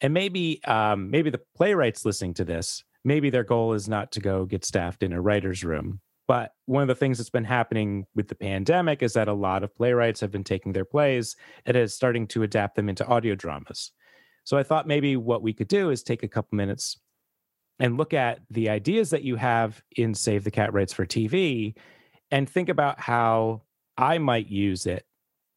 And 0.00 0.14
maybe, 0.14 0.62
um, 0.64 1.10
maybe 1.10 1.30
the 1.30 1.40
playwrights 1.54 2.04
listening 2.04 2.34
to 2.34 2.44
this, 2.44 2.82
maybe 3.04 3.30
their 3.30 3.44
goal 3.44 3.72
is 3.72 3.88
not 3.88 4.12
to 4.12 4.20
go 4.20 4.44
get 4.44 4.64
staffed 4.64 5.02
in 5.02 5.12
a 5.12 5.20
writer's 5.20 5.64
room. 5.64 6.00
But 6.28 6.52
one 6.66 6.82
of 6.82 6.88
the 6.88 6.94
things 6.94 7.18
that's 7.18 7.30
been 7.30 7.44
happening 7.44 8.06
with 8.14 8.28
the 8.28 8.34
pandemic 8.34 9.02
is 9.02 9.12
that 9.14 9.28
a 9.28 9.32
lot 9.32 9.64
of 9.64 9.74
playwrights 9.74 10.20
have 10.20 10.30
been 10.30 10.44
taking 10.44 10.72
their 10.72 10.84
plays 10.84 11.36
and 11.66 11.76
is 11.76 11.94
starting 11.94 12.26
to 12.28 12.42
adapt 12.42 12.76
them 12.76 12.88
into 12.88 13.06
audio 13.06 13.34
dramas. 13.34 13.92
So 14.44 14.56
I 14.56 14.62
thought 14.62 14.86
maybe 14.86 15.16
what 15.16 15.42
we 15.42 15.52
could 15.52 15.68
do 15.68 15.90
is 15.90 16.02
take 16.02 16.22
a 16.22 16.28
couple 16.28 16.56
minutes 16.56 16.98
and 17.78 17.96
look 17.96 18.14
at 18.14 18.40
the 18.50 18.70
ideas 18.70 19.10
that 19.10 19.22
you 19.22 19.36
have 19.36 19.82
in 19.96 20.14
Save 20.14 20.44
the 20.44 20.50
Cat 20.50 20.72
Writes 20.72 20.92
for 20.92 21.04
TV 21.04 21.74
and 22.30 22.48
think 22.48 22.68
about 22.68 23.00
how 23.00 23.62
I 23.96 24.18
might 24.18 24.48
use 24.48 24.86
it 24.86 25.04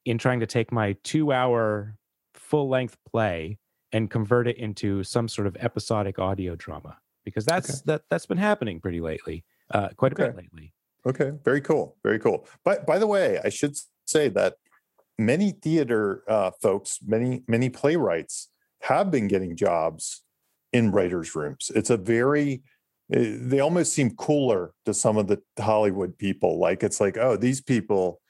in 0.06 0.18
trying 0.18 0.40
to 0.40 0.48
take 0.48 0.72
my 0.72 0.96
two 1.04 1.32
hour 1.32 1.96
full 2.34 2.70
length 2.70 2.98
play 3.10 3.60
and 3.92 4.10
convert 4.10 4.48
it 4.48 4.58
into 4.58 5.04
some 5.04 5.28
sort 5.28 5.48
of 5.48 5.56
episodic 5.58 6.20
audio 6.20 6.56
drama 6.56 6.98
because 7.26 7.46
that's 7.46 7.70
okay. 7.70 7.82
that 7.86 8.02
that's 8.10 8.26
been 8.26 8.38
happening 8.38 8.80
pretty 8.80 9.02
lately 9.02 9.44
uh, 9.72 9.90
quite 9.98 10.14
a 10.14 10.16
okay. 10.16 10.28
bit 10.28 10.38
lately 10.38 10.74
okay 11.06 11.32
very 11.44 11.62
cool 11.62 11.98
very 12.04 12.20
cool 12.20 12.48
but 12.64 12.86
by 12.86 12.98
the 12.98 13.08
way 13.08 13.40
i 13.44 13.50
should 13.50 13.76
say 14.06 14.30
that 14.30 14.56
many 15.18 15.52
theater 15.52 16.24
uh, 16.28 16.52
folks 16.62 17.00
many 17.06 17.44
many 17.48 17.70
playwrights 17.70 18.50
have 18.82 19.10
been 19.10 19.28
getting 19.28 19.56
jobs 19.56 20.22
in 20.76 20.92
writers' 20.92 21.36
rooms. 21.36 21.72
It's 21.74 21.90
a 21.90 21.98
very 21.98 22.62
eh, 23.14 23.38
they 23.40 23.62
almost 23.62 23.94
seem 23.94 24.12
cooler 24.12 24.74
to 24.86 24.94
some 24.94 25.18
of 25.18 25.28
the 25.28 25.42
Hollywood 25.58 26.18
people. 26.18 26.60
Like 26.60 26.84
it's 26.84 27.00
like, 27.00 27.18
oh, 27.18 27.38
these 27.38 27.62
people, 27.62 28.22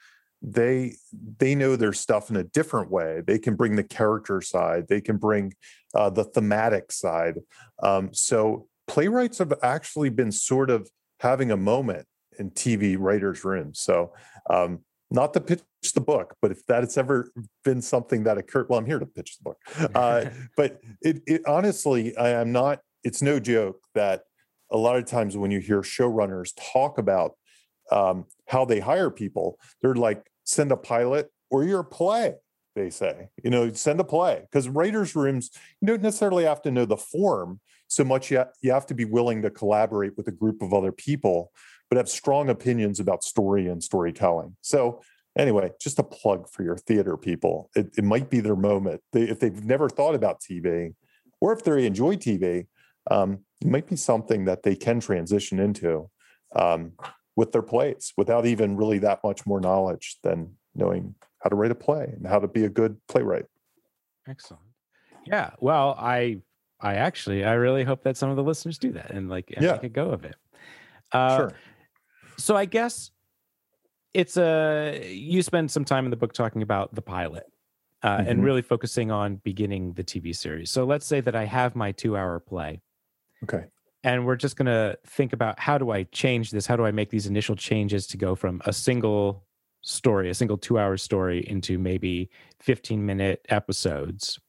they 0.42 0.96
they 1.40 1.56
know 1.56 1.76
their 1.76 1.94
stuff 1.94 2.30
in 2.30 2.36
a 2.36 2.44
different 2.44 2.92
way. 2.92 3.22
They 3.26 3.40
can 3.40 3.56
bring 3.56 3.76
the 3.76 3.84
character 3.84 4.42
side. 4.42 4.88
They 4.88 5.02
can 5.02 5.18
bring 5.18 5.54
uh, 5.96 6.12
the 6.12 6.24
thematic 6.24 6.92
side. 6.92 7.40
Um, 7.82 8.14
so 8.14 8.68
playwrights 8.88 9.40
have 9.40 9.54
actually 9.64 10.10
been 10.10 10.32
sort 10.32 10.70
of 10.70 10.90
having 11.20 11.52
a 11.52 11.58
moment 11.58 12.06
in 12.38 12.52
TV 12.52 12.98
writers' 13.00 13.44
rooms. 13.44 13.80
So 13.80 14.14
um, 14.50 14.80
not 15.12 15.34
to 15.34 15.42
pitch 15.42 15.62
the 15.94 16.02
book, 16.02 16.36
but 16.42 16.52
if 16.52 16.66
that 16.66 16.84
has 16.84 16.98
ever 16.98 17.32
been 17.64 17.82
something 17.82 18.24
that 18.24 18.38
occurred, 18.38 18.68
well, 18.70 18.80
I'm 18.80 18.86
here 18.86 19.00
to 19.00 19.06
pitch 19.06 19.38
the 19.38 19.44
book. 19.44 19.58
Uh, 19.96 20.26
but 20.58 20.80
it, 21.02 21.22
it 21.26 21.42
honestly, 21.48 22.16
I 22.18 22.30
am 22.30 22.52
not. 22.52 22.80
It's 23.04 23.22
no 23.22 23.40
joke 23.40 23.82
that 23.94 24.24
a 24.72 24.78
lot 24.78 24.98
of 24.98 25.06
times 25.06 25.38
when 25.38 25.52
you 25.52 25.60
hear 25.60 25.82
showrunners 25.82 26.52
talk 26.74 26.98
about 26.98 27.34
um, 27.92 28.26
how 28.48 28.66
they 28.66 28.80
hire 28.80 29.12
people, 29.12 29.60
they're 29.82 29.96
like, 29.96 30.26
send 30.44 30.72
a 30.72 30.78
pilot 30.78 31.30
or 31.52 31.64
your 31.64 31.84
play. 31.84 32.36
They 32.76 32.90
say, 32.90 33.30
you 33.44 33.50
know, 33.50 33.72
send 33.72 34.00
a 34.00 34.04
play 34.04 34.42
because 34.42 34.68
writers' 34.68 35.16
rooms 35.16 35.52
you 35.80 35.88
don't 35.88 36.02
necessarily 36.02 36.44
have 36.44 36.62
to 36.64 36.72
know 36.72 36.86
the 36.86 36.98
form 36.98 37.62
so 37.88 38.04
much. 38.04 38.32
Yet 38.32 38.54
you 38.62 38.72
have 38.72 38.86
to 38.88 38.94
be 38.94 39.06
willing 39.06 39.42
to 39.42 39.50
collaborate 39.50 40.18
with 40.18 40.28
a 40.28 40.32
group 40.32 40.62
of 40.62 40.74
other 40.74 40.92
people 40.92 41.52
but 41.90 41.98
have 41.98 42.10
strong 42.10 42.50
opinions 42.50 43.00
about 43.00 43.24
story 43.24 43.68
and 43.68 43.84
storytelling. 43.84 44.56
So, 44.62 45.02
anyway, 45.38 45.72
just 45.80 46.00
a 46.00 46.04
plug 46.04 46.50
for 46.50 46.64
your 46.64 46.78
theater 46.78 47.18
people. 47.18 47.70
It, 47.76 47.94
it 47.98 48.04
might 48.04 48.30
be 48.30 48.40
their 48.40 48.56
moment. 48.56 49.02
They, 49.12 49.24
if 49.24 49.40
they've 49.40 49.64
never 49.64 49.90
thought 49.90 50.16
about 50.16 50.42
TV, 50.42 50.94
or 51.42 51.54
if 51.54 51.64
they 51.64 51.86
enjoy 51.86 52.16
TV, 52.16 52.68
um, 53.12 53.40
it 53.62 53.68
might 53.68 53.88
be 53.88 53.96
something 53.96 54.46
that 54.46 54.64
they 54.64 54.76
can 54.76 55.00
transition 55.00 55.60
into 55.60 56.10
um, 56.56 56.94
with 57.36 57.52
their 57.52 57.62
plays 57.62 58.14
without 58.18 58.46
even 58.46 58.78
really 58.78 58.98
that 59.00 59.20
much 59.24 59.46
more 59.46 59.60
knowledge 59.60 60.18
than 60.24 60.56
knowing 60.74 61.16
how 61.44 61.50
to 61.50 61.56
write 61.56 61.72
a 61.72 61.76
play 61.76 62.12
and 62.16 62.26
how 62.26 62.40
to 62.40 62.48
be 62.48 62.66
a 62.66 62.70
good 62.70 62.98
playwright. 63.08 63.46
Excellent. 64.28 64.64
Yeah. 65.26 65.52
Well, 65.60 65.96
I 66.00 66.42
I 66.80 66.96
actually 66.96 67.44
I 67.44 67.54
really 67.54 67.84
hope 67.84 68.04
that 68.04 68.18
some 68.18 68.30
of 68.30 68.36
the 68.36 68.44
listeners 68.44 68.78
do 68.78 68.92
that 68.94 69.12
and 69.12 69.30
like 69.30 69.52
and 69.56 69.64
yeah. 69.64 69.74
make 69.74 69.84
a 69.84 69.90
go 69.90 70.10
of 70.10 70.26
it. 70.26 70.36
Uh, 71.12 71.38
sure. 71.38 71.54
So 72.38 72.56
I 72.56 72.66
guess 72.66 73.12
it's 74.14 74.38
a 74.38 75.14
you 75.14 75.42
spend 75.42 75.72
some 75.72 75.86
time 75.86 76.06
in 76.06 76.12
the 76.12 76.18
book 76.18 76.34
talking 76.34 76.62
about 76.62 76.94
the 76.94 77.02
pilot 77.02 77.46
uh, 78.04 78.18
mm-hmm. 78.18 78.30
and 78.30 78.44
really 78.44 78.62
focusing 78.62 79.12
on 79.12 79.38
beginning 79.38 79.94
the 79.94 80.04
TV 80.04 80.36
series. 80.36 80.70
So 80.70 80.86
let's 80.86 81.06
say 81.06 81.22
that 81.22 81.36
I 81.36 81.46
have 81.46 81.76
my 81.76 81.92
two 81.92 82.16
hour 82.16 82.40
play. 82.40 82.82
Okay. 83.44 83.66
And 84.04 84.26
we're 84.26 84.36
just 84.36 84.56
going 84.56 84.68
to 84.68 84.98
think 85.08 85.34
about 85.34 85.60
how 85.60 85.80
do 85.80 85.90
I 85.90 86.04
change 86.04 86.52
this? 86.52 86.68
How 86.68 86.76
do 86.76 86.86
I 86.86 86.92
make 86.92 87.10
these 87.10 87.26
initial 87.26 87.56
changes 87.56 88.06
to 88.08 88.18
go 88.18 88.36
from 88.36 88.62
a 88.66 88.72
single 88.72 89.44
story, 89.82 90.30
a 90.30 90.36
single 90.36 90.58
two 90.58 90.78
hour 90.78 90.96
story, 90.98 91.40
into 91.48 91.80
maybe 91.80 92.30
15 92.62 93.04
minute 93.04 93.44
episodes? 93.50 94.40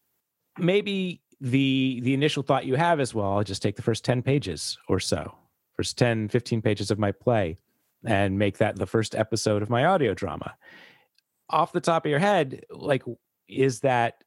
Maybe 0.58 1.22
the 1.40 2.00
the 2.02 2.14
initial 2.14 2.42
thought 2.42 2.66
you 2.66 2.76
have 2.76 3.00
is 3.00 3.14
well, 3.14 3.32
I'll 3.32 3.44
just 3.44 3.62
take 3.62 3.76
the 3.76 3.82
first 3.82 4.04
10 4.04 4.22
pages 4.22 4.78
or 4.88 5.00
so, 5.00 5.34
first 5.76 5.98
10, 5.98 6.28
15 6.28 6.62
pages 6.62 6.90
of 6.90 6.98
my 6.98 7.12
play 7.12 7.56
and 8.04 8.38
make 8.38 8.58
that 8.58 8.76
the 8.76 8.86
first 8.86 9.14
episode 9.14 9.62
of 9.62 9.70
my 9.70 9.84
audio 9.84 10.14
drama. 10.14 10.54
Off 11.50 11.72
the 11.72 11.80
top 11.80 12.04
of 12.04 12.10
your 12.10 12.18
head, 12.18 12.64
like, 12.70 13.02
is 13.48 13.80
that 13.80 14.22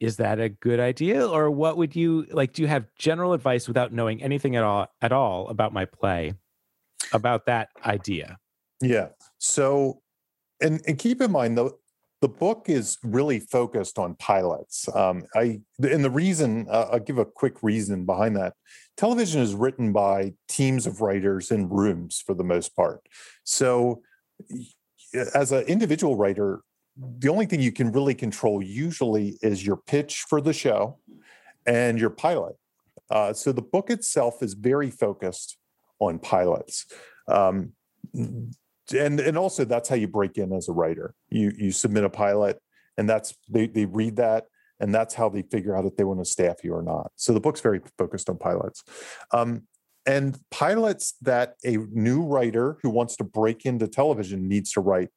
is 0.00 0.16
that 0.16 0.40
a 0.40 0.48
good 0.48 0.80
idea? 0.80 1.26
Or 1.26 1.50
what 1.50 1.76
would 1.76 1.94
you 1.94 2.26
like 2.32 2.52
do 2.52 2.62
you 2.62 2.68
have 2.68 2.86
general 2.96 3.32
advice 3.32 3.68
without 3.68 3.92
knowing 3.92 4.22
anything 4.22 4.56
at 4.56 4.64
all 4.64 4.88
at 5.00 5.12
all 5.12 5.48
about 5.48 5.72
my 5.72 5.84
play 5.84 6.34
about 7.12 7.46
that 7.46 7.68
idea? 7.86 8.38
Yeah. 8.80 9.08
So 9.38 10.02
and 10.60 10.80
and 10.86 10.98
keep 10.98 11.20
in 11.20 11.30
mind 11.30 11.56
though 11.56 11.78
the 12.22 12.28
book 12.28 12.66
is 12.68 12.98
really 13.02 13.40
focused 13.40 13.98
on 13.98 14.14
pilots. 14.14 14.88
Um, 14.94 15.24
I 15.34 15.60
and 15.82 16.04
the 16.04 16.10
reason 16.10 16.68
uh, 16.70 16.88
I'll 16.92 17.00
give 17.00 17.18
a 17.18 17.24
quick 17.24 17.62
reason 17.62 18.06
behind 18.06 18.36
that. 18.36 18.54
Television 18.96 19.42
is 19.42 19.54
written 19.54 19.92
by 19.92 20.34
teams 20.48 20.86
of 20.86 21.00
writers 21.00 21.50
in 21.50 21.68
rooms 21.68 22.22
for 22.24 22.34
the 22.34 22.44
most 22.44 22.76
part. 22.76 23.00
So, 23.42 24.02
as 25.34 25.50
an 25.50 25.64
individual 25.64 26.16
writer, 26.16 26.62
the 26.96 27.28
only 27.28 27.46
thing 27.46 27.60
you 27.60 27.72
can 27.72 27.90
really 27.90 28.14
control 28.14 28.62
usually 28.62 29.38
is 29.42 29.66
your 29.66 29.76
pitch 29.76 30.24
for 30.28 30.40
the 30.40 30.52
show 30.52 30.98
and 31.66 31.98
your 31.98 32.10
pilot. 32.10 32.54
Uh, 33.10 33.32
so 33.32 33.50
the 33.50 33.62
book 33.62 33.90
itself 33.90 34.42
is 34.42 34.54
very 34.54 34.90
focused 34.90 35.56
on 35.98 36.18
pilots. 36.18 36.86
Um, 37.26 37.72
and 38.94 39.20
and 39.20 39.36
also 39.38 39.64
that's 39.64 39.88
how 39.88 39.96
you 39.96 40.08
break 40.08 40.38
in 40.38 40.52
as 40.52 40.68
a 40.68 40.72
writer. 40.72 41.14
You 41.30 41.52
you 41.56 41.72
submit 41.72 42.04
a 42.04 42.10
pilot, 42.10 42.60
and 42.96 43.08
that's 43.08 43.34
they 43.48 43.66
they 43.66 43.84
read 43.86 44.16
that, 44.16 44.46
and 44.80 44.94
that's 44.94 45.14
how 45.14 45.28
they 45.28 45.42
figure 45.42 45.76
out 45.76 45.84
if 45.84 45.96
they 45.96 46.04
want 46.04 46.20
to 46.20 46.24
staff 46.24 46.64
you 46.64 46.74
or 46.74 46.82
not. 46.82 47.10
So 47.16 47.32
the 47.32 47.40
book's 47.40 47.60
very 47.60 47.80
focused 47.98 48.28
on 48.28 48.38
pilots. 48.38 48.82
Um, 49.32 49.62
and 50.04 50.38
pilots 50.50 51.14
that 51.22 51.54
a 51.64 51.76
new 51.76 52.22
writer 52.22 52.78
who 52.82 52.90
wants 52.90 53.16
to 53.16 53.24
break 53.24 53.64
into 53.64 53.86
television 53.86 54.48
needs 54.48 54.72
to 54.72 54.80
write 54.80 55.10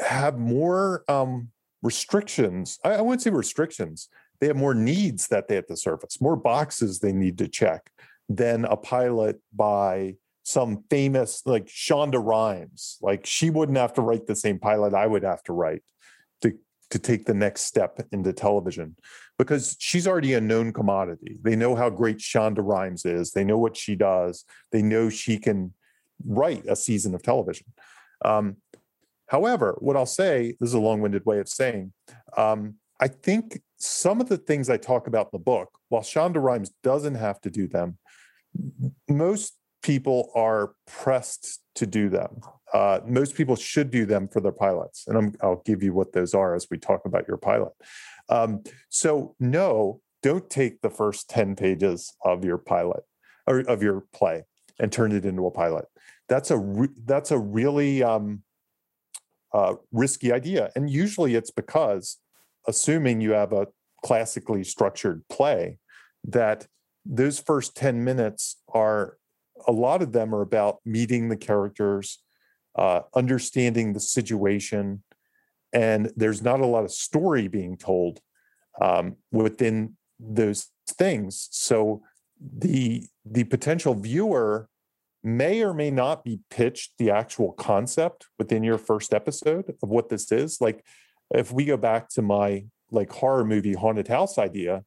have 0.00 0.38
more 0.38 1.04
um, 1.08 1.48
restrictions. 1.82 2.78
I, 2.84 2.94
I 2.94 3.00
wouldn't 3.02 3.22
say 3.22 3.30
restrictions. 3.30 4.08
They 4.40 4.46
have 4.46 4.56
more 4.56 4.74
needs 4.74 5.28
that 5.28 5.48
they 5.48 5.54
have 5.54 5.66
to 5.66 5.76
surface, 5.76 6.20
more 6.20 6.36
boxes 6.36 6.98
they 6.98 7.12
need 7.12 7.38
to 7.38 7.48
check 7.48 7.90
than 8.28 8.64
a 8.64 8.76
pilot 8.76 9.40
by 9.54 10.16
some 10.42 10.84
famous 10.90 11.42
like 11.46 11.66
Shonda 11.66 12.20
Rhimes. 12.22 12.98
Like 13.00 13.26
she 13.26 13.50
wouldn't 13.50 13.78
have 13.78 13.94
to 13.94 14.02
write 14.02 14.26
the 14.26 14.36
same 14.36 14.58
pilot 14.58 14.94
I 14.94 15.06
would 15.06 15.22
have 15.22 15.42
to 15.44 15.52
write 15.52 15.82
to 16.42 16.58
to 16.90 16.98
take 16.98 17.24
the 17.24 17.34
next 17.34 17.62
step 17.62 18.00
into 18.12 18.32
television 18.32 18.96
because 19.38 19.76
she's 19.78 20.06
already 20.06 20.34
a 20.34 20.40
known 20.40 20.72
commodity. 20.72 21.38
They 21.42 21.56
know 21.56 21.74
how 21.74 21.90
great 21.90 22.18
Shonda 22.18 22.58
Rhimes 22.58 23.04
is. 23.04 23.32
They 23.32 23.44
know 23.44 23.58
what 23.58 23.76
she 23.76 23.96
does. 23.96 24.44
They 24.72 24.82
know 24.82 25.08
she 25.08 25.38
can 25.38 25.72
write 26.26 26.64
a 26.66 26.76
season 26.76 27.14
of 27.14 27.22
television. 27.22 27.66
Um, 28.24 28.56
however, 29.28 29.76
what 29.78 29.96
I'll 29.96 30.06
say 30.06 30.54
this 30.60 30.68
is 30.68 30.74
a 30.74 30.80
long-winded 30.80 31.24
way 31.24 31.38
of 31.40 31.48
saying 31.48 31.92
um, 32.36 32.74
I 33.00 33.08
think 33.08 33.60
some 33.78 34.20
of 34.20 34.28
the 34.28 34.36
things 34.36 34.70
I 34.70 34.76
talk 34.76 35.08
about 35.08 35.26
in 35.26 35.30
the 35.32 35.38
book, 35.40 35.70
while 35.88 36.02
Shonda 36.02 36.40
Rhimes 36.40 36.70
doesn't 36.84 37.16
have 37.16 37.40
to 37.40 37.50
do 37.50 37.66
them, 37.66 37.98
most 39.08 39.54
people 39.82 40.30
are 40.34 40.74
pressed 40.86 41.60
to 41.74 41.86
do 41.86 42.08
them. 42.08 42.40
Uh, 42.72 43.00
most 43.06 43.34
people 43.34 43.56
should 43.56 43.90
do 43.90 44.06
them 44.06 44.28
for 44.28 44.40
their 44.40 44.52
pilots, 44.52 45.04
and 45.06 45.36
i 45.42 45.46
will 45.46 45.62
give 45.66 45.82
you 45.82 45.92
what 45.92 46.12
those 46.12 46.34
are 46.34 46.54
as 46.54 46.68
we 46.70 46.78
talk 46.78 47.04
about 47.04 47.28
your 47.28 47.36
pilot. 47.36 47.72
Um, 48.28 48.62
so, 48.88 49.34
no, 49.38 50.00
don't 50.22 50.48
take 50.48 50.80
the 50.80 50.90
first 50.90 51.28
ten 51.28 51.54
pages 51.54 52.14
of 52.24 52.44
your 52.44 52.58
pilot 52.58 53.02
or 53.46 53.60
of 53.60 53.82
your 53.82 54.04
play 54.12 54.44
and 54.78 54.90
turn 54.90 55.12
it 55.12 55.26
into 55.26 55.46
a 55.46 55.50
pilot. 55.50 55.86
That's 56.28 56.50
a 56.50 56.58
re- 56.58 56.88
that's 57.04 57.30
a 57.30 57.38
really 57.38 58.02
um, 58.02 58.42
uh, 59.52 59.74
risky 59.90 60.32
idea, 60.32 60.70
and 60.74 60.88
usually 60.88 61.34
it's 61.34 61.50
because, 61.50 62.18
assuming 62.66 63.20
you 63.20 63.32
have 63.32 63.52
a 63.52 63.66
classically 64.02 64.64
structured 64.64 65.22
play, 65.28 65.78
that 66.24 66.66
those 67.04 67.38
first 67.38 67.76
10 67.76 68.04
minutes 68.04 68.62
are 68.68 69.18
a 69.66 69.72
lot 69.72 70.02
of 70.02 70.12
them 70.12 70.34
are 70.34 70.42
about 70.42 70.78
meeting 70.84 71.28
the 71.28 71.36
characters, 71.36 72.22
uh, 72.76 73.00
understanding 73.14 73.92
the 73.92 74.00
situation, 74.00 75.02
and 75.72 76.12
there's 76.16 76.42
not 76.42 76.60
a 76.60 76.66
lot 76.66 76.84
of 76.84 76.90
story 76.90 77.48
being 77.48 77.76
told 77.76 78.20
um, 78.80 79.16
within 79.30 79.96
those 80.18 80.68
things. 80.88 81.48
So 81.50 82.02
the 82.40 83.06
the 83.24 83.44
potential 83.44 83.94
viewer 83.94 84.68
may 85.22 85.62
or 85.62 85.72
may 85.72 85.90
not 85.90 86.24
be 86.24 86.40
pitched 86.50 86.92
the 86.98 87.10
actual 87.10 87.52
concept 87.52 88.26
within 88.38 88.62
your 88.62 88.78
first 88.78 89.14
episode 89.14 89.72
of 89.82 89.88
what 89.88 90.08
this 90.08 90.32
is. 90.32 90.60
Like 90.60 90.84
if 91.32 91.52
we 91.52 91.64
go 91.64 91.76
back 91.76 92.08
to 92.10 92.22
my 92.22 92.64
like 92.90 93.10
horror 93.10 93.44
movie 93.44 93.74
haunted 93.74 94.08
house 94.08 94.38
idea, 94.38 94.84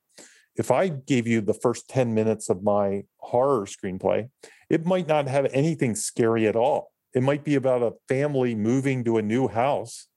if 0.55 0.71
I 0.71 0.87
gave 0.89 1.27
you 1.27 1.41
the 1.41 1.53
first 1.53 1.89
10 1.89 2.13
minutes 2.13 2.49
of 2.49 2.63
my 2.63 3.03
horror 3.17 3.65
screenplay, 3.65 4.29
it 4.69 4.85
might 4.85 5.07
not 5.07 5.27
have 5.27 5.45
anything 5.51 5.95
scary 5.95 6.47
at 6.47 6.55
all. 6.55 6.91
It 7.13 7.23
might 7.23 7.43
be 7.43 7.55
about 7.55 7.81
a 7.81 7.93
family 8.07 8.55
moving 8.55 9.03
to 9.05 9.17
a 9.17 9.21
new 9.21 9.47
house 9.47 10.07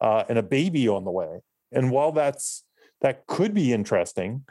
uh, 0.00 0.24
and 0.28 0.38
a 0.38 0.42
baby 0.42 0.88
on 0.88 1.04
the 1.04 1.10
way. 1.10 1.40
And 1.72 1.90
while 1.90 2.12
that's 2.12 2.64
that 3.00 3.26
could 3.26 3.54
be 3.54 3.72
interesting, 3.72 4.44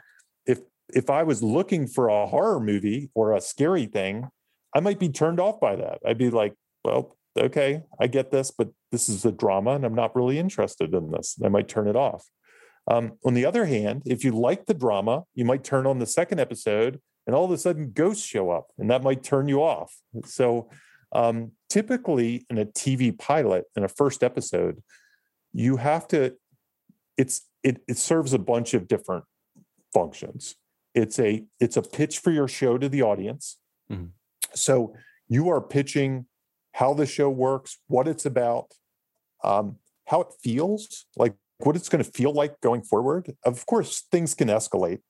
if 0.46 0.60
if 0.94 1.10
I 1.10 1.22
was 1.22 1.42
looking 1.42 1.86
for 1.86 2.08
a 2.08 2.26
horror 2.26 2.60
movie 2.60 3.10
or 3.14 3.34
a 3.34 3.40
scary 3.40 3.86
thing, 3.86 4.28
I 4.74 4.80
might 4.80 4.98
be 4.98 5.08
turned 5.08 5.40
off 5.40 5.60
by 5.60 5.76
that. 5.76 5.98
I'd 6.06 6.18
be 6.18 6.30
like, 6.30 6.54
well, 6.84 7.16
okay, 7.38 7.82
I 8.00 8.06
get 8.06 8.30
this, 8.30 8.50
but 8.50 8.68
this 8.90 9.08
is 9.08 9.24
a 9.24 9.32
drama 9.32 9.72
and 9.72 9.84
I'm 9.84 9.94
not 9.94 10.16
really 10.16 10.38
interested 10.38 10.94
in 10.94 11.10
this. 11.10 11.36
I 11.44 11.48
might 11.48 11.68
turn 11.68 11.88
it 11.88 11.96
off. 11.96 12.26
Um, 12.90 13.12
on 13.24 13.34
the 13.34 13.44
other 13.44 13.66
hand, 13.66 14.02
if 14.06 14.24
you 14.24 14.32
like 14.32 14.66
the 14.66 14.74
drama, 14.74 15.24
you 15.34 15.44
might 15.44 15.62
turn 15.62 15.86
on 15.86 15.98
the 15.98 16.06
second 16.06 16.40
episode 16.40 17.00
and 17.26 17.36
all 17.36 17.44
of 17.44 17.50
a 17.50 17.58
sudden 17.58 17.92
ghosts 17.92 18.24
show 18.24 18.50
up 18.50 18.68
and 18.78 18.90
that 18.90 19.02
might 19.02 19.22
turn 19.22 19.48
you 19.48 19.62
off. 19.62 19.94
So, 20.24 20.70
um, 21.12 21.52
typically 21.68 22.46
in 22.50 22.58
a 22.58 22.66
TV 22.66 23.16
pilot, 23.16 23.64
in 23.76 23.84
a 23.84 23.88
first 23.88 24.22
episode, 24.22 24.82
you 25.52 25.76
have 25.76 26.08
to, 26.08 26.34
it's, 27.16 27.42
it, 27.62 27.82
it 27.88 27.98
serves 27.98 28.32
a 28.32 28.38
bunch 28.38 28.74
of 28.74 28.88
different 28.88 29.24
functions. 29.92 30.54
It's 30.94 31.18
a, 31.18 31.44
it's 31.60 31.76
a 31.76 31.82
pitch 31.82 32.18
for 32.18 32.30
your 32.30 32.48
show 32.48 32.78
to 32.78 32.88
the 32.88 33.02
audience. 33.02 33.58
Mm-hmm. 33.90 34.06
So 34.54 34.94
you 35.28 35.48
are 35.50 35.60
pitching 35.60 36.26
how 36.72 36.94
the 36.94 37.06
show 37.06 37.28
works, 37.28 37.78
what 37.86 38.08
it's 38.08 38.24
about, 38.24 38.72
um, 39.44 39.76
how 40.06 40.22
it 40.22 40.28
feels, 40.42 41.06
like 41.16 41.34
what 41.58 41.76
it's 41.76 41.88
going 41.88 42.02
to 42.02 42.10
feel 42.10 42.32
like 42.32 42.60
going 42.60 42.82
forward. 42.82 43.34
Of 43.44 43.66
course, 43.66 44.04
things 44.10 44.34
can 44.34 44.48
escalate. 44.48 45.00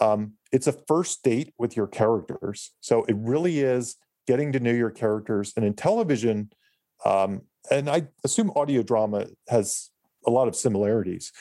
Um, 0.00 0.34
it's 0.52 0.66
a 0.66 0.72
first 0.72 1.22
date 1.22 1.54
with 1.58 1.76
your 1.76 1.86
characters. 1.86 2.72
So 2.80 3.04
it 3.04 3.16
really 3.18 3.60
is 3.60 3.96
getting 4.26 4.52
to 4.52 4.60
know 4.60 4.72
your 4.72 4.90
characters. 4.90 5.52
And 5.56 5.64
in 5.64 5.74
television, 5.74 6.50
um, 7.04 7.42
and 7.70 7.88
I 7.88 8.08
assume 8.24 8.52
audio 8.54 8.82
drama 8.82 9.26
has 9.48 9.90
a 10.26 10.30
lot 10.30 10.48
of 10.48 10.56
similarities. 10.56 11.32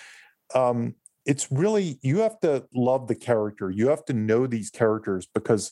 Um, 0.54 0.96
it's 1.26 1.52
really, 1.52 2.00
you 2.02 2.20
have 2.20 2.40
to 2.42 2.66
love 2.74 3.08
the 3.08 3.16
character. 3.16 3.72
You 3.72 3.90
have 3.90 4.06
to 4.06 4.14
know 4.14 4.48
these 4.48 4.70
characters 4.70 5.28
because 5.34 5.72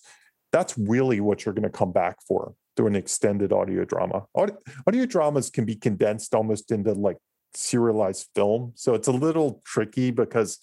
that's 0.52 0.78
really 0.78 1.20
what 1.20 1.46
you're 1.46 1.54
going 1.54 1.64
to 1.64 1.70
come 1.70 1.92
back 1.92 2.18
for 2.28 2.56
through 2.76 2.88
an 2.88 2.96
extended 2.96 3.54
audio 3.54 3.86
drama. 3.86 4.26
Audio, 4.36 4.58
audio 4.88 5.06
dramas 5.06 5.50
can 5.50 5.64
be 5.64 5.76
condensed 5.76 6.34
almost 6.34 6.72
into 6.72 6.94
like 6.94 7.18
serialized 7.54 8.30
film. 8.36 8.74
So 8.76 8.94
it's 8.94 9.08
a 9.08 9.12
little 9.12 9.62
tricky 9.66 10.12
because 10.12 10.60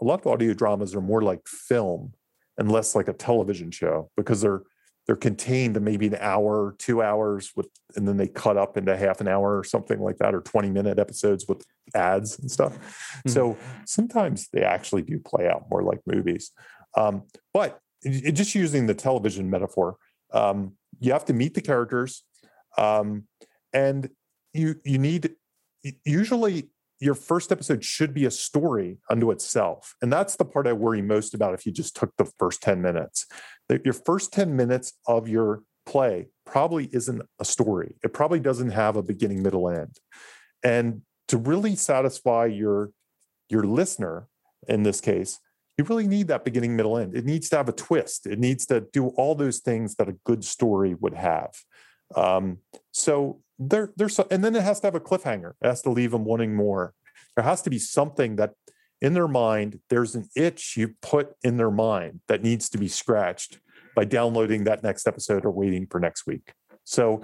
a 0.00 0.04
lot 0.04 0.20
of 0.20 0.26
audio 0.26 0.54
dramas 0.54 0.94
are 0.94 1.00
more 1.00 1.22
like 1.22 1.46
film 1.46 2.12
and 2.58 2.70
less 2.70 2.94
like 2.94 3.08
a 3.08 3.12
television 3.12 3.70
show 3.70 4.10
because 4.16 4.40
they're 4.40 4.62
they're 5.06 5.16
contained 5.16 5.74
to 5.74 5.80
maybe 5.80 6.06
an 6.06 6.16
hour, 6.18 6.74
two 6.78 7.02
hours 7.02 7.52
with, 7.54 7.68
and 7.94 8.08
then 8.08 8.16
they 8.16 8.26
cut 8.26 8.56
up 8.56 8.76
into 8.76 8.96
half 8.96 9.20
an 9.20 9.28
hour 9.28 9.58
or 9.58 9.62
something 9.62 10.00
like 10.00 10.16
that, 10.18 10.34
or 10.34 10.40
20 10.40 10.70
minute 10.70 10.98
episodes 10.98 11.46
with 11.46 11.62
ads 11.94 12.38
and 12.38 12.50
stuff. 12.50 12.72
Mm-hmm. 12.72 13.30
So 13.30 13.58
sometimes 13.84 14.48
they 14.48 14.62
actually 14.62 15.02
do 15.02 15.18
play 15.18 15.46
out 15.46 15.66
more 15.70 15.82
like 15.82 16.00
movies. 16.06 16.52
Um, 16.96 17.24
but 17.52 17.80
it, 18.02 18.32
just 18.32 18.54
using 18.54 18.86
the 18.86 18.94
television 18.94 19.50
metaphor, 19.50 19.96
um, 20.32 20.72
you 21.00 21.12
have 21.12 21.26
to 21.26 21.34
meet 21.34 21.52
the 21.52 21.60
characters, 21.60 22.24
um, 22.78 23.24
and 23.72 24.08
you 24.54 24.76
you 24.84 24.98
need 24.98 25.34
usually 26.04 26.68
your 27.00 27.14
first 27.14 27.52
episode 27.52 27.84
should 27.84 28.14
be 28.14 28.24
a 28.24 28.30
story 28.30 28.98
unto 29.10 29.30
itself. 29.30 29.94
And 30.00 30.12
that's 30.12 30.36
the 30.36 30.44
part 30.44 30.66
I 30.66 30.72
worry 30.72 31.02
most 31.02 31.34
about 31.34 31.54
if 31.54 31.66
you 31.66 31.72
just 31.72 31.96
took 31.96 32.16
the 32.16 32.30
first 32.38 32.62
10 32.62 32.80
minutes. 32.80 33.26
Your 33.84 33.94
first 33.94 34.32
10 34.32 34.54
minutes 34.54 34.94
of 35.06 35.28
your 35.28 35.62
play 35.86 36.28
probably 36.46 36.88
isn't 36.92 37.22
a 37.38 37.44
story. 37.44 37.96
It 38.02 38.12
probably 38.12 38.40
doesn't 38.40 38.70
have 38.70 38.96
a 38.96 39.02
beginning, 39.02 39.42
middle, 39.42 39.68
end. 39.68 39.98
And 40.62 41.02
to 41.28 41.36
really 41.36 41.76
satisfy 41.76 42.46
your 42.46 42.90
your 43.50 43.64
listener 43.64 44.26
in 44.68 44.82
this 44.82 45.00
case, 45.00 45.38
you 45.76 45.84
really 45.84 46.06
need 46.06 46.28
that 46.28 46.44
beginning, 46.44 46.76
middle, 46.76 46.96
end. 46.96 47.14
It 47.14 47.26
needs 47.26 47.48
to 47.50 47.56
have 47.56 47.68
a 47.68 47.72
twist. 47.72 48.26
It 48.26 48.38
needs 48.38 48.64
to 48.66 48.80
do 48.92 49.08
all 49.08 49.34
those 49.34 49.58
things 49.58 49.96
that 49.96 50.08
a 50.08 50.16
good 50.24 50.44
story 50.44 50.94
would 50.94 51.14
have. 51.14 51.52
Um, 52.14 52.58
so 52.92 53.40
there, 53.58 53.92
there's, 53.96 54.18
and 54.18 54.44
then 54.44 54.56
it 54.56 54.62
has 54.62 54.80
to 54.80 54.86
have 54.86 54.94
a 54.94 55.00
cliffhanger. 55.00 55.52
It 55.62 55.66
has 55.66 55.82
to 55.82 55.90
leave 55.90 56.10
them 56.10 56.24
wanting 56.24 56.54
more. 56.54 56.94
There 57.36 57.44
has 57.44 57.62
to 57.62 57.70
be 57.70 57.78
something 57.78 58.36
that 58.36 58.52
in 59.00 59.14
their 59.14 59.28
mind, 59.28 59.80
there's 59.90 60.14
an 60.14 60.28
itch 60.34 60.76
you 60.76 60.94
put 61.02 61.34
in 61.42 61.56
their 61.56 61.70
mind 61.70 62.20
that 62.28 62.42
needs 62.42 62.68
to 62.70 62.78
be 62.78 62.88
scratched 62.88 63.58
by 63.94 64.04
downloading 64.04 64.64
that 64.64 64.82
next 64.82 65.06
episode 65.06 65.44
or 65.44 65.50
waiting 65.50 65.86
for 65.86 66.00
next 66.00 66.26
week. 66.26 66.52
So 66.84 67.22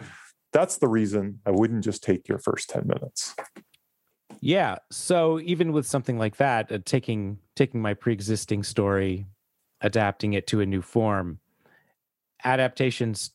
that's 0.53 0.79
the 0.79 0.89
reason 0.89 1.41
I 1.47 1.51
wouldn't 1.51 1.85
just 1.85 2.03
take 2.03 2.29
your 2.29 2.39
first 2.39 2.71
10 2.71 2.87
minutes. 2.87 3.35
Yeah. 4.41 4.77
So 4.91 5.41
even 5.41 5.73
with 5.73 5.87
something 5.87 6.19
like 6.19 6.37
that, 6.37 6.73
uh, 6.73 6.79
taking 6.85 7.39
taking 7.57 7.83
my 7.83 7.95
pre-existing 7.95 8.63
story, 8.63 9.27
adapting 9.81 10.33
it 10.33 10.47
to 10.49 10.61
a 10.61 10.67
new 10.67 10.81
form, 10.81 11.41
adaptations 12.45 13.33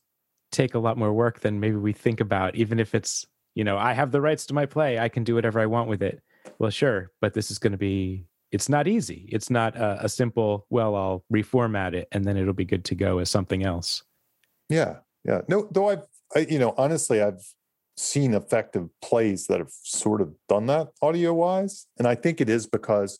take 0.52 0.74
a 0.74 0.78
lot 0.78 0.96
more 0.96 1.12
work 1.12 1.40
than 1.40 1.60
maybe 1.60 1.76
we 1.76 1.92
think 1.92 2.20
about. 2.20 2.54
Even 2.54 2.78
if 2.78 2.94
it's 2.94 3.26
you 3.54 3.64
know 3.64 3.76
I 3.76 3.92
have 3.92 4.12
the 4.12 4.20
rights 4.20 4.46
to 4.46 4.54
my 4.54 4.66
play, 4.66 4.98
I 4.98 5.08
can 5.08 5.24
do 5.24 5.34
whatever 5.34 5.60
I 5.60 5.66
want 5.66 5.88
with 5.88 6.02
it. 6.02 6.22
Well, 6.58 6.70
sure, 6.70 7.10
but 7.20 7.34
this 7.34 7.50
is 7.50 7.58
going 7.58 7.72
to 7.72 7.78
be. 7.78 8.26
It's 8.52 8.68
not 8.68 8.86
easy. 8.86 9.28
It's 9.32 9.50
not 9.50 9.76
a, 9.76 10.04
a 10.04 10.08
simple. 10.08 10.66
Well, 10.70 10.94
I'll 10.94 11.24
reformat 11.32 11.94
it 11.94 12.08
and 12.12 12.24
then 12.24 12.36
it'll 12.36 12.54
be 12.54 12.64
good 12.64 12.84
to 12.86 12.94
go 12.94 13.18
as 13.18 13.28
something 13.28 13.64
else. 13.64 14.04
Yeah, 14.68 14.98
yeah. 15.24 15.42
No, 15.48 15.68
though 15.70 15.90
I've, 15.90 16.06
I, 16.34 16.40
you 16.48 16.58
know, 16.58 16.72
honestly, 16.78 17.20
I've 17.20 17.44
seen 17.96 18.34
effective 18.34 18.88
plays 19.02 19.46
that 19.48 19.58
have 19.58 19.72
sort 19.82 20.20
of 20.20 20.34
done 20.48 20.66
that 20.66 20.88
audio 21.02 21.34
wise, 21.34 21.86
and 21.98 22.06
I 22.06 22.14
think 22.14 22.40
it 22.40 22.48
is 22.48 22.66
because 22.66 23.18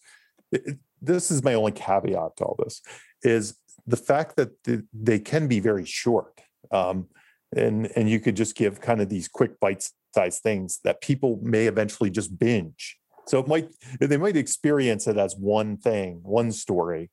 it, 0.52 0.78
this 1.00 1.30
is 1.30 1.42
my 1.42 1.54
only 1.54 1.72
caveat 1.72 2.36
to 2.36 2.44
all 2.44 2.56
this 2.58 2.82
is 3.22 3.56
the 3.86 3.96
fact 3.96 4.36
that 4.36 4.62
the, 4.64 4.84
they 4.92 5.18
can 5.18 5.48
be 5.48 5.60
very 5.60 5.84
short, 5.84 6.40
um, 6.70 7.08
and 7.54 7.90
and 7.96 8.08
you 8.10 8.20
could 8.20 8.36
just 8.36 8.56
give 8.56 8.80
kind 8.80 9.00
of 9.00 9.08
these 9.08 9.28
quick 9.28 9.58
bite 9.60 9.88
sized 10.14 10.42
things 10.42 10.80
that 10.84 11.00
people 11.00 11.38
may 11.42 11.66
eventually 11.66 12.10
just 12.10 12.38
binge. 12.38 12.96
So 13.26 13.40
it 13.40 13.48
might 13.48 13.68
they 14.00 14.16
might 14.16 14.36
experience 14.36 15.06
it 15.06 15.16
as 15.16 15.36
one 15.36 15.76
thing, 15.76 16.20
one 16.22 16.52
story, 16.52 17.10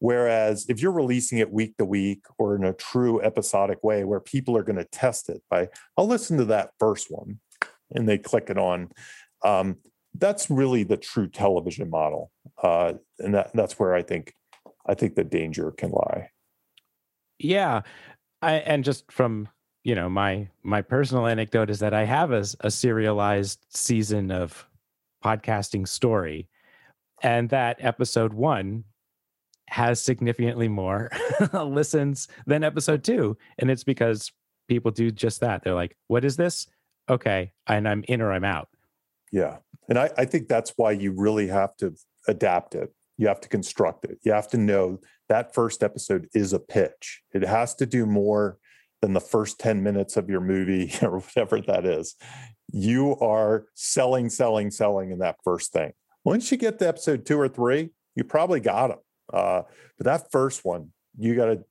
Whereas 0.00 0.66
if 0.68 0.80
you're 0.80 0.92
releasing 0.92 1.38
it 1.38 1.52
week 1.52 1.76
to 1.76 1.84
week 1.84 2.24
or 2.38 2.56
in 2.56 2.64
a 2.64 2.72
true 2.72 3.20
episodic 3.20 3.84
way 3.84 4.02
where 4.02 4.18
people 4.18 4.56
are 4.56 4.62
going 4.62 4.78
to 4.78 4.84
test 4.84 5.28
it 5.28 5.42
by, 5.50 5.68
I'll 5.96 6.08
listen 6.08 6.38
to 6.38 6.46
that 6.46 6.72
first 6.78 7.10
one 7.10 7.38
and 7.94 8.08
they 8.08 8.16
click 8.16 8.48
it 8.48 8.56
on. 8.56 8.90
Um, 9.44 9.76
that's 10.14 10.50
really 10.50 10.84
the 10.84 10.96
true 10.96 11.28
television 11.28 11.90
model. 11.90 12.32
Uh, 12.62 12.94
and 13.18 13.34
that, 13.34 13.50
that's 13.52 13.78
where 13.78 13.94
I 13.94 14.02
think, 14.02 14.32
I 14.86 14.94
think 14.94 15.14
the 15.14 15.24
danger 15.24 15.70
can 15.70 15.90
lie. 15.90 16.30
Yeah. 17.38 17.82
I, 18.42 18.54
and 18.54 18.84
just 18.84 19.10
from, 19.10 19.48
you 19.84 19.94
know, 19.94 20.08
my, 20.08 20.48
my 20.62 20.82
personal 20.82 21.26
anecdote 21.26 21.70
is 21.70 21.80
that 21.80 21.94
I 21.94 22.04
have 22.04 22.32
a, 22.32 22.44
a 22.60 22.70
serialized 22.70 23.64
season 23.70 24.30
of 24.30 24.66
podcasting 25.24 25.86
story 25.86 26.48
and 27.22 27.48
that 27.50 27.76
episode 27.80 28.32
one 28.32 28.84
has 29.68 30.00
significantly 30.00 30.68
more 30.68 31.10
listens 31.52 32.28
than 32.46 32.64
episode 32.64 33.04
two. 33.04 33.36
And 33.58 33.70
it's 33.70 33.84
because 33.84 34.32
people 34.68 34.90
do 34.90 35.10
just 35.10 35.40
that. 35.40 35.62
They're 35.62 35.74
like, 35.74 35.96
what 36.08 36.24
is 36.24 36.36
this? 36.36 36.66
Okay. 37.08 37.52
And 37.66 37.88
I'm 37.88 38.04
in 38.08 38.20
or 38.20 38.32
I'm 38.32 38.44
out. 38.44 38.68
Yeah. 39.30 39.58
And 39.88 39.98
I, 39.98 40.10
I 40.16 40.24
think 40.24 40.48
that's 40.48 40.72
why 40.76 40.92
you 40.92 41.12
really 41.12 41.46
have 41.48 41.76
to 41.78 41.94
adapt 42.26 42.74
it. 42.74 42.92
You 43.20 43.28
have 43.28 43.42
to 43.42 43.48
construct 43.50 44.06
it. 44.06 44.18
You 44.22 44.32
have 44.32 44.48
to 44.48 44.56
know 44.56 44.98
that 45.28 45.52
first 45.54 45.82
episode 45.82 46.26
is 46.32 46.54
a 46.54 46.58
pitch. 46.58 47.20
It 47.34 47.42
has 47.42 47.74
to 47.74 47.84
do 47.84 48.06
more 48.06 48.56
than 49.02 49.12
the 49.12 49.20
first 49.20 49.60
10 49.60 49.82
minutes 49.82 50.16
of 50.16 50.30
your 50.30 50.40
movie 50.40 50.90
or 51.02 51.18
whatever 51.18 51.60
that 51.60 51.84
is. 51.84 52.16
You 52.72 53.18
are 53.18 53.66
selling, 53.74 54.30
selling, 54.30 54.70
selling 54.70 55.10
in 55.10 55.18
that 55.18 55.36
first 55.44 55.70
thing. 55.70 55.92
Once 56.24 56.50
you 56.50 56.56
get 56.56 56.78
to 56.78 56.88
episode 56.88 57.26
two 57.26 57.38
or 57.38 57.48
three, 57.48 57.90
you 58.14 58.24
probably 58.24 58.58
got 58.58 58.88
them. 58.88 58.98
Uh, 59.30 59.62
but 59.98 60.06
that 60.06 60.32
first 60.32 60.64
one, 60.64 60.88
you 61.18 61.36
got 61.36 61.46
to, 61.46 61.64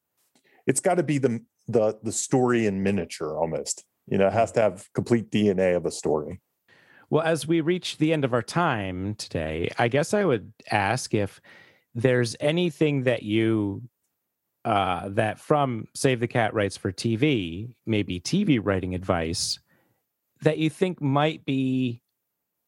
it's 0.68 0.82
got 0.82 0.96
to 0.96 1.04
be 1.04 1.18
the 1.18 1.44
the 1.68 1.98
the 2.04 2.12
story 2.12 2.68
in 2.68 2.84
miniature 2.84 3.38
almost. 3.38 3.86
You 4.08 4.20
know, 4.20 4.28
it 4.28 4.34
has 4.34 4.52
to 4.54 4.62
have 4.62 4.88
complete 4.94 5.32
DNA 5.32 5.76
of 5.76 5.86
a 5.86 5.92
story. 5.92 6.42
Well, 7.10 7.24
as 7.24 7.48
we 7.48 7.62
reach 7.62 7.98
the 7.98 8.14
end 8.14 8.24
of 8.24 8.34
our 8.34 8.42
time 8.42 9.16
today, 9.16 9.72
I 9.80 9.88
guess 9.88 10.14
I 10.14 10.26
would 10.26 10.54
ask 10.70 11.14
if 11.14 11.42
there's 11.96 12.36
anything 12.40 13.04
that 13.04 13.24
you 13.24 13.84
uh, 14.66 15.10
that 15.10 15.40
from 15.40 15.88
Save 15.96 16.20
the 16.20 16.28
Cat 16.28 16.54
writes 16.54 16.78
for 16.78 16.92
TV, 16.92 17.74
maybe 17.86 18.20
TV 18.20 18.60
writing 18.62 18.94
advice 18.94 19.58
that 20.42 20.58
you 20.58 20.70
think 20.70 21.02
might 21.02 21.46
be 21.46 22.02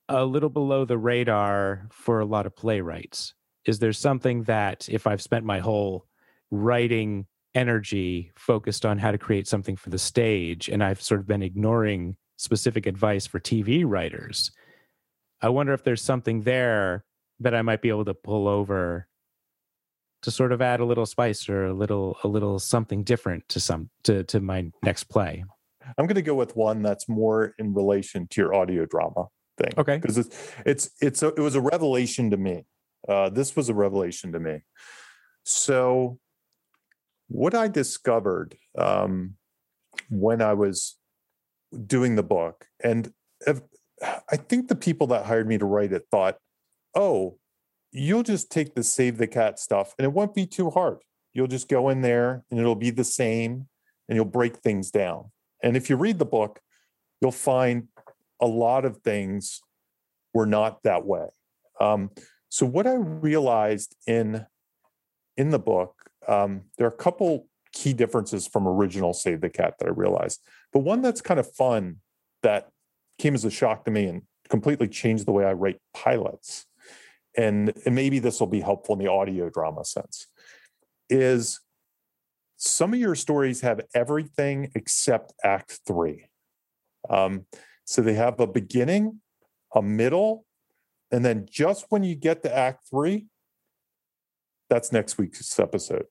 a 0.09 0.25
little 0.25 0.49
below 0.49 0.85
the 0.85 0.97
radar 0.97 1.87
for 1.91 2.19
a 2.19 2.25
lot 2.25 2.45
of 2.45 2.55
playwrights? 2.55 3.33
Is 3.65 3.79
there 3.79 3.93
something 3.93 4.43
that 4.43 4.89
if 4.89 5.05
I've 5.05 5.21
spent 5.21 5.45
my 5.45 5.59
whole 5.59 6.05
writing 6.49 7.27
energy 7.53 8.31
focused 8.35 8.85
on 8.85 8.97
how 8.97 9.11
to 9.11 9.17
create 9.17 9.47
something 9.47 9.75
for 9.75 9.89
the 9.89 9.99
stage 9.99 10.69
and 10.69 10.83
I've 10.83 11.01
sort 11.01 11.19
of 11.19 11.27
been 11.27 11.43
ignoring 11.43 12.15
specific 12.41 12.85
advice 12.85 13.25
for 13.27 13.39
TV 13.39 13.83
writers, 13.85 14.51
I 15.41 15.49
wonder 15.49 15.73
if 15.73 15.83
there's 15.83 16.01
something 16.01 16.41
there 16.41 17.05
that 17.39 17.55
I 17.55 17.61
might 17.61 17.81
be 17.81 17.89
able 17.89 18.05
to 18.05 18.13
pull 18.13 18.47
over 18.47 19.07
to 20.21 20.31
sort 20.31 20.51
of 20.51 20.61
add 20.61 20.79
a 20.79 20.85
little 20.85 21.05
spice 21.05 21.49
or 21.49 21.65
a 21.65 21.73
little 21.73 22.17
a 22.23 22.27
little 22.27 22.59
something 22.59 23.03
different 23.03 23.47
to 23.49 23.59
some 23.59 23.89
to 24.03 24.23
to 24.25 24.39
my 24.39 24.71
next 24.83 25.05
play. 25.05 25.43
I'm 25.97 26.05
going 26.05 26.15
to 26.15 26.21
go 26.21 26.35
with 26.35 26.55
one 26.55 26.83
that's 26.83 27.09
more 27.09 27.55
in 27.57 27.73
relation 27.73 28.27
to 28.27 28.41
your 28.41 28.53
audio 28.53 28.85
drama 28.85 29.27
thing. 29.57 29.73
Okay. 29.77 29.97
Because 29.97 30.17
it's 30.19 30.53
it's 30.65 30.91
it's 31.01 31.23
a, 31.23 31.29
it 31.29 31.39
was 31.39 31.55
a 31.55 31.61
revelation 31.61 32.29
to 32.29 32.37
me 32.37 32.65
uh, 33.07 33.29
this 33.29 33.55
was 33.55 33.69
a 33.69 33.73
revelation 33.73 34.31
to 34.33 34.39
me. 34.39 34.61
So, 35.43 36.19
what 37.27 37.55
I 37.55 37.67
discovered 37.67 38.55
um, 38.77 39.35
when 40.09 40.41
I 40.41 40.53
was 40.53 40.97
doing 41.88 42.15
the 42.15 42.24
book, 42.24 42.67
and 42.84 43.11
I 44.03 44.38
think 44.38 44.67
the 44.67 44.76
people 44.76 45.07
that 45.07 45.26
hired 45.26 45.47
me 45.47 45.57
to 45.57 45.65
write 45.65 45.93
it 45.93 46.07
thought, 46.09 46.38
oh, 46.95 47.38
you'll 47.91 48.24
just 48.24 48.51
take 48.51 48.74
the 48.74 48.84
save 48.84 49.17
the 49.17 49.28
cat 49.28 49.59
stuff 49.59 49.93
and 49.97 50.05
it 50.05 50.13
won't 50.13 50.34
be 50.34 50.45
too 50.45 50.69
hard. 50.69 50.99
You'll 51.34 51.47
just 51.47 51.69
go 51.69 51.89
in 51.89 52.01
there 52.01 52.43
and 52.49 52.59
it'll 52.59 52.76
be 52.76 52.89
the 52.89 53.03
same 53.03 53.67
and 54.07 54.15
you'll 54.15 54.26
break 54.26 54.57
things 54.57 54.91
down. 54.91 55.32
And 55.63 55.78
if 55.78 55.89
you 55.89 55.95
read 55.95 56.19
the 56.19 56.26
book, 56.26 56.59
you'll 57.22 57.32
find 57.32 57.88
a 58.41 58.47
lot 58.47 58.86
of 58.86 58.97
things 58.97 59.61
were 60.34 60.45
not 60.47 60.84
that 60.84 61.05
way. 61.05 61.28
Um, 61.80 62.09
so 62.49 62.65
what 62.65 62.88
I 62.88 62.95
realized 62.95 63.95
in 64.07 64.45
in 65.38 65.49
the 65.49 65.59
book, 65.59 65.95
um, 66.28 66.63
there 66.78 66.88
are 66.88 66.91
a 66.91 66.97
couple 66.97 67.47
key 67.72 67.93
differences 67.93 68.47
from 68.47 68.67
original 68.67 69.13
Save 69.13 69.41
the 69.41 69.49
Cat 69.49 69.76
that 69.80 69.88
I 69.88 69.91
realized, 69.91 70.41
but 70.74 70.80
one 70.80 71.01
that's 71.01 71.22
kind 71.22 71.39
of 71.39 71.53
fun 71.53 71.97
that 72.43 72.69
came 73.19 73.36
as 73.36 73.45
a 73.45 73.51
shock 73.51 73.86
to 73.86 73.91
me 73.91 74.05
and 74.05 74.24
completely 74.49 74.88
changed 74.88 75.26
the 75.26 75.32
way 75.32 75.45
I 75.45 75.53
write 75.53 75.80
pilots, 75.93 76.65
and, 77.38 77.74
and 77.86 77.95
maybe 77.95 78.19
this 78.19 78.39
will 78.39 78.47
be 78.47 78.61
helpful 78.61 78.93
in 78.93 78.99
the 78.99 79.11
audio 79.11 79.49
drama 79.49 79.86
sense, 79.86 80.28
is 81.09 81.59
some 82.57 82.93
of 82.93 82.99
your 82.99 83.15
stories 83.15 83.61
have 83.61 83.82
everything 83.95 84.72
except 84.76 85.34
Act 85.43 85.80
Three. 85.88 86.30
Um, 87.09 87.45
so 87.86 88.01
they 88.01 88.13
have 88.13 88.39
a 88.39 88.47
beginning, 88.47 89.22
a 89.74 89.82
middle, 89.82 90.45
and 91.11 91.26
then 91.26 91.47
just 91.49 91.86
when 91.89 92.03
you 92.03 92.15
get 92.15 92.43
to 92.43 92.55
Act 92.55 92.88
Three, 92.89 93.28
that's 94.69 94.91
next 94.91 95.17
week's 95.17 95.59
episode. 95.59 96.05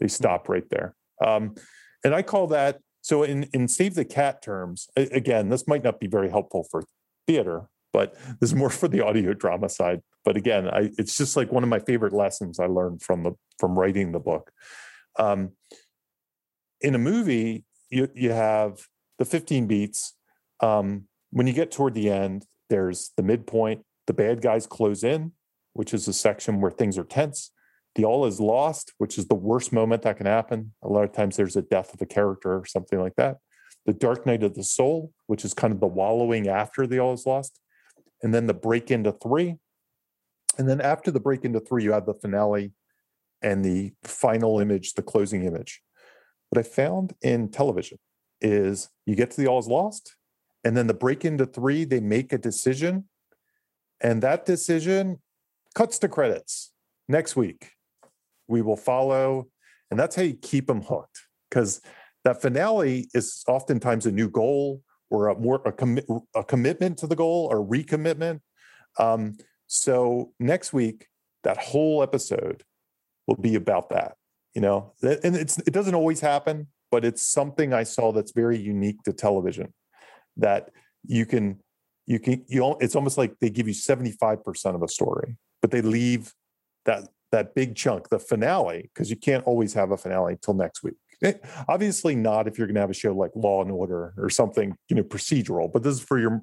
They 0.00 0.08
stop 0.08 0.48
right 0.48 0.68
there. 0.70 0.94
Um, 1.24 1.54
and 2.02 2.14
I 2.14 2.22
call 2.22 2.48
that 2.48 2.80
so 3.00 3.22
in, 3.22 3.44
in 3.52 3.68
Save 3.68 3.94
the 3.94 4.04
Cat 4.04 4.42
terms, 4.42 4.88
again, 4.96 5.48
this 5.48 5.66
might 5.66 5.82
not 5.82 6.00
be 6.00 6.06
very 6.06 6.30
helpful 6.30 6.64
for 6.70 6.84
theater, 7.26 7.68
but 7.92 8.14
this 8.40 8.50
is 8.50 8.54
more 8.54 8.70
for 8.70 8.88
the 8.88 9.04
audio 9.04 9.32
drama 9.32 9.68
side. 9.68 10.02
But 10.24 10.36
again, 10.36 10.68
I, 10.68 10.90
it's 10.98 11.16
just 11.16 11.36
like 11.36 11.50
one 11.50 11.62
of 11.62 11.68
my 11.68 11.78
favorite 11.78 12.12
lessons 12.12 12.60
I 12.60 12.66
learned 12.66 13.02
from 13.02 13.22
the 13.22 13.32
from 13.58 13.78
writing 13.78 14.12
the 14.12 14.20
book. 14.20 14.52
Um, 15.18 15.52
in 16.80 16.94
a 16.94 16.98
movie, 16.98 17.64
you 17.88 18.08
you 18.14 18.32
have 18.32 18.86
the 19.18 19.24
15 19.24 19.66
beats. 19.66 20.14
Um, 20.60 21.06
when 21.30 21.46
you 21.46 21.52
get 21.52 21.70
toward 21.70 21.94
the 21.94 22.10
end, 22.10 22.46
there's 22.68 23.12
the 23.16 23.22
midpoint, 23.22 23.84
the 24.06 24.12
bad 24.12 24.42
guys 24.42 24.66
close 24.66 25.02
in, 25.04 25.32
which 25.72 25.94
is 25.94 26.06
a 26.06 26.12
section 26.12 26.60
where 26.60 26.70
things 26.70 26.98
are 26.98 27.04
tense. 27.04 27.50
The 27.96 28.04
all 28.04 28.26
is 28.26 28.40
lost, 28.40 28.92
which 28.98 29.18
is 29.18 29.26
the 29.26 29.34
worst 29.34 29.72
moment 29.72 30.02
that 30.02 30.16
can 30.16 30.26
happen. 30.26 30.72
A 30.82 30.88
lot 30.88 31.04
of 31.04 31.12
times 31.12 31.36
there's 31.36 31.56
a 31.56 31.62
death 31.62 31.92
of 31.92 32.00
a 32.00 32.06
character 32.06 32.54
or 32.54 32.64
something 32.64 33.00
like 33.00 33.16
that. 33.16 33.38
The 33.86 33.92
dark 33.92 34.26
night 34.26 34.42
of 34.42 34.54
the 34.54 34.62
soul, 34.62 35.12
which 35.26 35.44
is 35.44 35.54
kind 35.54 35.72
of 35.72 35.80
the 35.80 35.86
wallowing 35.86 36.48
after 36.48 36.86
the 36.86 36.98
all 37.00 37.12
is 37.12 37.26
lost. 37.26 37.60
And 38.22 38.34
then 38.34 38.46
the 38.46 38.54
break 38.54 38.90
into 38.90 39.12
three. 39.12 39.56
And 40.58 40.68
then 40.68 40.80
after 40.80 41.10
the 41.10 41.20
break 41.20 41.44
into 41.44 41.60
three, 41.60 41.84
you 41.84 41.92
have 41.92 42.06
the 42.06 42.14
finale 42.14 42.72
and 43.42 43.64
the 43.64 43.92
final 44.04 44.60
image, 44.60 44.94
the 44.94 45.02
closing 45.02 45.44
image. 45.44 45.80
What 46.50 46.64
I 46.64 46.68
found 46.68 47.14
in 47.22 47.50
television 47.50 47.98
is 48.40 48.90
you 49.06 49.14
get 49.14 49.30
to 49.32 49.40
the 49.40 49.46
all 49.46 49.58
is 49.58 49.66
lost, 49.66 50.16
and 50.64 50.76
then 50.76 50.86
the 50.86 50.94
break 50.94 51.24
into 51.24 51.46
three, 51.46 51.84
they 51.84 52.00
make 52.00 52.32
a 52.32 52.38
decision 52.38 53.08
and 54.00 54.22
that 54.22 54.46
decision 54.46 55.20
cuts 55.74 55.98
to 55.98 56.08
credits 56.08 56.72
next 57.08 57.36
week. 57.36 57.72
We 58.50 58.62
will 58.62 58.76
follow, 58.76 59.46
and 59.90 59.98
that's 59.98 60.16
how 60.16 60.22
you 60.22 60.34
keep 60.34 60.66
them 60.66 60.82
hooked 60.82 61.20
because 61.48 61.80
that 62.24 62.42
finale 62.42 63.08
is 63.14 63.44
oftentimes 63.48 64.06
a 64.06 64.12
new 64.12 64.28
goal 64.28 64.82
or 65.08 65.28
a 65.28 65.38
more 65.38 65.62
a, 65.64 65.72
commi- 65.72 66.22
a 66.34 66.44
commitment 66.44 66.98
to 66.98 67.06
the 67.06 67.16
goal 67.16 67.48
or 67.50 67.64
recommitment. 67.64 68.40
Um, 68.98 69.38
so 69.68 70.32
next 70.40 70.72
week, 70.72 71.06
that 71.44 71.56
whole 71.56 72.02
episode 72.02 72.64
will 73.26 73.36
be 73.36 73.54
about 73.54 73.90
that. 73.90 74.16
You 74.54 74.60
know, 74.60 74.94
and 75.02 75.36
it's 75.36 75.58
it 75.58 75.72
doesn't 75.72 75.94
always 75.94 76.20
happen, 76.20 76.66
but 76.90 77.04
it's 77.04 77.22
something 77.22 77.72
I 77.72 77.84
saw 77.84 78.10
that's 78.10 78.32
very 78.32 78.58
unique 78.58 79.02
to 79.04 79.12
television. 79.12 79.72
That 80.36 80.70
you 81.06 81.24
can 81.24 81.60
you 82.06 82.18
can 82.18 82.44
you 82.48 82.76
it's 82.80 82.96
almost 82.96 83.16
like 83.16 83.38
they 83.38 83.48
give 83.48 83.68
you 83.68 83.74
75% 83.74 84.74
of 84.74 84.82
a 84.82 84.88
story 84.88 85.36
but 85.60 85.70
they 85.70 85.82
leave 85.82 86.32
that 86.84 87.08
that 87.32 87.54
big 87.54 87.74
chunk 87.74 88.08
the 88.08 88.18
finale 88.18 88.90
because 88.92 89.10
you 89.10 89.16
can't 89.16 89.44
always 89.44 89.74
have 89.74 89.90
a 89.90 89.96
finale 89.96 90.32
until 90.32 90.54
next 90.54 90.82
week 90.82 90.94
it, 91.20 91.44
obviously 91.68 92.14
not 92.14 92.46
if 92.46 92.58
you're 92.58 92.66
going 92.66 92.74
to 92.74 92.80
have 92.80 92.90
a 92.90 92.94
show 92.94 93.12
like 93.12 93.30
law 93.34 93.62
and 93.62 93.70
order 93.70 94.14
or 94.16 94.30
something 94.30 94.74
you 94.88 94.96
know 94.96 95.02
procedural 95.02 95.70
but 95.72 95.82
this 95.82 95.94
is 95.94 96.00
for 96.00 96.18
your 96.18 96.40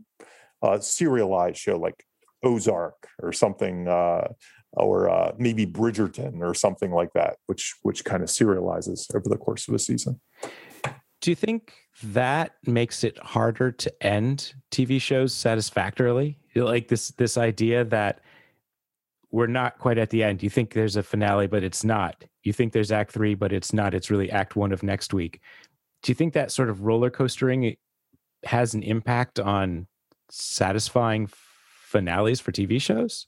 uh, 0.62 0.80
serialized 0.80 1.58
show 1.58 1.78
like 1.78 2.04
ozark 2.44 3.08
or 3.22 3.32
something 3.32 3.88
uh, 3.88 4.28
or 4.74 5.10
uh, 5.10 5.32
maybe 5.38 5.66
bridgerton 5.66 6.42
or 6.42 6.54
something 6.54 6.92
like 6.92 7.12
that 7.14 7.38
which 7.48 7.76
which 7.82 8.06
kind 8.06 8.24
of 8.24 8.30
serializes 8.30 9.14
over 9.16 9.28
the 9.30 9.38
course 9.38 9.68
of 9.68 9.74
a 9.74 9.80
season 9.80 10.20
do 11.22 11.32
you 11.32 11.36
think 11.36 11.74
that 12.04 12.54
makes 12.66 13.04
it 13.04 13.18
harder 13.18 13.72
to 13.72 14.04
end 14.06 14.54
TV 14.72 15.02
shows 15.02 15.34
satisfactorily? 15.34 16.38
Like 16.56 16.88
this 16.88 17.10
this 17.12 17.38
idea 17.38 17.84
that 17.86 18.22
we're 19.32 19.48
not 19.48 19.78
quite 19.78 19.98
at 19.98 20.10
the 20.10 20.24
end. 20.24 20.42
You 20.42 20.50
think 20.50 20.74
there's 20.74 20.96
a 20.96 21.04
finale, 21.04 21.48
but 21.48 21.64
it's 21.64 21.84
not. 21.84 22.24
You 22.44 22.54
think 22.54 22.74
there's 22.74 22.92
act 22.92 23.12
three, 23.12 23.36
but 23.36 23.52
it's 23.52 23.74
not. 23.74 23.94
It's 23.94 24.10
really 24.10 24.32
act 24.32 24.56
one 24.56 24.72
of 24.72 24.84
next 24.84 25.14
week. 25.14 25.42
Do 26.04 26.12
you 26.12 26.16
think 26.16 26.34
that 26.34 26.52
sort 26.52 26.70
of 26.70 26.82
roller 26.82 27.10
coastering 27.10 27.76
has 28.46 28.74
an 28.74 28.84
impact 28.84 29.40
on 29.40 29.88
satisfying 30.30 31.30
finales 31.30 32.40
for 32.40 32.52
TV 32.52 32.82
shows? 32.82 33.28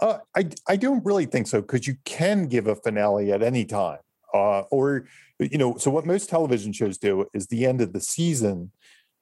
Uh, 0.00 0.18
I 0.36 0.50
I 0.68 0.76
don't 0.76 1.04
really 1.04 1.24
think 1.24 1.46
so 1.46 1.62
because 1.62 1.86
you 1.86 1.96
can 2.04 2.48
give 2.48 2.66
a 2.66 2.76
finale 2.76 3.32
at 3.32 3.42
any 3.42 3.64
time, 3.64 4.00
uh, 4.34 4.60
or 4.70 5.06
you 5.38 5.56
know, 5.56 5.76
so 5.78 5.90
what 5.90 6.04
most 6.04 6.28
television 6.28 6.72
shows 6.72 6.98
do 6.98 7.26
is 7.32 7.46
the 7.46 7.64
end 7.64 7.80
of 7.80 7.92
the 7.92 8.00
season, 8.00 8.72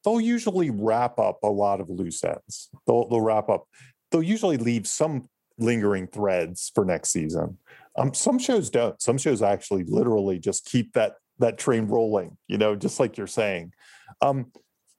they'll 0.04 0.20
usually 0.20 0.70
wrap 0.70 1.18
up 1.18 1.38
a 1.42 1.48
lot 1.48 1.80
of 1.80 1.90
loose 1.90 2.22
ends. 2.24 2.70
They'll, 2.86 3.08
they'll 3.08 3.20
wrap 3.20 3.48
up, 3.48 3.66
they'll 4.10 4.22
usually 4.22 4.56
leave 4.56 4.86
some 4.86 5.28
lingering 5.58 6.06
threads 6.06 6.70
for 6.74 6.84
next 6.84 7.10
season. 7.10 7.58
Um, 7.96 8.12
some 8.12 8.38
shows 8.38 8.70
don't. 8.70 9.00
Some 9.00 9.18
shows 9.18 9.42
actually 9.42 9.84
literally 9.84 10.38
just 10.38 10.64
keep 10.64 10.92
that 10.94 11.14
that 11.38 11.58
train 11.58 11.86
rolling, 11.86 12.36
you 12.48 12.58
know, 12.58 12.76
just 12.76 13.00
like 13.00 13.16
you're 13.16 13.26
saying. 13.26 13.72
Um, 14.20 14.52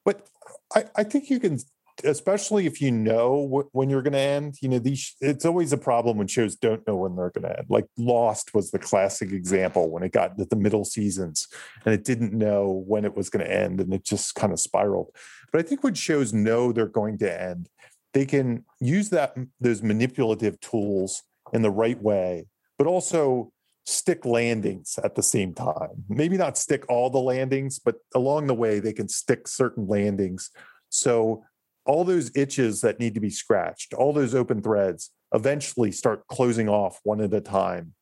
but 0.04 0.28
I, 0.74 0.86
I 0.96 1.04
think 1.04 1.30
you 1.30 1.40
can 1.40 1.60
especially 2.04 2.66
if 2.66 2.82
you 2.82 2.92
know 2.92 3.48
wh- 3.48 3.74
when 3.74 3.90
you're 3.90 4.02
going 4.02 4.14
to 4.14 4.20
end 4.20 4.56
you 4.62 4.68
know 4.68 4.80
these 4.80 5.16
it's 5.22 5.46
always 5.46 5.72
a 5.72 5.78
problem 5.78 6.18
when 6.18 6.28
shows 6.28 6.56
don't 6.56 6.86
know 6.86 6.96
when 6.96 7.16
they're 7.16 7.30
going 7.30 7.44
to 7.44 7.58
end 7.58 7.66
like 7.70 7.86
lost 7.98 8.54
was 8.54 8.72
the 8.72 8.80
classic 8.80 9.32
example 9.32 9.90
when 9.90 10.04
it 10.04 10.12
got 10.12 10.38
to 10.38 10.46
the 10.46 10.56
middle 10.58 10.84
seasons 10.84 11.48
and 11.86 11.94
it 11.94 12.04
didn't 12.04 12.34
know 12.34 12.84
when 12.86 13.06
it 13.06 13.16
was 13.16 13.30
going 13.30 13.46
to 13.46 13.52
end 13.52 13.80
and 13.80 13.94
it 13.94 14.04
just 14.04 14.36
kind 14.36 14.52
of 14.52 14.60
spiraled 14.60 15.10
but 15.52 15.60
i 15.60 15.64
think 15.64 15.84
when 15.84 15.94
shows 15.94 16.34
know 16.34 16.72
they're 16.72 16.86
going 16.86 17.18
to 17.18 17.42
end 17.42 17.70
they 18.16 18.26
can 18.26 18.66
use 18.80 19.10
that 19.10 19.38
those 19.60 19.84
manipulative 19.84 20.60
tools 20.60 21.22
in 21.54 21.62
the 21.62 21.70
right 21.70 22.02
way 22.02 22.48
but 22.80 22.88
also 22.88 23.52
stick 23.86 24.26
landings 24.26 24.98
at 25.04 25.14
the 25.14 25.22
same 25.22 25.54
time 25.54 26.04
maybe 26.10 26.38
not 26.38 26.58
stick 26.58 26.84
all 26.90 27.12
the 27.12 27.20
landings 27.20 27.78
but 27.78 27.98
along 28.16 28.48
the 28.48 28.56
way 28.56 28.80
they 28.80 28.94
can 28.94 29.08
stick 29.08 29.48
certain 29.48 29.88
landings 29.88 30.50
so 30.90 31.44
all 31.86 32.04
those 32.04 32.32
itches 32.36 32.82
that 32.82 33.00
need 33.00 33.14
to 33.14 33.20
be 33.20 33.30
scratched, 33.30 33.94
all 33.94 34.12
those 34.12 34.36
open 34.36 34.62
threads 34.62 35.12
eventually 35.34 35.92
start 35.92 36.28
closing 36.28 36.68
off 36.68 37.00
one 37.04 37.22
at 37.22 37.34
a 37.34 37.42
time. 37.42 37.94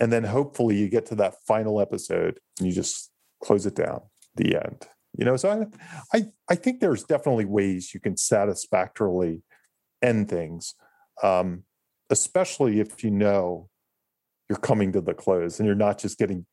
And 0.00 0.12
then 0.12 0.24
hopefully 0.24 0.76
you 0.76 0.88
get 0.88 1.06
to 1.06 1.14
that 1.16 1.34
final 1.46 1.80
episode 1.80 2.40
and 2.58 2.68
you 2.68 2.74
just 2.74 3.10
close 3.42 3.66
it 3.66 3.74
down, 3.74 4.00
the 4.36 4.56
end. 4.56 4.86
You 5.16 5.24
know, 5.24 5.36
so 5.36 5.68
I, 6.12 6.16
I, 6.16 6.26
I 6.50 6.54
think 6.54 6.80
there's 6.80 7.04
definitely 7.04 7.44
ways 7.44 7.92
you 7.94 8.00
can 8.00 8.16
satisfactorily 8.16 9.42
end 10.02 10.28
things, 10.28 10.74
um, 11.22 11.64
especially 12.10 12.80
if 12.80 13.02
you 13.04 13.10
know 13.10 13.68
you're 14.48 14.58
coming 14.58 14.92
to 14.92 15.00
the 15.00 15.14
close 15.14 15.58
and 15.58 15.66
you're 15.66 15.74
not 15.74 15.98
just 15.98 16.18
getting 16.18 16.46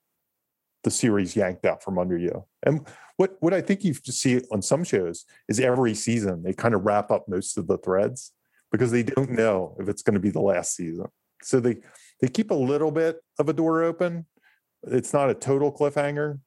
the 0.84 0.92
series 0.92 1.36
yanked 1.36 1.66
out 1.66 1.84
from 1.84 1.98
under 1.98 2.18
you. 2.18 2.46
And 2.64 2.86
what 3.18 3.38
what 3.40 3.54
I 3.54 3.62
think 3.62 3.84
you 3.84 3.94
see 3.94 4.42
on 4.52 4.62
some 4.62 4.84
shows 4.84 5.26
is 5.50 5.60
every 5.60 5.94
season 5.96 6.44
they 6.44 6.54
kind 6.54 6.76
of 6.76 6.86
wrap 6.86 7.12
up 7.12 7.28
most 7.28 7.58
of 7.58 7.68
the 7.68 7.78
threads 7.78 8.32
because 8.72 8.92
they 8.92 9.04
don't 9.04 9.32
know 9.32 9.76
if 9.80 9.90
it's 9.90 10.02
going 10.02 10.14
to 10.14 10.20
be 10.20 10.30
the 10.30 10.42
last 10.42 10.76
season. 10.76 11.08
So 11.42 11.60
they 11.60 11.78
they 12.22 12.28
keep 12.28 12.52
a 12.52 12.56
little 12.56 12.92
bit 12.92 13.18
of 13.40 13.50
a 13.50 13.54
door 13.54 13.84
open. 13.84 14.26
It's 14.84 15.14
not 15.14 15.30
a 15.30 15.34
total 15.34 15.72
cliffhanger, 15.72 16.40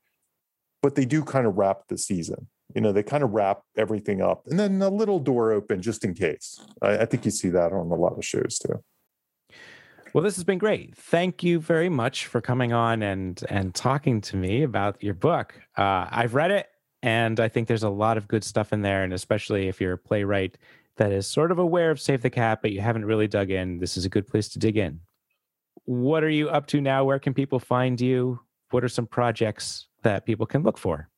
but 0.83 0.95
they 0.95 1.05
do 1.05 1.25
kind 1.25 1.47
of 1.47 1.57
wrap 1.57 1.89
the 1.89 1.99
season. 1.99 2.49
You 2.79 2.83
know, 2.83 2.93
they 2.93 3.03
kind 3.03 3.25
of 3.25 3.33
wrap 3.33 3.63
everything 3.77 4.23
up 4.23 4.47
and 4.47 4.57
then 4.57 4.81
a 4.81 4.89
little 4.89 5.19
door 5.19 5.51
open 5.51 5.83
just 5.83 6.05
in 6.05 6.15
case. 6.15 6.65
I, 6.81 6.99
I 6.99 7.05
think 7.07 7.25
you 7.25 7.33
see 7.33 7.49
that 7.49 7.73
on 7.73 7.91
a 7.91 7.97
lot 7.97 8.17
of 8.17 8.25
shows 8.25 8.57
too. 8.57 8.85
Well, 10.15 10.23
this 10.23 10.37
has 10.37 10.45
been 10.45 10.59
great. 10.59 10.97
Thank 10.97 11.43
you 11.43 11.59
very 11.59 11.89
much 11.89 12.27
for 12.27 12.41
coming 12.41 12.73
on 12.73 13.03
and 13.03 13.43
and 13.49 13.75
talking 13.75 14.21
to 14.21 14.37
me 14.37 14.63
about 14.63 15.03
your 15.03 15.15
book. 15.15 15.61
Uh, 15.77 16.07
I've 16.09 16.37
read 16.37 16.53
it, 16.53 16.69
and 17.03 17.41
I 17.41 17.49
think 17.49 17.67
there's 17.67 17.83
a 17.83 17.91
lot 17.91 18.17
of 18.17 18.29
good 18.29 18.45
stuff 18.45 18.73
in 18.73 18.83
there. 18.83 19.03
And 19.03 19.13
especially 19.13 19.67
if 19.67 19.81
you're 19.81 19.95
a 19.95 19.99
playwright 19.99 20.57
that 20.99 21.11
is 21.11 21.27
sort 21.27 21.51
of 21.51 21.59
aware 21.59 21.91
of 21.91 22.01
Save 22.01 22.23
the 22.23 22.31
Cat, 22.31 22.61
but 22.63 22.71
you 22.71 22.81
haven't 22.81 23.07
really 23.07 23.27
dug 23.27 23.51
in, 23.51 23.81
this 23.81 23.97
is 23.97 24.05
a 24.05 24.09
good 24.09 24.29
place 24.29 24.49
to 24.51 24.61
dig 24.61 24.77
in. 24.77 25.01
What 25.85 26.23
are 26.23 26.31
you 26.31 26.49
up 26.49 26.69
to 26.69 26.81
now? 26.81 27.03
Where 27.03 27.19
can 27.19 27.35
people 27.35 27.59
find 27.59 28.01
you? 28.01 28.39
What 28.71 28.85
are 28.85 28.89
some 28.89 29.09
projects 29.09 29.89
that 30.05 30.27
people 30.27 30.47
can 30.47 30.63
look 30.63 30.79
for? 30.79 31.09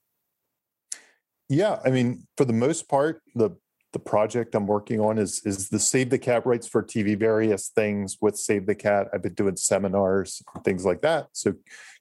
Yeah, 1.50 1.80
I 1.84 1.90
mean, 1.90 2.28
for 2.36 2.44
the 2.44 2.52
most 2.52 2.88
part, 2.88 3.22
the 3.34 3.50
the 3.92 3.98
project 3.98 4.54
I'm 4.54 4.68
working 4.68 5.00
on 5.00 5.18
is 5.18 5.42
is 5.44 5.68
the 5.68 5.80
Save 5.80 6.10
the 6.10 6.18
Cat 6.18 6.46
writes 6.46 6.68
for 6.68 6.80
TV, 6.80 7.18
various 7.18 7.70
things 7.70 8.18
with 8.20 8.38
Save 8.38 8.66
the 8.66 8.74
Cat. 8.76 9.08
I've 9.12 9.22
been 9.22 9.34
doing 9.34 9.56
seminars, 9.56 10.42
and 10.54 10.64
things 10.64 10.84
like 10.84 11.02
that. 11.02 11.26
So 11.32 11.54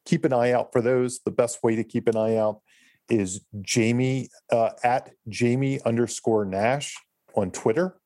keep 0.06 0.24
an 0.24 0.34
eye 0.34 0.52
out 0.52 0.72
for 0.72 0.82
those. 0.82 1.22
The 1.26 1.32
best 1.32 1.64
way 1.64 1.76
to 1.76 1.84
keep 1.84 2.08
an 2.08 2.16
eye 2.16 2.38
out 2.38 2.62
is 3.10 3.42
Jamie 3.62 4.30
uh, 4.52 4.70
at 4.84 5.10
Jamie 5.28 5.82
underscore 5.84 6.46
Nash 6.46 6.96
on 7.34 7.50
Twitter. 7.50 7.98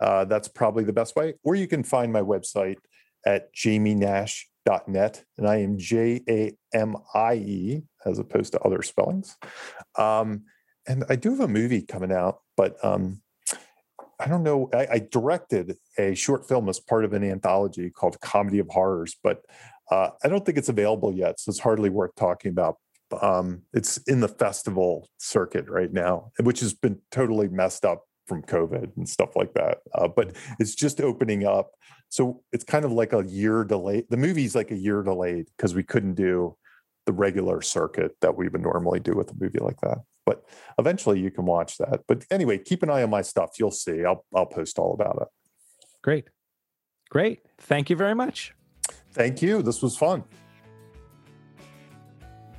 Uh, 0.00 0.24
that's 0.24 0.48
probably 0.48 0.82
the 0.82 0.92
best 0.92 1.14
way. 1.14 1.34
Or 1.44 1.54
you 1.54 1.68
can 1.68 1.84
find 1.84 2.12
my 2.12 2.22
website 2.22 2.78
at 3.24 3.54
jamienash.net. 3.54 5.24
And 5.38 5.48
I 5.48 5.56
am 5.58 5.78
J 5.78 6.22
A 6.28 6.56
M 6.74 6.96
I 7.14 7.34
E 7.34 7.82
as 8.04 8.18
opposed 8.18 8.52
to 8.54 8.60
other 8.62 8.82
spellings. 8.82 9.36
Um, 9.96 10.42
and 10.88 11.04
I 11.08 11.16
do 11.16 11.30
have 11.30 11.40
a 11.40 11.48
movie 11.48 11.82
coming 11.82 12.10
out, 12.10 12.40
but 12.56 12.82
um, 12.82 13.20
I 14.18 14.26
don't 14.26 14.42
know. 14.42 14.68
I, 14.72 14.88
I, 14.92 14.98
directed 14.98 15.76
a 15.98 16.14
short 16.14 16.48
film 16.48 16.68
as 16.68 16.80
part 16.80 17.04
of 17.04 17.12
an 17.12 17.22
anthology 17.22 17.90
called 17.90 18.20
Comedy 18.20 18.58
of 18.58 18.68
Horrors, 18.70 19.16
but 19.22 19.42
uh, 19.90 20.10
I 20.24 20.28
don't 20.28 20.44
think 20.44 20.58
it's 20.58 20.68
available 20.68 21.12
yet, 21.12 21.38
so 21.38 21.50
it's 21.50 21.60
hardly 21.60 21.90
worth 21.90 22.14
talking 22.16 22.50
about. 22.50 22.78
Um, 23.22 23.62
it's 23.72 23.98
in 23.98 24.20
the 24.20 24.28
festival 24.28 25.08
circuit 25.18 25.68
right 25.68 25.92
now, 25.92 26.32
which 26.42 26.60
has 26.60 26.74
been 26.74 27.00
totally 27.10 27.48
messed 27.48 27.84
up 27.84 28.04
from 28.26 28.42
COVID 28.42 28.96
and 28.96 29.08
stuff 29.08 29.36
like 29.36 29.54
that. 29.54 29.78
Uh, 29.94 30.08
but 30.08 30.36
it's 30.58 30.74
just 30.74 31.00
opening 31.00 31.46
up, 31.46 31.70
so 32.08 32.42
it's 32.52 32.64
kind 32.64 32.84
of 32.84 32.92
like 32.92 33.12
a 33.12 33.24
year 33.24 33.64
delayed. 33.64 34.06
The 34.10 34.16
movie's 34.16 34.54
like 34.54 34.70
a 34.70 34.76
year 34.76 35.02
delayed 35.02 35.46
because 35.56 35.74
we 35.74 35.84
couldn't 35.84 36.14
do 36.14 36.56
the 37.08 37.12
regular 37.14 37.62
circuit 37.62 38.14
that 38.20 38.36
we 38.36 38.48
would 38.48 38.60
normally 38.60 39.00
do 39.00 39.14
with 39.14 39.30
a 39.30 39.34
movie 39.40 39.60
like 39.60 39.80
that. 39.80 39.96
But 40.26 40.44
eventually 40.78 41.18
you 41.18 41.30
can 41.30 41.46
watch 41.46 41.78
that. 41.78 42.02
But 42.06 42.26
anyway, 42.30 42.58
keep 42.58 42.82
an 42.82 42.90
eye 42.90 43.02
on 43.02 43.08
my 43.08 43.22
stuff. 43.22 43.52
You'll 43.58 43.70
see. 43.70 44.04
I'll 44.04 44.26
I'll 44.36 44.44
post 44.44 44.78
all 44.78 44.92
about 44.92 45.16
it. 45.22 45.28
Great. 46.02 46.28
Great. 47.08 47.40
Thank 47.56 47.88
you 47.88 47.96
very 47.96 48.14
much. 48.14 48.52
Thank 49.12 49.40
you. 49.40 49.62
This 49.62 49.80
was 49.80 49.96
fun. 49.96 50.22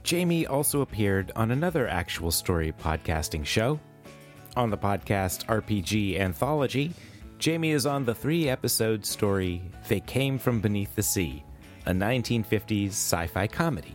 Jamie 0.02 0.48
also 0.48 0.82
appeared 0.82 1.32
on 1.36 1.52
another 1.52 1.88
actual 1.88 2.32
story 2.32 2.72
podcasting 2.72 3.46
show. 3.46 3.80
On 4.58 4.72
the 4.72 4.78
podcast 4.80 5.46
RPG 5.46 6.20
Anthology, 6.20 6.92
Jamie 7.38 7.70
is 7.70 7.86
on 7.86 8.04
the 8.04 8.16
three 8.16 8.50
episode 8.50 9.06
story 9.06 9.62
They 9.88 10.00
Came 10.00 10.40
From 10.40 10.60
Beneath 10.60 10.96
the 10.96 11.04
Sea, 11.04 11.44
a 11.86 11.92
1950s 11.92 12.88
sci 12.88 13.28
fi 13.28 13.46
comedy. 13.46 13.94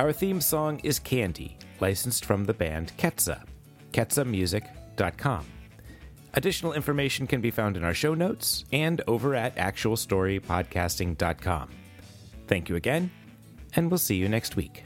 Our 0.00 0.12
theme 0.14 0.40
song 0.40 0.80
is 0.82 0.98
Candy, 0.98 1.58
licensed 1.78 2.24
from 2.24 2.46
the 2.46 2.54
band 2.54 2.92
Ketsa, 2.96 3.42
ketsamusic.com. 3.92 5.44
Additional 6.32 6.72
information 6.72 7.26
can 7.26 7.42
be 7.42 7.50
found 7.50 7.76
in 7.76 7.84
our 7.84 7.92
show 7.92 8.14
notes 8.14 8.64
and 8.72 9.02
over 9.06 9.34
at 9.34 9.54
actualstorypodcasting.com. 9.56 11.68
Thank 12.46 12.70
you 12.70 12.76
again, 12.76 13.10
and 13.76 13.90
we'll 13.90 13.98
see 13.98 14.16
you 14.16 14.30
next 14.30 14.56
week. 14.56 14.84